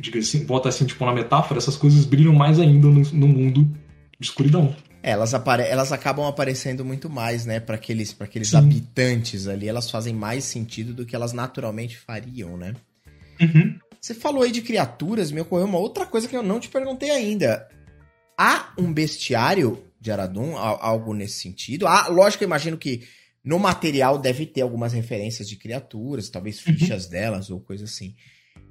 [0.00, 3.64] diga assim, bota assim, tipo, na metáfora, essas coisas brilham mais ainda no, no mundo
[4.18, 4.74] de escuridão.
[5.02, 9.68] É, elas, apare elas acabam aparecendo muito mais, né, para aqueles, pra aqueles habitantes ali,
[9.68, 12.74] elas fazem mais sentido do que elas naturalmente fariam, né?
[13.40, 13.78] Uhum.
[14.00, 17.10] Você falou aí de criaturas, me ocorreu uma outra coisa que eu não te perguntei
[17.10, 17.68] ainda.
[18.38, 21.86] Há um bestiário de Aradun, algo nesse sentido?
[21.86, 23.02] Ah, lógico, eu imagino que
[23.44, 26.74] no material deve ter algumas referências de criaturas, talvez uhum.
[26.74, 27.10] fichas uhum.
[27.10, 28.14] delas ou coisa assim.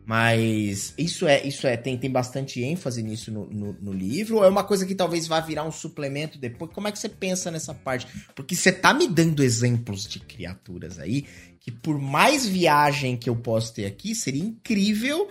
[0.06, 4.44] Mas isso é, isso é, tem, tem bastante ênfase nisso no, no, no, livro, ou
[4.44, 6.72] é uma coisa que talvez vá virar um suplemento depois?
[6.74, 8.08] Como é que você pensa nessa parte?
[8.36, 11.26] Porque você tá me dando exemplos de criaturas aí,
[11.60, 15.30] que por mais viagem que eu posso ter aqui, seria incrível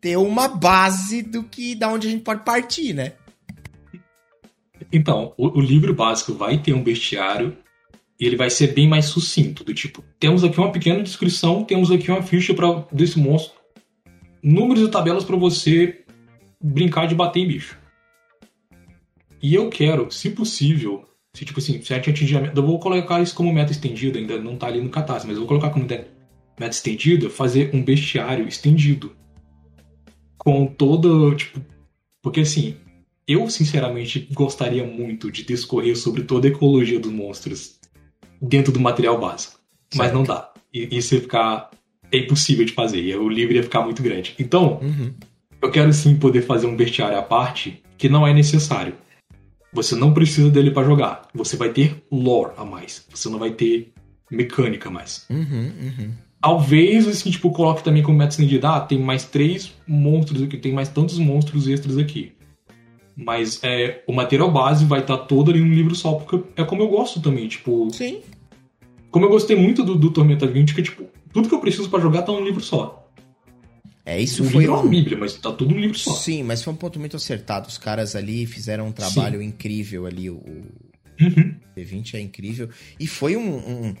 [0.00, 3.14] ter uma base do que da onde a gente pode partir, né?
[4.92, 7.56] Então, o, o livro básico vai ter um bestiário
[8.22, 11.90] e ele vai ser bem mais sucinto, do tipo, temos aqui uma pequena descrição, temos
[11.90, 13.60] aqui uma ficha para desse monstro
[14.40, 16.04] números e tabelas para você
[16.62, 17.76] brincar de bater em bicho.
[19.42, 21.04] E eu quero, se possível,
[21.34, 23.72] se tipo assim, se a gente atingir a meta, eu vou colocar isso como meta
[23.72, 26.08] estendida, ainda não tá ali no catarse, mas eu vou colocar como meta
[26.68, 29.16] estendida, fazer um bestiário estendido.
[30.38, 31.60] Com todo, tipo,
[32.22, 32.76] porque assim,
[33.26, 37.81] eu sinceramente gostaria muito de discorrer sobre toda a ecologia dos monstros
[38.42, 39.54] dentro do material básico,
[39.90, 39.96] certo.
[39.96, 40.52] mas não dá.
[40.74, 41.70] E isso ia ficar
[42.10, 44.34] é impossível de fazer, e o livro ia ficar muito grande.
[44.38, 45.14] Então, uhum.
[45.62, 48.94] eu quero sim poder fazer um bestiário à parte que não é necessário.
[49.72, 51.28] Você não precisa dele para jogar.
[51.34, 53.06] Você vai ter lore a mais.
[53.08, 53.90] Você não vai ter
[54.30, 55.24] mecânica a mais.
[55.30, 56.12] Uhum, uhum.
[56.42, 58.68] Talvez, assim, tipo, coloque também como meta estendida.
[58.68, 62.32] Ah, tem mais três monstros aqui, tem mais tantos monstros extras aqui.
[63.16, 66.82] Mas é, o material base vai estar todo ali num livro só, porque é como
[66.82, 67.88] eu gosto também, tipo.
[67.92, 68.20] Sim.
[69.12, 72.00] Como eu gostei muito do, do Tormenta 20, que tipo, tudo que eu preciso para
[72.00, 72.98] jogar tá num livro só.
[74.04, 74.82] É, isso o foi livro é um...
[74.82, 76.12] uma bíblia, mas tá tudo num livro só.
[76.14, 77.68] Sim, mas foi um ponto muito acertado.
[77.68, 79.46] Os caras ali fizeram um trabalho Sim.
[79.46, 80.28] incrível ali.
[80.28, 80.42] O,
[81.20, 81.54] Uhum.
[81.76, 82.68] D20 é incrível.
[82.98, 83.94] E foi um, um,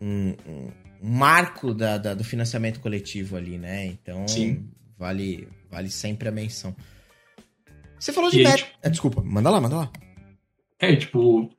[0.00, 0.70] um- um
[1.10, 3.86] marco da, da- do financiamento coletivo ali, né?
[3.86, 4.68] Então, Sim.
[4.96, 6.76] vale, vale sempre a menção.
[7.98, 9.92] Você falou de aí, tipo- Ah, desculpa, manda lá, manda lá.
[10.78, 11.50] É, tipo,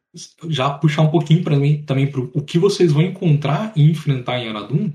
[0.48, 4.40] já puxar um pouquinho para mim também pro o que vocês vão encontrar e enfrentar
[4.40, 4.92] em Aradum.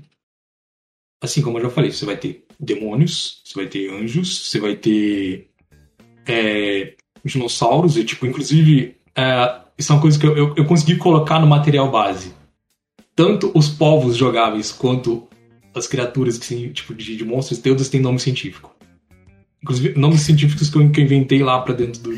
[1.21, 4.75] Assim como eu já falei, você vai ter demônios, você vai ter anjos, você vai
[4.75, 5.49] ter
[6.27, 10.97] é, dinossauros, e tipo, inclusive, é, isso é uma coisa que eu, eu, eu consegui
[10.97, 12.33] colocar no material base.
[13.15, 15.27] Tanto os povos jogáveis quanto
[15.73, 18.75] as criaturas que tipo, de, de monstros, todas têm nome científico.
[19.61, 22.11] Inclusive, nomes científicos que eu, que eu inventei lá pra dentro do,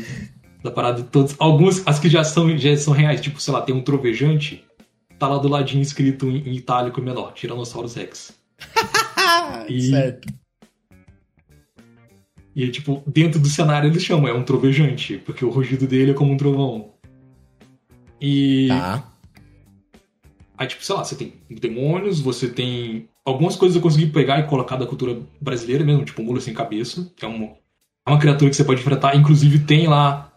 [0.68, 1.34] da parada todas.
[1.38, 4.64] Algumas, as que já são, já são reais, tipo, sei lá, tem um trovejante,
[5.18, 8.36] tá lá do ladinho escrito em, em itálico menor, Tyrannosaurus Rex.
[9.68, 10.28] E- Certo.
[12.56, 16.14] E tipo, dentro do cenário eles chamam, é um trovejante, porque o rugido dele é
[16.14, 16.90] como um trovão.
[18.20, 19.04] E Tá.
[20.56, 23.08] aí, tipo, sei lá, você tem demônios, você tem.
[23.24, 27.12] Algumas coisas eu consegui pegar e colocar da cultura brasileira mesmo, tipo mula sem cabeça,
[27.14, 27.44] que é uma,
[28.06, 29.14] é uma criatura que você pode enfrentar.
[29.14, 30.32] Inclusive tem lá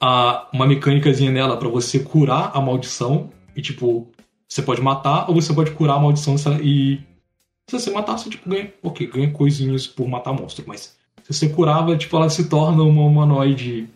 [0.00, 3.30] a, uma mecânicazinha nela pra você curar a maldição.
[3.56, 4.10] E tipo,
[4.48, 7.00] você pode matar ou você pode curar a maldição e.
[7.68, 8.72] Se você matar, você tipo, ganha.
[8.82, 13.02] Ok, ganha coisinhas por matar monstro, mas se você curava, tipo, ela se torna uma
[13.02, 13.88] humanoide.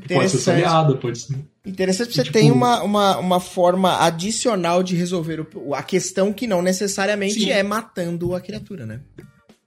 [0.00, 1.36] que Pode ser soleada, pode ser.
[1.66, 6.46] Interessante, você Tipo- tem uma, uma, uma forma adicional de resolver o- a questão que
[6.46, 7.50] não necessariamente Sim.
[7.50, 9.00] é matando a criatura, né?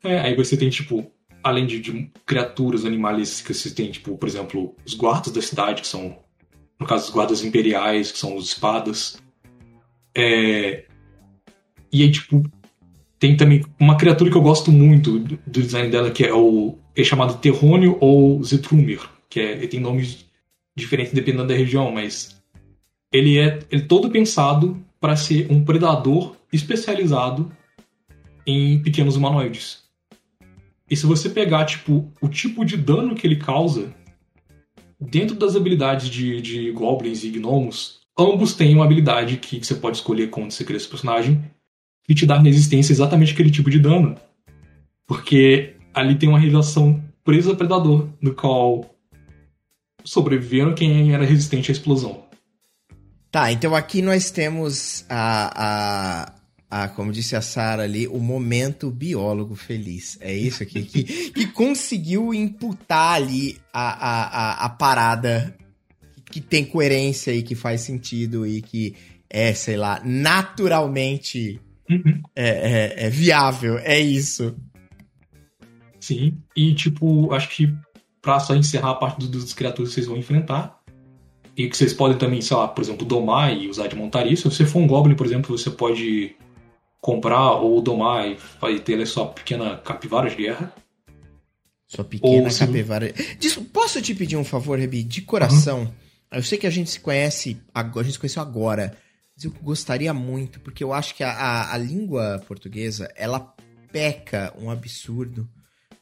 [0.03, 1.11] É, aí você tem, tipo,
[1.43, 5.87] além de, de criaturas animalísticas, você tem, tipo, por exemplo, os guardas da cidade, que
[5.87, 6.17] são,
[6.79, 9.21] no caso, os guardas imperiais, que são os espadas.
[10.15, 10.85] É...
[11.91, 12.43] E aí, tipo,
[13.19, 16.77] tem também uma criatura que eu gosto muito do do design dela, que é o
[16.95, 18.99] é chamado Terrônio ou Zetrumir,
[19.29, 20.25] que é, ele tem nomes
[20.75, 22.41] diferentes dependendo da região, mas
[23.11, 27.51] ele é ele é todo pensado para ser um predador especializado
[28.45, 29.80] em pequenos humanoides.
[30.91, 33.95] E se você pegar, tipo, o tipo de dano que ele causa,
[34.99, 39.97] dentro das habilidades de, de goblins e gnomos, ambos têm uma habilidade que, você pode
[39.97, 41.41] escolher quando você cria esse personagem,
[42.03, 44.17] que te dá resistência exatamente aquele tipo de dano.
[45.07, 48.93] Porque ali tem uma relação presa predador, no qual
[50.03, 52.25] sobreviveram quem era resistente à explosão.
[53.31, 56.33] Tá, então aqui nós temos a,
[56.71, 60.17] a, a como disse a Sara ali, o momento biólogo feliz.
[60.21, 65.55] É isso aqui que, que conseguiu imputar ali a, a, a, a parada
[66.31, 68.95] que tem coerência e que faz sentido e que
[69.29, 72.21] é, sei lá, naturalmente Uhum.
[72.33, 73.77] é, é, é viável.
[73.79, 74.55] É isso.
[75.99, 77.73] Sim, e tipo, acho que
[78.21, 80.79] pra só encerrar a parte do- dos criaturas que vocês vão enfrentar,
[81.57, 84.35] e que vocês podem também, sei lá, por exemplo, domar e usar de montaria.
[84.37, 86.33] Se você for um Goblin, por exemplo, você pode
[87.01, 90.71] comprar ou domar e vai ter sua pequena capivara de guerra.
[91.87, 93.13] Sua pequena Ou capivara.
[93.73, 95.03] Posso te pedir um favor, Rebi?
[95.03, 95.93] De coração.
[96.31, 98.95] Eu sei que a gente se conhece, agora- a gente se conheceu agora,
[99.35, 103.53] mas eu gostaria muito, porque eu acho que a, a, a língua portuguesa, ela
[103.91, 105.49] peca um absurdo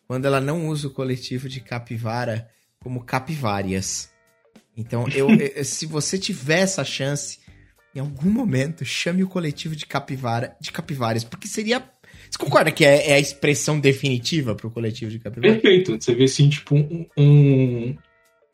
[0.07, 2.47] quando ela não usa o coletivo de capivara
[2.79, 4.09] como capivárias.
[4.77, 5.29] Então, eu-
[5.65, 7.39] se você tiver essa chance,
[7.95, 11.83] em algum momento, chame o coletivo de capivara, de capivárias, porque seria...
[12.29, 15.53] Você concorda que é, é a expressão definitiva pro coletivo de capivara?
[15.53, 15.99] Perfeito.
[15.99, 17.95] Você vê assim, tipo, um, um,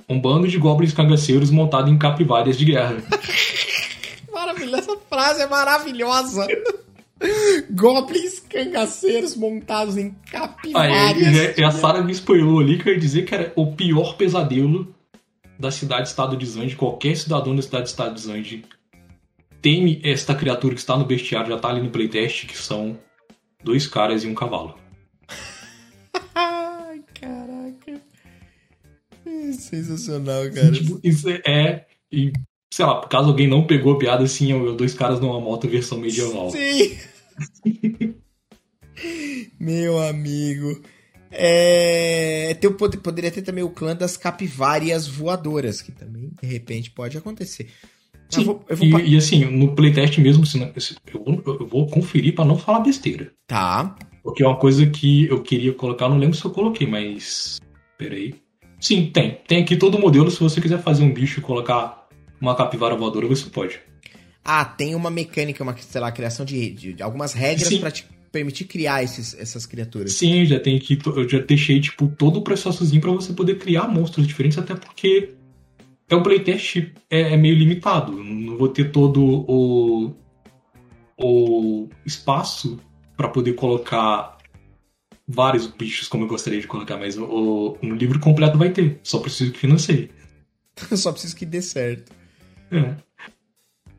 [0.07, 2.97] um bando de goblins cangaceiros montado em capivárias de guerra.
[4.31, 6.47] Maravilhosa, essa frase é maravilhosa.
[7.71, 11.37] Goblins cangaceiros montados em Aí, capivárias.
[11.37, 14.17] é, é a Sarah me spoilou ali que eu ia dizer que era o pior
[14.17, 14.93] pesadelo
[15.57, 16.75] da cidade-estado de Zand.
[16.75, 18.63] Qualquer cidadão da cidade-estado de Zand
[19.61, 22.97] teme esta criatura que está no bestiário, já está ali no playtest, que são
[23.63, 24.77] dois caras e um cavalo.
[26.35, 28.01] Ai, caraca.
[29.25, 30.71] É sensacional, cara.
[30.71, 31.85] Tipo, isso é.
[32.11, 32.31] E,
[32.71, 35.97] sei lá, caso alguém não pegou a piada, assim, é dois caras numa moto versão
[35.97, 36.51] medieval.
[36.51, 36.97] Sim.
[39.59, 40.81] Meu amigo.
[41.31, 47.17] É, pod- poderia ter também o clã das capivárias voadoras, que também, de repente, pode
[47.17, 47.69] acontecer.
[48.35, 51.23] Sim, Eu vou, eu vou e, e, assim, no playtest mesmo, se não- se- eu,
[51.23, 53.31] vou- eu vou conferir pra não falar besteira.
[53.47, 53.95] Tá.
[54.23, 57.59] Porque é uma coisa que eu queria colocar, não lembro se eu coloquei, mas.
[57.97, 58.33] Peraí.
[58.79, 59.37] Sim, tem.
[59.47, 60.29] Tem aqui todo o modelo.
[60.29, 62.07] Se você quiser fazer um bicho e colocar
[62.41, 63.79] uma capivara voadora, você pode.
[64.43, 68.05] ah, tem uma mecânica, uma, sei lá, criação de, de, de algumas regras para te
[68.31, 70.11] permitir criar esses, essas criaturas.
[70.13, 70.99] Sim, já tem que.
[71.05, 75.29] Eu já deixei, tipo, todo o processozinho para você poder criar monstros diferentes, até porque
[76.09, 76.77] é um playtest
[77.09, 78.11] é, é meio limitado.
[78.11, 80.13] Não vou ter todo o,
[81.17, 82.79] o espaço
[83.17, 84.37] para poder colocar
[85.27, 88.99] vários bichos como eu gostaria de colocar, mas o, no livro completo vai ter.
[89.03, 90.11] Só preciso que financie.
[90.95, 92.11] Só preciso que dê certo.
[92.71, 92.95] É.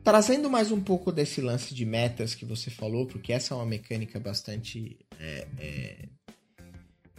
[0.03, 3.65] Trazendo mais um pouco desse lance de metas que você falou, porque essa é uma
[3.65, 4.97] mecânica bastante.
[5.19, 6.09] É, é,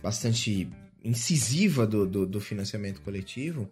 [0.02, 0.69] bastante
[1.05, 3.70] incisiva do, do, do financiamento coletivo.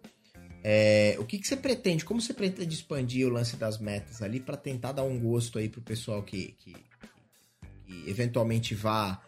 [0.63, 2.03] É, o que, que você pretende?
[2.03, 5.69] Como você pretende expandir o lance das metas ali para tentar dar um gosto aí
[5.69, 6.75] pro pessoal que, que,
[7.85, 9.21] que eventualmente vá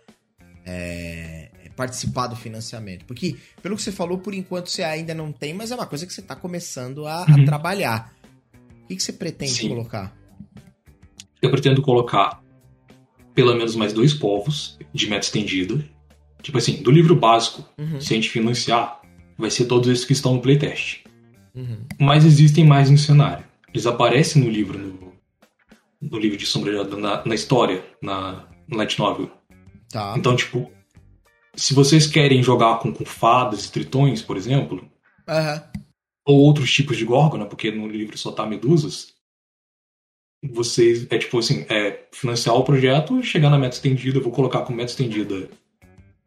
[0.66, 3.06] é, participar do financiamento?
[3.06, 6.06] Porque, pelo que você falou, por enquanto você ainda não tem, mas é uma coisa
[6.06, 7.44] que você está começando a, uhum.
[7.44, 8.14] a, trabalhar.
[8.84, 9.70] O que, que você pretende Sim.
[9.70, 10.18] colocar?
[11.42, 12.44] Eu pretendo colocar
[13.34, 15.82] pelo menos mais dois povos de meta estendida.
[16.42, 18.02] Tipo assim, do livro básico, uhum.
[18.02, 19.02] se a gente financiar,
[19.38, 21.04] vai ser todos esses que estão no playtest.
[21.54, 21.86] Uhum.
[22.00, 23.46] Mas existem mais no cenário.
[23.74, 25.14] Eles aparecem no livro, no,
[26.02, 29.30] no livro de Sombra na, na história, na, no Light Novel.
[29.90, 30.16] Tá.
[30.18, 30.72] Então, tipo,
[31.56, 34.90] se vocês querem jogar com, com fadas e tritões, por exemplo,
[35.28, 35.62] uhum.
[36.26, 39.14] ou outros tipos de górgona, porque no livro só tá medusas,
[40.42, 44.62] vocês, é tipo assim, é financiar o projeto, chegar na meta estendida, eu vou colocar
[44.62, 45.50] com meta estendida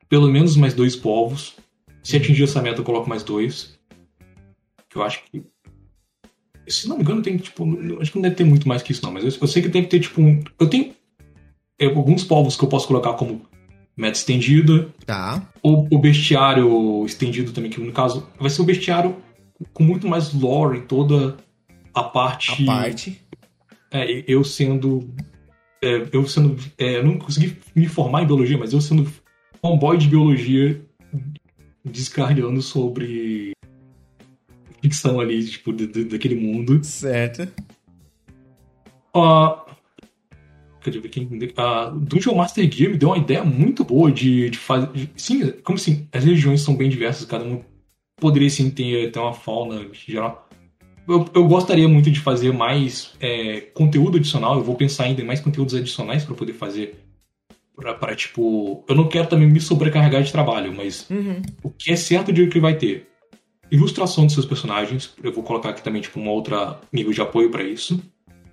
[0.08, 1.56] pelo menos mais dois povos.
[2.02, 2.22] Se uhum.
[2.22, 3.78] atingir essa meta, eu coloco mais dois.
[4.92, 5.42] Que eu acho que.
[6.68, 7.64] Se não me engano, tem tipo.
[8.00, 9.10] Acho que não deve ter muito mais que isso, não.
[9.10, 10.20] Mas eu, eu sei que tem que ter, tipo.
[10.20, 10.94] Um, eu tenho
[11.78, 13.42] é, alguns povos que eu posso colocar como
[13.96, 14.88] meta estendida.
[15.06, 15.50] Tá.
[15.62, 19.16] O, o bestiário estendido também, que no caso vai ser um bestiário
[19.72, 21.38] com muito mais lore e toda
[21.94, 22.62] a parte.
[22.62, 23.22] A parte.
[23.90, 25.08] É, eu sendo.
[25.82, 26.56] É, eu sendo.
[26.76, 29.10] É, eu não consegui me formar em biologia, mas eu sendo
[29.62, 30.84] fanboy de biologia
[31.82, 33.52] descarregando sobre
[34.82, 36.82] ficção ali, tipo, de, de, daquele mundo.
[36.84, 37.48] Certo.
[39.14, 39.62] Uh,
[40.82, 44.58] Quer dizer, quem, a Dungeon Master Gear me deu uma ideia muito boa de, de
[44.58, 44.88] fazer.
[45.16, 47.60] Sim, como assim, as regiões são bem diversas, cada uma
[48.16, 50.48] poderia sim ter, ter uma fauna geral.
[51.08, 55.24] Eu, eu gostaria muito de fazer mais é, conteúdo adicional, eu vou pensar ainda em
[55.24, 56.98] mais conteúdos adicionais para poder fazer.
[57.76, 58.84] Para, tipo.
[58.88, 61.40] Eu não quero também me sobrecarregar de trabalho, mas uhum.
[61.62, 63.08] o que é certo de que vai ter?
[63.72, 66.54] Ilustração dos seus personagens, eu vou colocar aqui também, tipo, um outro
[66.92, 67.98] nível de apoio para isso.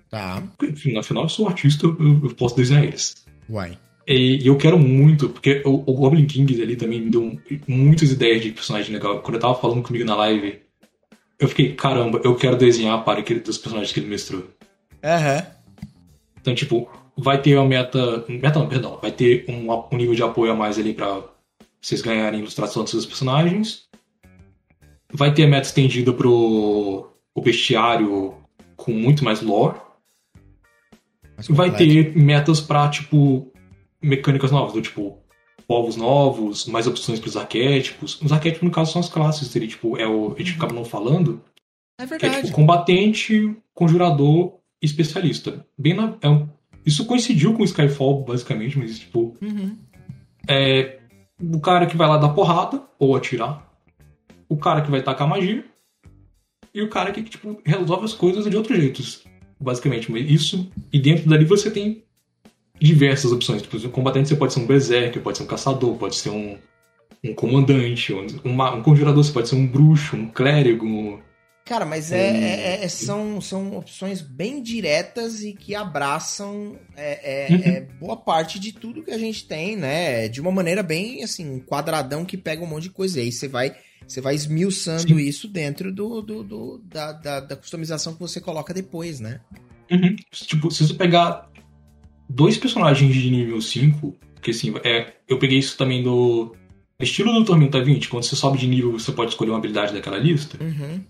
[0.08, 0.42] Tá.
[0.62, 3.26] Enfim, afinal eu sou artista, eu, eu posso desenhar eles.
[3.48, 3.78] Uai.
[4.08, 7.38] E, e, eu quero muito, porque o, o Goblin King ali também me deu
[7.68, 9.20] muitas ideias de personagem legal.
[9.20, 10.58] Quando eu tava falando comigo na live,
[11.38, 14.44] eu fiquei, caramba, eu quero desenhar para aquele dos personagens que ele mestrou.
[15.04, 15.36] Aham.
[15.36, 15.60] Uhum.
[16.40, 18.24] Então, tipo, vai ter uma meta.
[18.26, 18.98] Meta não, perdão.
[19.00, 21.22] Vai ter um, um nível de apoio a mais ali pra
[21.80, 23.89] vocês ganharem ilustração dos seus personagens.
[25.12, 28.34] Vai ter a meta estendida pro o bestiário
[28.76, 29.78] com muito mais lore
[31.48, 33.50] vai ter metas pra, tipo,
[34.02, 35.18] mecânicas novas, do tipo,
[35.66, 38.20] povos novos, mais opções pros arquétipos.
[38.20, 40.84] Os arquétipos, no caso, são as classes, seria, tipo, é o, a gente ficava não
[40.84, 41.42] falando.
[41.98, 42.34] É verdade.
[42.34, 45.64] Que é, tipo, combatente, conjurador e especialista.
[45.78, 46.48] Bem na, é um,
[46.84, 49.76] isso coincidiu com o Skyfall, basicamente, mas, tipo, uhum.
[50.48, 50.98] é
[51.40, 53.69] o cara que vai lá dar porrada, ou atirar,
[54.50, 55.64] o cara que vai tacar magia,
[56.74, 59.24] e o cara que, tipo, resolve as coisas de outros jeitos
[59.60, 60.10] basicamente.
[60.32, 62.02] Isso, e dentro dali você tem
[62.80, 63.62] diversas opções.
[63.62, 66.56] Tipo, o combatente você pode ser um berserker, pode ser um caçador, pode ser um,
[67.22, 71.22] um comandante, um, um conjurador, você pode ser um bruxo, um clérigo.
[71.66, 77.52] Cara, mas é, é, é, são, são opções bem diretas e que abraçam é, é,
[77.52, 77.62] uhum.
[77.62, 80.26] é, boa parte de tudo que a gente tem, né?
[80.26, 83.20] De uma maneira bem, assim, um quadradão que pega um monte de coisa.
[83.20, 85.18] E aí você vai você vai esmiuçando Sim.
[85.18, 89.40] isso dentro do, do, do da, da, da, customização que você coloca depois, né?
[89.90, 90.16] Uhum.
[90.30, 91.50] Tipo, se você pegar
[92.28, 96.54] dois personagens de nível 5, porque assim, é, eu peguei isso também do
[96.98, 100.18] estilo do Tormenta 20, quando você sobe de nível, você pode escolher uma habilidade daquela
[100.18, 100.62] lista.
[100.62, 101.00] Uhum.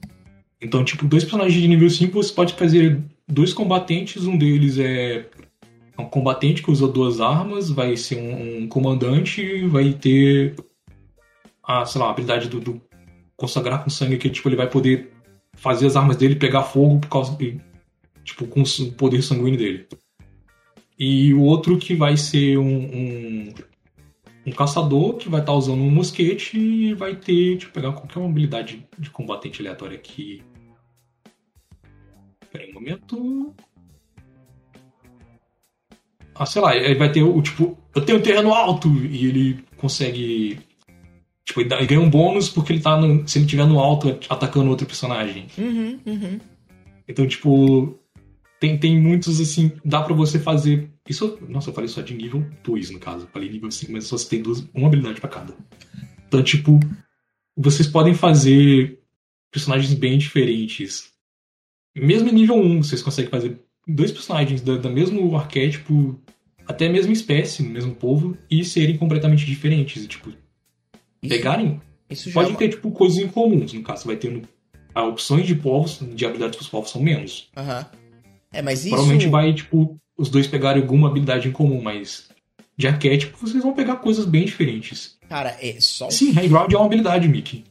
[0.61, 5.27] Então, tipo, dois personagens de nível 5, você pode fazer dois combatentes, um deles é
[5.99, 10.55] um combatente que usa duas armas, vai ser um, um comandante, vai ter
[11.71, 12.83] a, sei lá, a habilidade do, do
[13.37, 15.13] consagrar com sangue que tipo ele vai poder
[15.55, 17.61] fazer as armas dele pegar fogo por causa de,
[18.25, 19.87] tipo com o poder sanguíneo dele.
[20.99, 23.55] E o outro que vai ser um, um,
[24.47, 28.23] um caçador que vai estar tá usando um mosquete e vai ter, tipo, pegar qualquer
[28.23, 30.43] habilidade de combatente aleatória aqui.
[32.53, 33.55] Pera um momento.
[36.35, 39.65] Ah, sei lá, ele vai ter o tipo, eu tenho um terreno alto e ele
[39.79, 40.59] consegue.
[41.51, 43.27] Tipo, ele, ganha um bônus porque ele tá no.
[43.27, 45.49] Se ele estiver no alto atacando outro personagem.
[45.59, 46.41] Uhum, uhum.
[47.09, 47.99] Então, tipo.
[48.61, 49.73] Tem, tem muitos assim.
[49.85, 50.89] Dá pra você fazer.
[51.09, 51.39] Isso.
[51.49, 53.25] Nossa, eu falei só de nível 2, no caso.
[53.25, 55.53] Eu falei nível 5, mas só você tem duas, uma habilidade pra cada.
[56.29, 56.79] Então, tipo.
[57.57, 59.01] Vocês podem fazer
[59.51, 61.11] personagens bem diferentes.
[61.97, 66.19] Mesmo em nível 1, vocês conseguem fazer dois personagens da, da mesmo arquétipo,
[66.65, 70.07] até a mesma espécie, no mesmo povo, e serem completamente diferentes.
[70.07, 70.33] Tipo,
[71.23, 71.81] Isso, pegarem.
[72.09, 73.73] isso já é Pode uma- ter, tipo, coisas em comuns.
[73.73, 74.43] No caso, você vai ter
[74.95, 77.49] a opções de povos, de habilidades pros povos são menos.
[77.57, 77.87] Aham.
[78.53, 78.89] É, mas isso.
[78.91, 82.29] Provavelmente vai, tipo, os dois pegarem alguma habilidade em comum, mas
[82.77, 85.17] de arquétipo vocês vão pegar coisas bem diferentes.
[85.29, 87.65] Cara, é só, Sim, High Ground é uma habilidade, Mickey.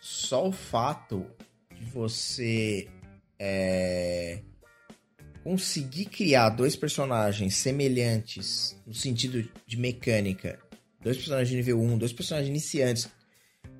[0.00, 1.26] só o fato
[1.78, 2.88] de você
[3.38, 4.40] é,
[5.44, 10.58] conseguir criar dois personagens semelhantes no sentido de mecânica,
[11.02, 13.08] dois personagens de nível 1, dois personagens iniciantes,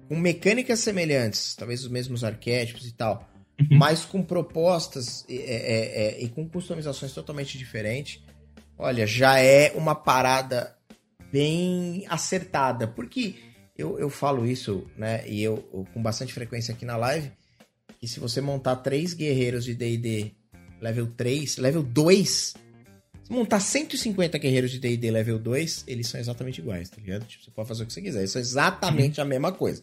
[0.09, 3.79] com mecânicas semelhantes, talvez os mesmos arquétipos e tal, Uhum.
[3.79, 8.23] mas com propostas é, é, é, e com customizações totalmente diferentes,
[8.79, 10.75] olha, já é uma parada
[11.31, 12.87] bem acertada.
[12.89, 13.37] Porque
[13.77, 15.27] eu, eu falo isso, né?
[15.29, 17.31] E eu, eu com bastante frequência aqui na live,
[18.01, 20.33] que se você montar três guerreiros de D&D
[20.81, 22.55] level 3, level 2, se
[23.33, 27.25] montar 150 guerreiros de D&D level 2, eles são exatamente iguais, tá ligado?
[27.27, 29.83] Tipo, você pode fazer o que você quiser, isso é exatamente a mesma coisa.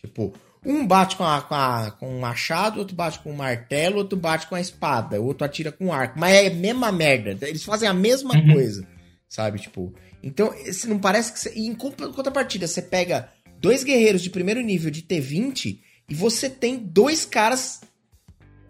[0.00, 0.32] Tipo,
[0.64, 4.18] um bate com, a, com, a- com um machado, outro bate com um martelo, outro
[4.18, 6.18] bate com a espada, outro atira com um arco.
[6.18, 7.36] Mas é a mesma merda.
[7.48, 8.52] Eles fazem a mesma Uhum.
[8.52, 8.86] coisa,
[9.28, 9.58] sabe?
[9.60, 9.92] Tipo,
[10.22, 11.52] então, se não parece que você.
[11.54, 13.28] E em contra- contrapartida, você pega
[13.60, 15.78] dois guerreiros de primeiro nível de T20
[16.08, 17.80] e você tem dois caras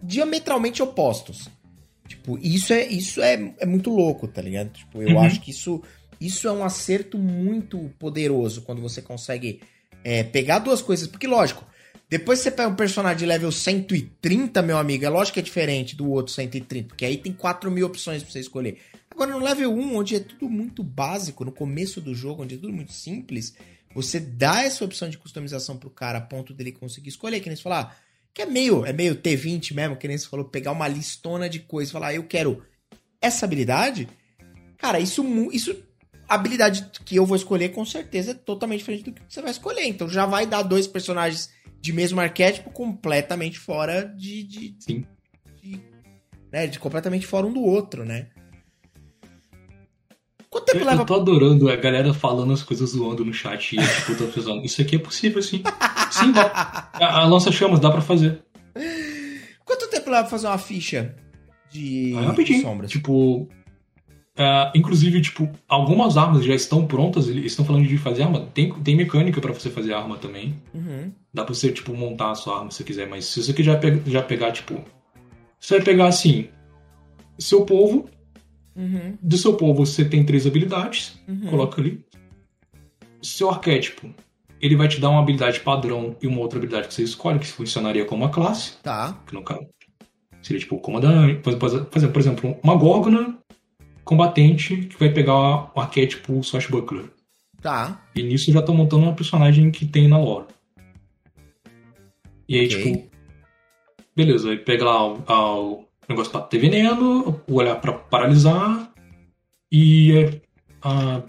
[0.01, 1.49] diametralmente opostos.
[2.07, 4.69] Tipo, isso é, isso é, é muito louco, tá ligado?
[4.71, 5.19] Tipo, eu Uhum.
[5.19, 5.81] acho que isso,
[6.19, 9.61] isso é um acerto muito poderoso quando você consegue
[10.03, 11.07] é, pegar duas coisas.
[11.07, 11.65] Porque, lógico,
[12.09, 15.95] depois você pega um personagem de level 130, meu amigo, é lógico que é diferente
[15.95, 18.77] do outro 130, porque aí tem 4 mil opções pra você escolher.
[19.11, 22.57] Agora, no level 1, onde é tudo muito básico, no começo do jogo, onde é
[22.57, 23.55] tudo muito simples,
[23.93, 27.55] você dá essa opção de customização pro cara a ponto dele conseguir escolher, que nem
[27.55, 27.97] você falar,
[28.37, 31.57] que é meio, é meio T20 mesmo, que nem você falou, pegar uma listona de
[31.59, 32.61] coisas, falar, "Ah, eu quero
[33.19, 34.07] essa habilidade,
[34.77, 35.75] cara, isso, isso
[36.29, 39.49] a habilidade que eu vou escolher com certeza é totalmente diferente do que você vai
[39.49, 39.85] escolher.
[39.87, 41.49] Então já vai dar dois personagens
[41.81, 44.43] de mesmo arquétipo completamente fora de.
[44.43, 45.03] de Sim.
[45.59, 45.81] de-
[46.51, 48.27] né, de completamente fora um do outro, né?
[50.47, 53.75] Quanto tempo Eu, leva eu tô adorando a galera falando as coisas zoando no chat
[53.75, 55.63] e tipo, tô pensando, isso aqui é possível sim.
[56.11, 56.89] Sim, dá.
[56.93, 58.41] A, a lança-chamas dá pra fazer.
[59.65, 61.15] Quanto tempo leva pra fazer uma ficha
[61.69, 62.61] de, de rapidinho.
[62.61, 62.89] sombras?
[62.91, 63.47] Tipo.
[64.35, 68.41] é, inclusive, tipo, algumas armas já estão prontas, eles estão falando de fazer arma.
[68.53, 70.55] Tem, tem mecânica pra você fazer arma também.
[70.73, 71.11] Uhum.
[71.33, 73.79] Dá pra você, tipo, montar a sua arma se você quiser, mas se você quiser
[73.79, 74.81] pe- já pegar, tipo.
[75.59, 76.49] Você vai pegar assim.
[77.39, 78.09] Seu povo.
[78.75, 79.17] Uhum.
[79.21, 81.19] Do seu povo você tem três habilidades.
[81.27, 81.47] Uhum.
[81.49, 82.05] Coloca ali.
[83.21, 84.13] Seu arquétipo.
[84.61, 87.47] Ele vai te dar uma habilidade padrão e uma outra habilidade que você escolhe, que
[87.47, 88.77] funcionaria como uma classe.
[88.81, 89.17] Tá.
[89.27, 89.67] Que no caso
[90.41, 91.41] seria tipo o comandante.
[91.41, 93.37] Por por exemplo, uma Górgona
[94.03, 97.05] combatente que vai pegar o arquétipo Swashbuckler.
[97.61, 98.01] Tá.
[98.15, 100.47] E nisso eu já tô montando uma personagem que tem na lore.
[102.47, 102.77] E aí, Ok.
[102.93, 103.07] tipo.
[104.15, 108.91] Beleza, aí pega lá o, a- o negócio pra ter veneno, o olhar pra paralisar.
[109.71, 110.13] E.
[110.13, 110.41] é,
[110.81, 111.21] a-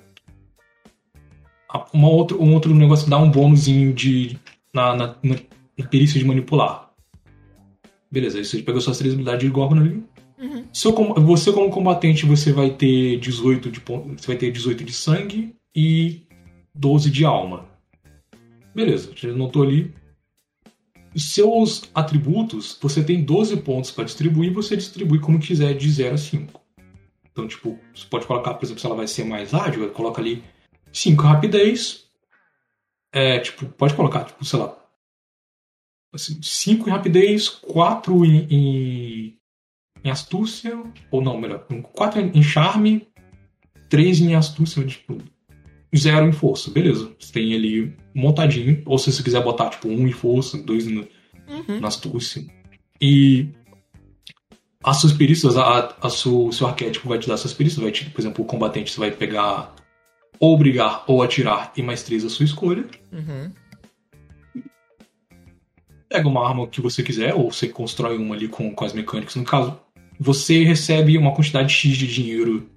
[1.93, 4.39] uma outro, um outro negócio que dá um bônusinho de.
[4.73, 5.37] Na, na, na,
[5.79, 6.91] na perícia de manipular.
[8.11, 10.03] Beleza, aí você pegou suas três habilidades de Gorgon ali.
[10.39, 10.65] Uhum.
[10.73, 15.55] Seu você como combatente, você vai ter 18 de você vai ter 18 de sangue
[15.75, 16.23] e
[16.75, 17.67] 12 de alma.
[18.75, 19.93] Beleza, já notou ali.
[21.17, 26.19] Seus atributos, você tem 12 pontos para distribuir, você distribui como quiser de 0 a
[26.19, 26.61] 5.
[27.33, 30.43] Então, tipo, você pode colocar, por exemplo, se ela vai ser mais ágil, coloca ali
[30.93, 32.09] 5 rapidez.
[33.13, 34.77] É, tipo, pode colocar, tipo, sei lá,
[36.17, 39.39] 5 em rapidez, 4 em, em,
[40.05, 43.09] em astúcia, ou não, melhor, 4 em charme,
[43.89, 45.19] 3 em astúcia, tipo,
[45.97, 47.15] 0 em força, beleza.
[47.19, 50.87] Você tem ali montadinho, ou se você quiser botar, tipo, 1 um em força, 2
[50.87, 51.09] no,
[51.49, 51.81] Uhum.
[51.81, 52.45] na astúcia.
[53.01, 53.49] E
[54.85, 58.09] as suas perícias, a, a seu, seu arquétipo vai te dar suas perícias, vai te,
[58.11, 59.75] por exemplo, o combatente você vai pegar
[60.41, 62.85] ou brigar ou atirar e mais 3 a sua escolha.
[63.13, 63.51] Uhum.
[66.09, 69.37] pega uma arma que você quiser, ou você constrói uma ali com, com as mecânicas.
[69.37, 69.79] No caso,
[70.19, 72.69] você recebe uma quantidade X de dinheiro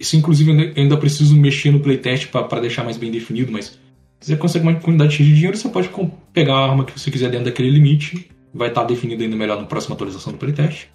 [0.00, 3.78] Isso, inclusive, eu ainda preciso mexer no playtest para deixar mais bem definido, mas
[4.20, 5.90] se você consegue uma quantidade de dinheiro, você pode
[6.32, 8.30] pegar a arma que você quiser dentro daquele limite.
[8.52, 10.88] Vai estar tá definido ainda melhor na próxima atualização do playtest.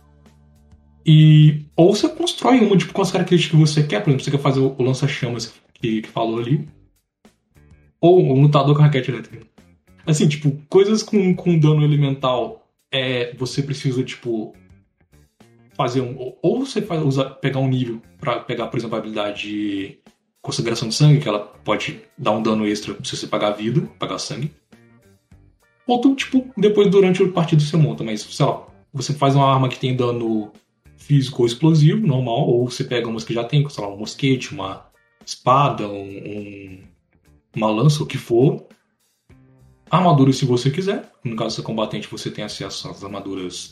[1.05, 4.31] E, ou você constrói uma tipo, com as características que você quer, por exemplo, você
[4.31, 5.53] quer fazer o, lança-chamas
[5.83, 6.65] que, que falou ali.
[7.99, 9.45] Ou um lutador com raquete elétrica.
[10.05, 14.53] Assim, tipo, coisas com, com dano elemental, é, você precisa, tipo,
[15.75, 16.35] fazer um.
[16.41, 19.97] Ou você faz, usar, pegar um nível para pegar, por exemplo, a habilidade de
[20.41, 23.81] consagração de sangue, que ela pode dar um dano extra se você pagar a vida,
[23.99, 24.51] pagar sangue.
[25.85, 29.51] Ou tu, tipo, depois durante o partido você monta, mas, sei lá, você faz uma
[29.53, 30.51] arma que tem dano
[30.95, 34.53] físico ou explosivo, normal, ou você pega umas que já tem, sei lá, um mosquete,
[34.53, 34.92] uma
[35.25, 36.83] espada, um, um,
[37.55, 38.67] uma lança, o que for.
[39.89, 41.11] Armadura se você quiser.
[41.23, 43.71] No caso do seu combatente, você tem acesso às armaduras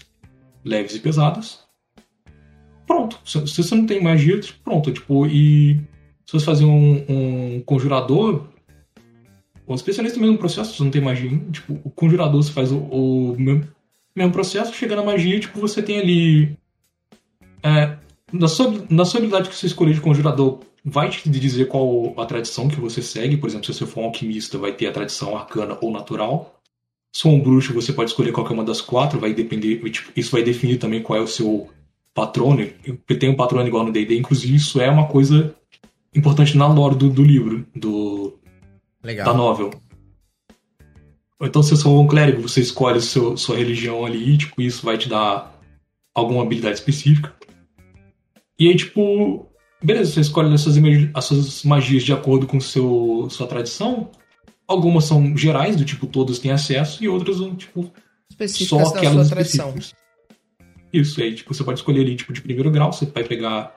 [0.63, 1.59] leves e pesadas.
[2.85, 3.19] Pronto.
[3.25, 4.91] Se, você não tem magia, pronto.
[4.91, 5.75] Tipo, e
[6.25, 8.47] se você fazer um, um conjurador,
[9.65, 12.77] o especialista no mesmo processo, você não tem magia, tipo, o conjurador você faz o,
[12.77, 13.67] o mesmo,
[14.15, 16.57] mesmo processo, chega na magia, tipo, você tem ali
[17.63, 17.97] é,
[18.31, 22.25] na, sua, na sua habilidade que você escolher de conjurador, vai te dizer qual a
[22.25, 23.37] tradição que você segue.
[23.37, 26.59] Por exemplo, se você for um alquimista, vai ter a tradição arcana ou natural.
[27.13, 29.77] Se for um bruxo, você pode escolher qualquer uma das quatro, vai depender.
[29.89, 31.69] Tipo, isso vai definir também qual é o seu
[32.13, 32.65] patrono.
[33.19, 35.53] Tem um patrono igual no DD, inclusive isso é uma coisa
[36.15, 38.37] importante na lore do, do livro, do
[39.03, 39.25] Legal.
[39.25, 39.71] da novel.
[41.41, 44.85] Então, se você for um clérigo, você escolhe seu, sua religião ali, e tipo, isso
[44.85, 45.59] vai te dar
[46.13, 47.33] alguma habilidade específica.
[48.59, 49.50] E aí, tipo,
[49.83, 50.77] beleza, você escolhe as suas,
[51.13, 54.09] as suas magias de acordo com seu, sua tradição.
[54.67, 57.91] Algumas são gerais, do tipo, todos têm acesso, e outras são, tipo,
[58.29, 59.73] específicas só aquelas tradição.
[60.93, 63.75] Isso, aí, tipo, você pode escolher ali, tipo, de primeiro grau, você vai pegar.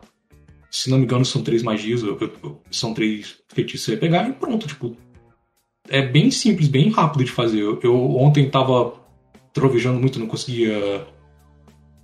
[0.71, 2.03] Se não me engano, são três magias,
[2.71, 4.97] são três feitiços que você vai pegar, e pronto, tipo.
[5.89, 7.61] É bem simples, bem rápido de fazer.
[7.61, 8.95] Eu, eu ontem tava
[9.53, 11.07] trovejando muito, não conseguia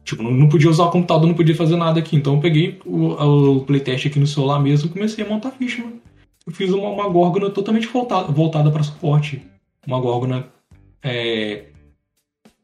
[0.04, 2.16] Tipo, não, não, podia usar o computador, não podia fazer nada aqui.
[2.16, 5.82] Então eu peguei o, o playtest aqui no celular mesmo e comecei a montar ficha.
[5.82, 6.00] Mano.
[6.46, 9.42] Eu fiz uma, uma górgona totalmente voltada, voltada para suporte.
[9.86, 10.46] Uma górgona.
[11.02, 11.66] É,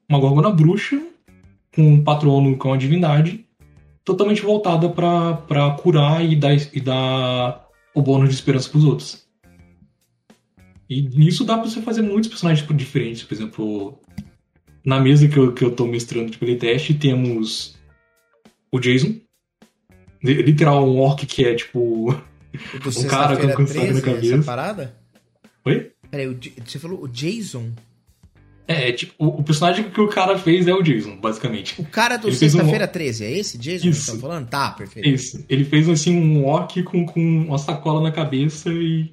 [0.08, 1.00] uma górgona bruxa,
[1.74, 3.44] com um patrono com a divindade,
[4.04, 9.26] totalmente voltada para curar e dar, e dar o bônus de esperança pros outros.
[10.88, 13.24] E nisso dá pra você fazer muitos personagens diferentes.
[13.24, 13.98] Por exemplo,
[14.86, 17.76] na mesa que eu, que eu tô mestrando de playtest, temos
[18.70, 19.16] o Jason.
[20.22, 22.10] Literal, um orc que é tipo.
[22.10, 24.34] um cara com cansado na cabeça.
[24.36, 24.96] Essa parada?
[25.64, 25.90] Oi?
[26.08, 27.72] Peraí, você falou o Jason?
[28.68, 31.80] É, tipo, o, personagem que o cara fez é o Jason, basicamente.
[31.80, 32.88] O cara do Sexta-feira um...
[32.88, 33.98] 13, é esse Jason Isso.
[33.98, 34.48] que estão falando?
[34.48, 35.08] Tá, perfeito.
[35.08, 35.44] Isso.
[35.48, 39.12] Ele fez, assim, um orc com, com uma sacola na cabeça e...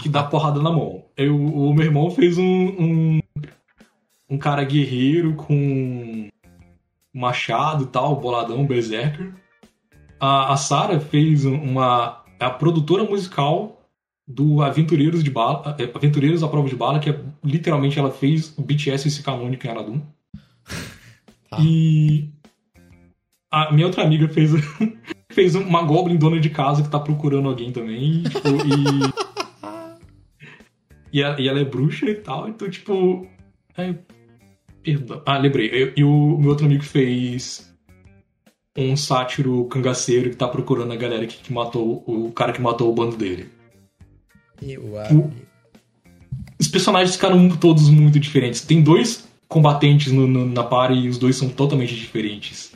[0.00, 1.04] que dá porrada na mão.
[1.16, 3.20] Eu, o meu irmão fez um, um,
[4.28, 6.28] um cara guerreiro com
[7.14, 9.32] machado e tal, boladão, berserker.
[10.20, 12.24] A, a Sarah fez uma.
[12.38, 13.78] É a produtora musical
[14.26, 18.56] do Aventureiros de Bala, é, Aventureiros à Prova de Bala, que é, literalmente ela fez
[18.58, 20.02] o BTS esse canônico em Aradum.
[21.50, 21.58] Ah.
[21.64, 22.30] E
[23.50, 24.50] a minha outra amiga fez,
[25.32, 28.22] fez uma Goblin dona de casa que tá procurando alguém também.
[28.24, 28.48] Tipo,
[31.12, 33.26] e, e, a, e, ela é bruxa e tal, então, tipo.
[33.76, 33.94] É,
[34.96, 35.22] Perdão.
[35.26, 35.92] Ah, lembrei.
[35.96, 37.68] E o meu outro amigo fez
[38.76, 42.90] um sátiro cangaceiro que tá procurando a galera que, que matou o cara que matou
[42.90, 43.50] o bando dele.
[44.62, 45.30] Eu, o,
[46.58, 48.62] os personagens ficaram todos muito diferentes.
[48.62, 52.72] Tem dois combatentes no, no, na party e os dois são totalmente diferentes.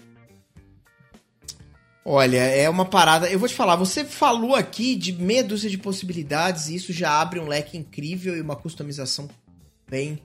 [2.05, 3.31] Olha, é uma parada.
[3.31, 7.21] Eu vou te falar, você falou aqui de meia dúzia de possibilidades, e isso já
[7.21, 9.29] abre um leque incrível e uma customização
[9.89, 10.19] bem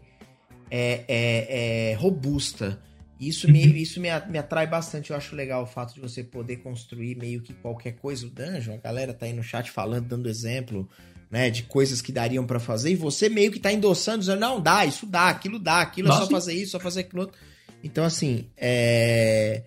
[0.69, 2.79] é, é, é robusta.
[3.19, 3.75] Isso, me, uhum.
[3.75, 5.09] isso me, me atrai bastante.
[5.09, 8.27] Eu acho legal o fato de você poder construir meio que qualquer coisa.
[8.27, 10.87] O dungeon, a galera tá aí no chat falando, dando exemplo,
[11.31, 12.91] né, de coisas que dariam para fazer.
[12.91, 16.23] E você meio que tá endossando, dizendo, não, dá, isso dá, aquilo dá, aquilo Nossa.
[16.23, 17.37] é só fazer isso, só fazer aquilo outro.
[17.83, 19.63] Então, assim, é...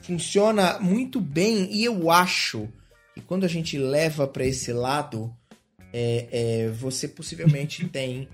[0.00, 1.74] funciona muito bem.
[1.74, 2.68] E eu acho
[3.14, 5.34] que quando a gente leva para esse lado,
[5.92, 8.28] é, é, você possivelmente tem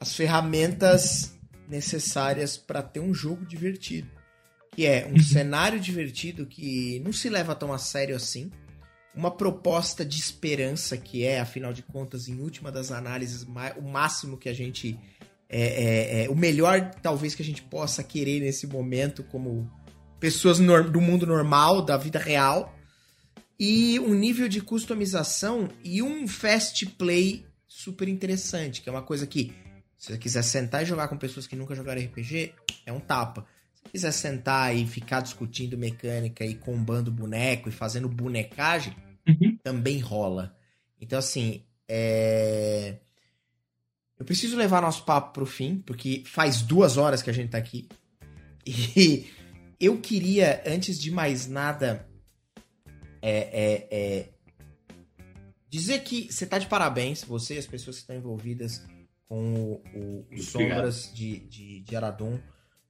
[0.00, 4.08] as ferramentas necessárias para ter um jogo divertido.
[4.72, 5.20] Que é um uhum.
[5.20, 8.50] cenário divertido que não se leva tão a sério assim.
[9.14, 13.46] Uma proposta de esperança, que é, afinal de contas, em última das análises,
[13.76, 14.98] o máximo que a gente.
[15.52, 19.68] É, é, é, o melhor, talvez, que a gente possa querer nesse momento, como
[20.20, 22.76] pessoas do mundo normal, da vida real.
[23.58, 29.26] e um nível de customização e um fast play super interessante, que é uma coisa
[29.26, 29.52] que,
[30.00, 32.54] se você quiser sentar e jogar com pessoas que nunca jogaram RPG,
[32.86, 33.46] é um tapa.
[33.74, 38.96] Se quiser sentar e ficar discutindo mecânica e combando boneco e fazendo bonecagem,
[39.28, 39.58] uhum.
[39.62, 40.56] também rola.
[40.98, 42.96] Então, assim, é...
[44.18, 47.58] eu preciso levar nosso papo pro fim, porque faz duas horas que a gente tá
[47.58, 47.86] aqui.
[48.66, 49.30] E
[49.78, 52.08] eu queria, antes de mais nada,
[53.20, 54.28] é, é, é...
[55.68, 58.82] dizer que você tá de parabéns, você e as pessoas que estão envolvidas
[59.30, 62.36] com o, o, Sombras de, de, de Aradum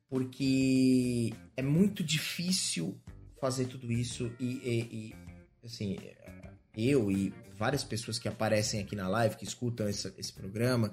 [0.08, 2.98] porque é muito difícil
[3.38, 5.14] fazer tudo isso e, e, e,
[5.62, 5.98] assim
[6.74, 10.90] eu e várias pessoas que aparecem aqui na live que escutam esse, esse programa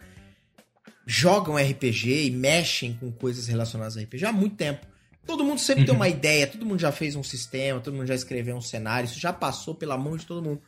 [1.05, 4.85] jogam RPG e mexem com coisas relacionadas a RPG há muito tempo
[5.25, 5.87] todo mundo sempre uhum.
[5.87, 9.07] tem uma ideia todo mundo já fez um sistema todo mundo já escreveu um cenário
[9.07, 10.61] isso já passou pela mão de todo mundo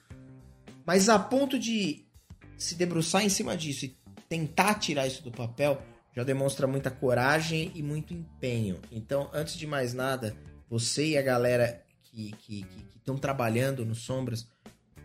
[0.86, 2.06] mas a ponto de
[2.58, 3.99] se debruçar em cima disso e
[4.30, 5.82] tentar tirar isso do papel
[6.16, 8.80] já demonstra muita coragem e muito empenho.
[8.92, 10.36] Então, antes de mais nada,
[10.70, 12.36] você e a galera que
[12.96, 14.48] estão trabalhando no Sombras,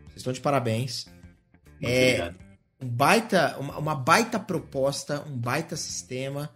[0.05, 1.07] vocês estão de parabéns.
[1.81, 2.39] Muito é obrigado.
[2.81, 6.51] um baita, uma, uma, baita proposta, um baita sistema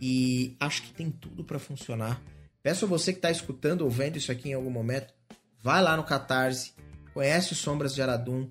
[0.00, 2.20] e acho que tem tudo para funcionar.
[2.62, 5.12] Peço a você que está escutando ou vendo isso aqui em algum momento,
[5.60, 6.72] vai lá no Catarse,
[7.12, 8.48] conhece o Sombras de Aradum,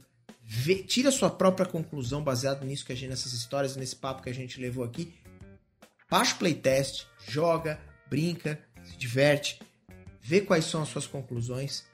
[0.53, 4.29] vê, tira sua própria conclusão baseado nisso que a gente, nessas histórias, nesse papo que
[4.29, 5.13] a gente levou aqui
[6.11, 7.79] baixa o playtest, joga,
[8.09, 9.61] brinca, se diverte,
[10.21, 11.85] vê quais são as suas conclusões.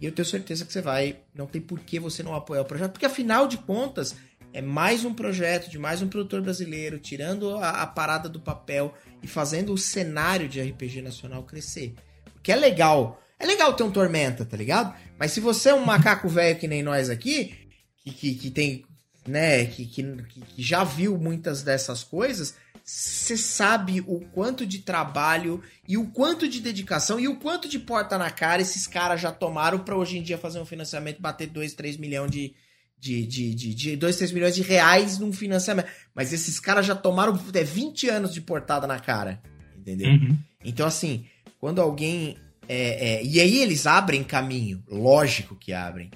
[0.00, 1.20] E eu tenho certeza que você vai.
[1.32, 4.16] Não tem por que você não apoiar o projeto, porque afinal de contas
[4.52, 8.92] é mais um projeto de mais um produtor brasileiro, tirando a, a parada do papel
[9.22, 11.94] e fazendo o cenário de RPG nacional crescer.
[12.34, 13.22] Porque é legal.
[13.38, 14.94] É legal ter um Tormenta, tá ligado?
[15.18, 17.61] Mas se você é um macaco velho que nem nós aqui,
[18.04, 18.84] que, que, que tem.
[19.26, 25.62] né, que, que, que já viu muitas dessas coisas, você sabe o quanto de trabalho
[25.86, 29.30] e o quanto de dedicação e o quanto de porta na cara esses caras já
[29.30, 32.54] tomaram para hoje em dia fazer um financiamento bater 2, 3 milhões de.
[32.98, 35.88] De, de, de, de 2, 3 milhões de reais num financiamento.
[36.14, 39.42] Mas esses caras já tomaram é, 20 anos de portada na cara.
[39.76, 40.08] Entendeu?
[40.08, 40.38] Uhum.
[40.64, 41.26] Então, assim,
[41.58, 42.36] quando alguém.
[42.68, 44.84] É, é, e aí eles abrem caminho.
[44.88, 46.12] Lógico que abrem.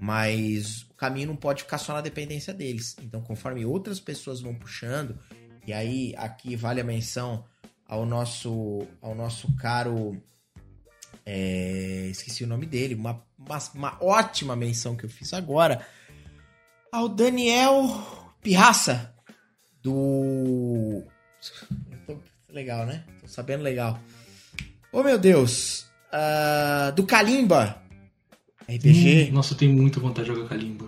[0.00, 2.96] Mas o caminho não pode ficar só na dependência deles.
[3.02, 5.18] Então, conforme outras pessoas vão puxando,
[5.66, 7.44] e aí aqui vale a menção
[7.86, 10.20] ao nosso ao nosso caro
[11.24, 15.86] é, esqueci o nome dele, uma, uma, uma, ótima menção que eu fiz agora
[16.90, 17.84] ao Daniel
[18.40, 19.14] Pirraça
[19.82, 21.04] do
[22.48, 23.04] legal, né?
[23.20, 24.00] Tô sabendo legal.
[24.90, 27.82] Oh meu Deus, uh, do Kalimba
[28.68, 29.28] RPG.
[29.30, 30.86] Hum, nossa, eu tenho muita vontade de jogar Kalimba.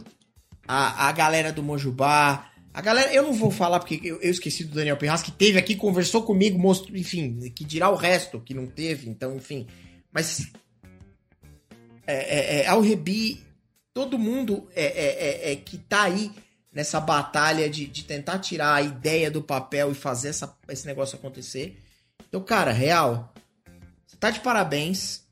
[0.68, 4.64] A, a galera do Mojubá, a galera, eu não vou falar porque eu, eu esqueci
[4.64, 8.54] do Daniel Pirras, que teve aqui, conversou comigo, mostrou, enfim, que dirá o resto que
[8.54, 9.66] não teve, então, enfim.
[10.12, 10.50] Mas.
[12.06, 13.40] É, é, é ao Rebi,
[13.92, 16.30] todo mundo é, é, é, é, que tá aí
[16.72, 21.16] nessa batalha de, de tentar tirar a ideia do papel e fazer essa, esse negócio
[21.16, 21.76] acontecer.
[22.28, 23.32] Então, cara, real,
[24.06, 25.24] você tá de parabéns.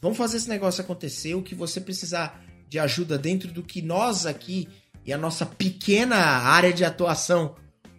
[0.00, 1.34] Vamos fazer esse negócio acontecer.
[1.34, 4.68] O que você precisar de ajuda dentro do que nós aqui
[5.04, 7.56] e a nossa pequena área de atuação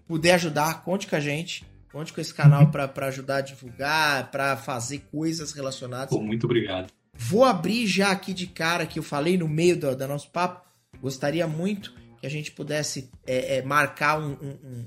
[0.07, 1.65] puder ajudar, conte com a gente.
[1.91, 6.10] Conte com esse canal para ajudar a divulgar, para fazer coisas relacionadas.
[6.10, 6.91] Pô, muito obrigado.
[7.14, 10.65] Vou abrir já aqui de cara, que eu falei no meio do, do nosso papo.
[11.02, 14.86] Gostaria muito que a gente pudesse é, é, marcar um, um, um,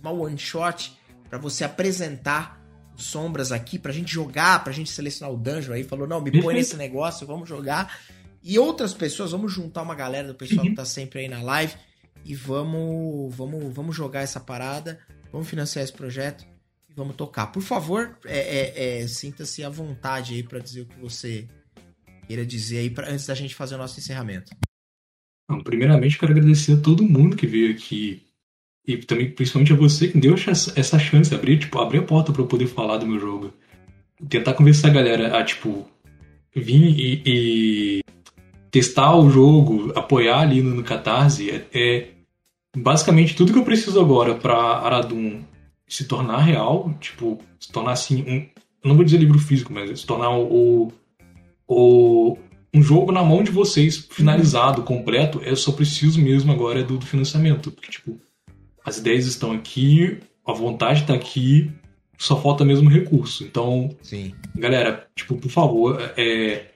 [0.00, 0.96] uma one shot
[1.28, 2.63] para você apresentar
[2.96, 5.84] sombras aqui, pra gente jogar, pra gente selecionar o dungeon aí.
[5.84, 7.92] Falou, não, me põe nesse negócio, vamos jogar
[8.44, 11.72] e outras pessoas, vamos juntar uma galera do pessoal que tá sempre aí na live
[12.26, 15.00] e vamos, vamos, vamos jogar essa parada,
[15.32, 16.46] vamos financiar esse projeto
[16.86, 17.46] e vamos tocar.
[17.46, 21.48] Por favor, é, é, é, sinta-se à vontade aí para dizer o que você
[22.26, 24.54] queira dizer aí pra, antes da gente fazer o nosso encerramento.
[25.50, 28.23] Bom, primeiramente, quero agradecer a todo mundo que veio aqui
[28.86, 32.42] e também principalmente a você que deu essa chance, abrir, tipo, abrir a porta para
[32.42, 33.52] eu poder falar do meu jogo.
[34.28, 35.88] Tentar convencer a galera a, tipo,
[36.54, 38.00] vir e, e
[38.70, 42.08] testar o jogo, apoiar ali no, no Catarse, é, é,
[42.76, 45.42] basicamente tudo que eu preciso agora para Aradum
[45.86, 50.06] se tornar real, tipo, se tornar assim, um, não vou dizer livro físico, mas se
[50.06, 50.92] tornar o,
[51.66, 52.36] o
[52.74, 57.06] um jogo na mão de vocês, finalizado, completo, eu só preciso mesmo agora do, do
[57.06, 58.18] financiamento, porque tipo,
[58.84, 61.70] as ideias estão aqui, a vontade está aqui,
[62.18, 63.42] só falta mesmo recurso.
[63.44, 64.34] Então, Sim.
[64.54, 66.66] galera, tipo, por favor, é,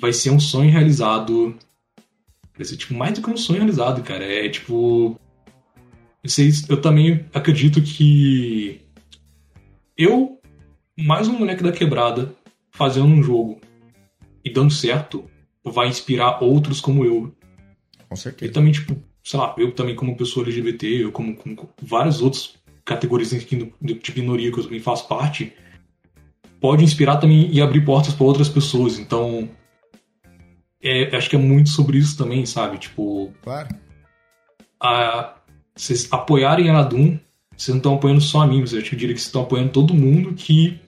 [0.00, 1.56] vai ser um sonho realizado.
[2.56, 4.24] Vai ser, tipo, mais do que um sonho realizado, cara.
[4.24, 5.18] É, tipo...
[6.24, 8.80] Vocês, eu também acredito que...
[9.96, 10.40] Eu,
[10.96, 12.34] mais um moleque da quebrada,
[12.70, 13.60] fazendo um jogo
[14.44, 15.28] e dando certo,
[15.64, 17.34] vai inspirar outros como eu.
[18.08, 18.50] Com certeza.
[18.50, 18.96] E também, tipo,
[19.28, 24.50] sei lá, eu também como pessoa LGBT, eu como, como várias outras categorias de minoria
[24.50, 25.52] que eu também faço parte,
[26.58, 28.98] pode inspirar também e abrir portas para outras pessoas.
[28.98, 29.46] Então,
[30.82, 32.78] é, acho que é muito sobre isso também, sabe?
[32.78, 33.68] Tipo, claro.
[34.82, 35.34] A,
[35.76, 37.18] vocês apoiarem a Nadum,
[37.54, 39.92] vocês não estão apoiando só a mim, mas eu diria que vocês estão apoiando todo
[39.92, 40.80] mundo que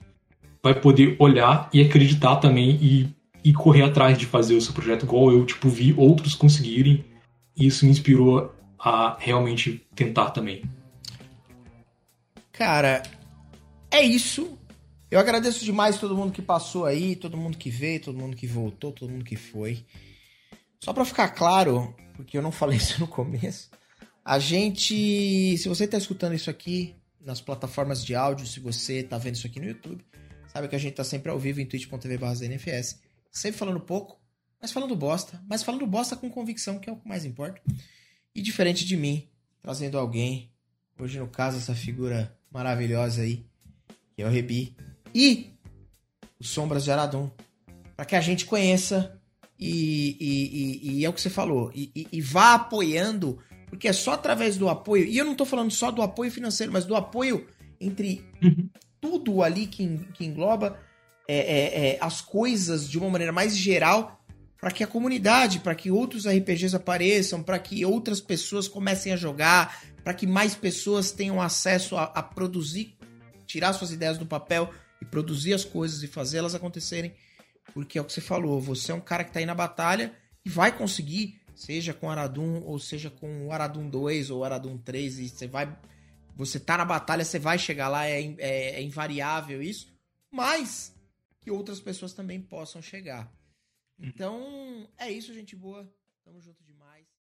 [0.63, 3.07] vai poder olhar e acreditar também e,
[3.43, 7.05] e correr atrás de fazer o seu projeto igual eu, tipo, vi outros conseguirem
[7.65, 10.63] isso me inspirou a realmente tentar também.
[12.51, 13.03] Cara,
[13.89, 14.57] é isso.
[15.09, 18.47] Eu agradeço demais todo mundo que passou aí, todo mundo que veio, todo mundo que
[18.47, 19.85] voltou, todo mundo que foi.
[20.79, 23.69] Só para ficar claro, porque eu não falei isso no começo,
[24.23, 29.17] a gente, se você tá escutando isso aqui nas plataformas de áudio, se você tá
[29.17, 30.05] vendo isso aqui no YouTube,
[30.47, 32.99] sabe que a gente tá sempre ao vivo em twitch.tv/nfs,
[33.31, 34.20] sempre falando pouco,
[34.61, 37.59] mas falando bosta, mas falando bosta com convicção, que é o que mais importa.
[38.35, 39.27] E diferente de mim,
[39.61, 40.51] trazendo alguém,
[40.99, 43.43] hoje no caso essa figura maravilhosa aí,
[44.15, 44.75] que é o Rebi,
[45.13, 45.49] e
[46.39, 47.31] os Sombras de Aradon,
[47.95, 49.19] para que a gente conheça
[49.59, 54.13] e, e, e, e, é o que você falou, e, vá apoiando, porque é só
[54.13, 57.47] através do apoio, e eu não tô falando só do apoio financeiro, mas do apoio
[57.79, 58.69] entre uhum.
[58.99, 60.79] tudo ali que, que engloba
[61.27, 64.20] é, é, é, as coisas de uma maneira mais geral,
[64.61, 69.15] para que a comunidade, para que outros RPGs apareçam, para que outras pessoas comecem a
[69.15, 72.95] jogar, para que mais pessoas tenham acesso a, a produzir,
[73.47, 74.71] tirar suas ideias do papel
[75.01, 77.11] e produzir as coisas e fazê-las acontecerem.
[77.73, 80.13] Porque é o que você falou, você é um cara que tá aí na batalha
[80.45, 85.19] e vai conseguir, seja com Aradum ou seja com o Aradum 2 ou Aradum 3,
[85.19, 85.75] e você vai.
[86.35, 89.91] Você tá na batalha, você vai chegar lá, é, é, é invariável isso,
[90.31, 90.93] mas
[91.41, 93.40] que outras pessoas também possam chegar.
[94.01, 95.87] Então, é isso, gente boa.
[96.23, 96.70] Tamo junto demais.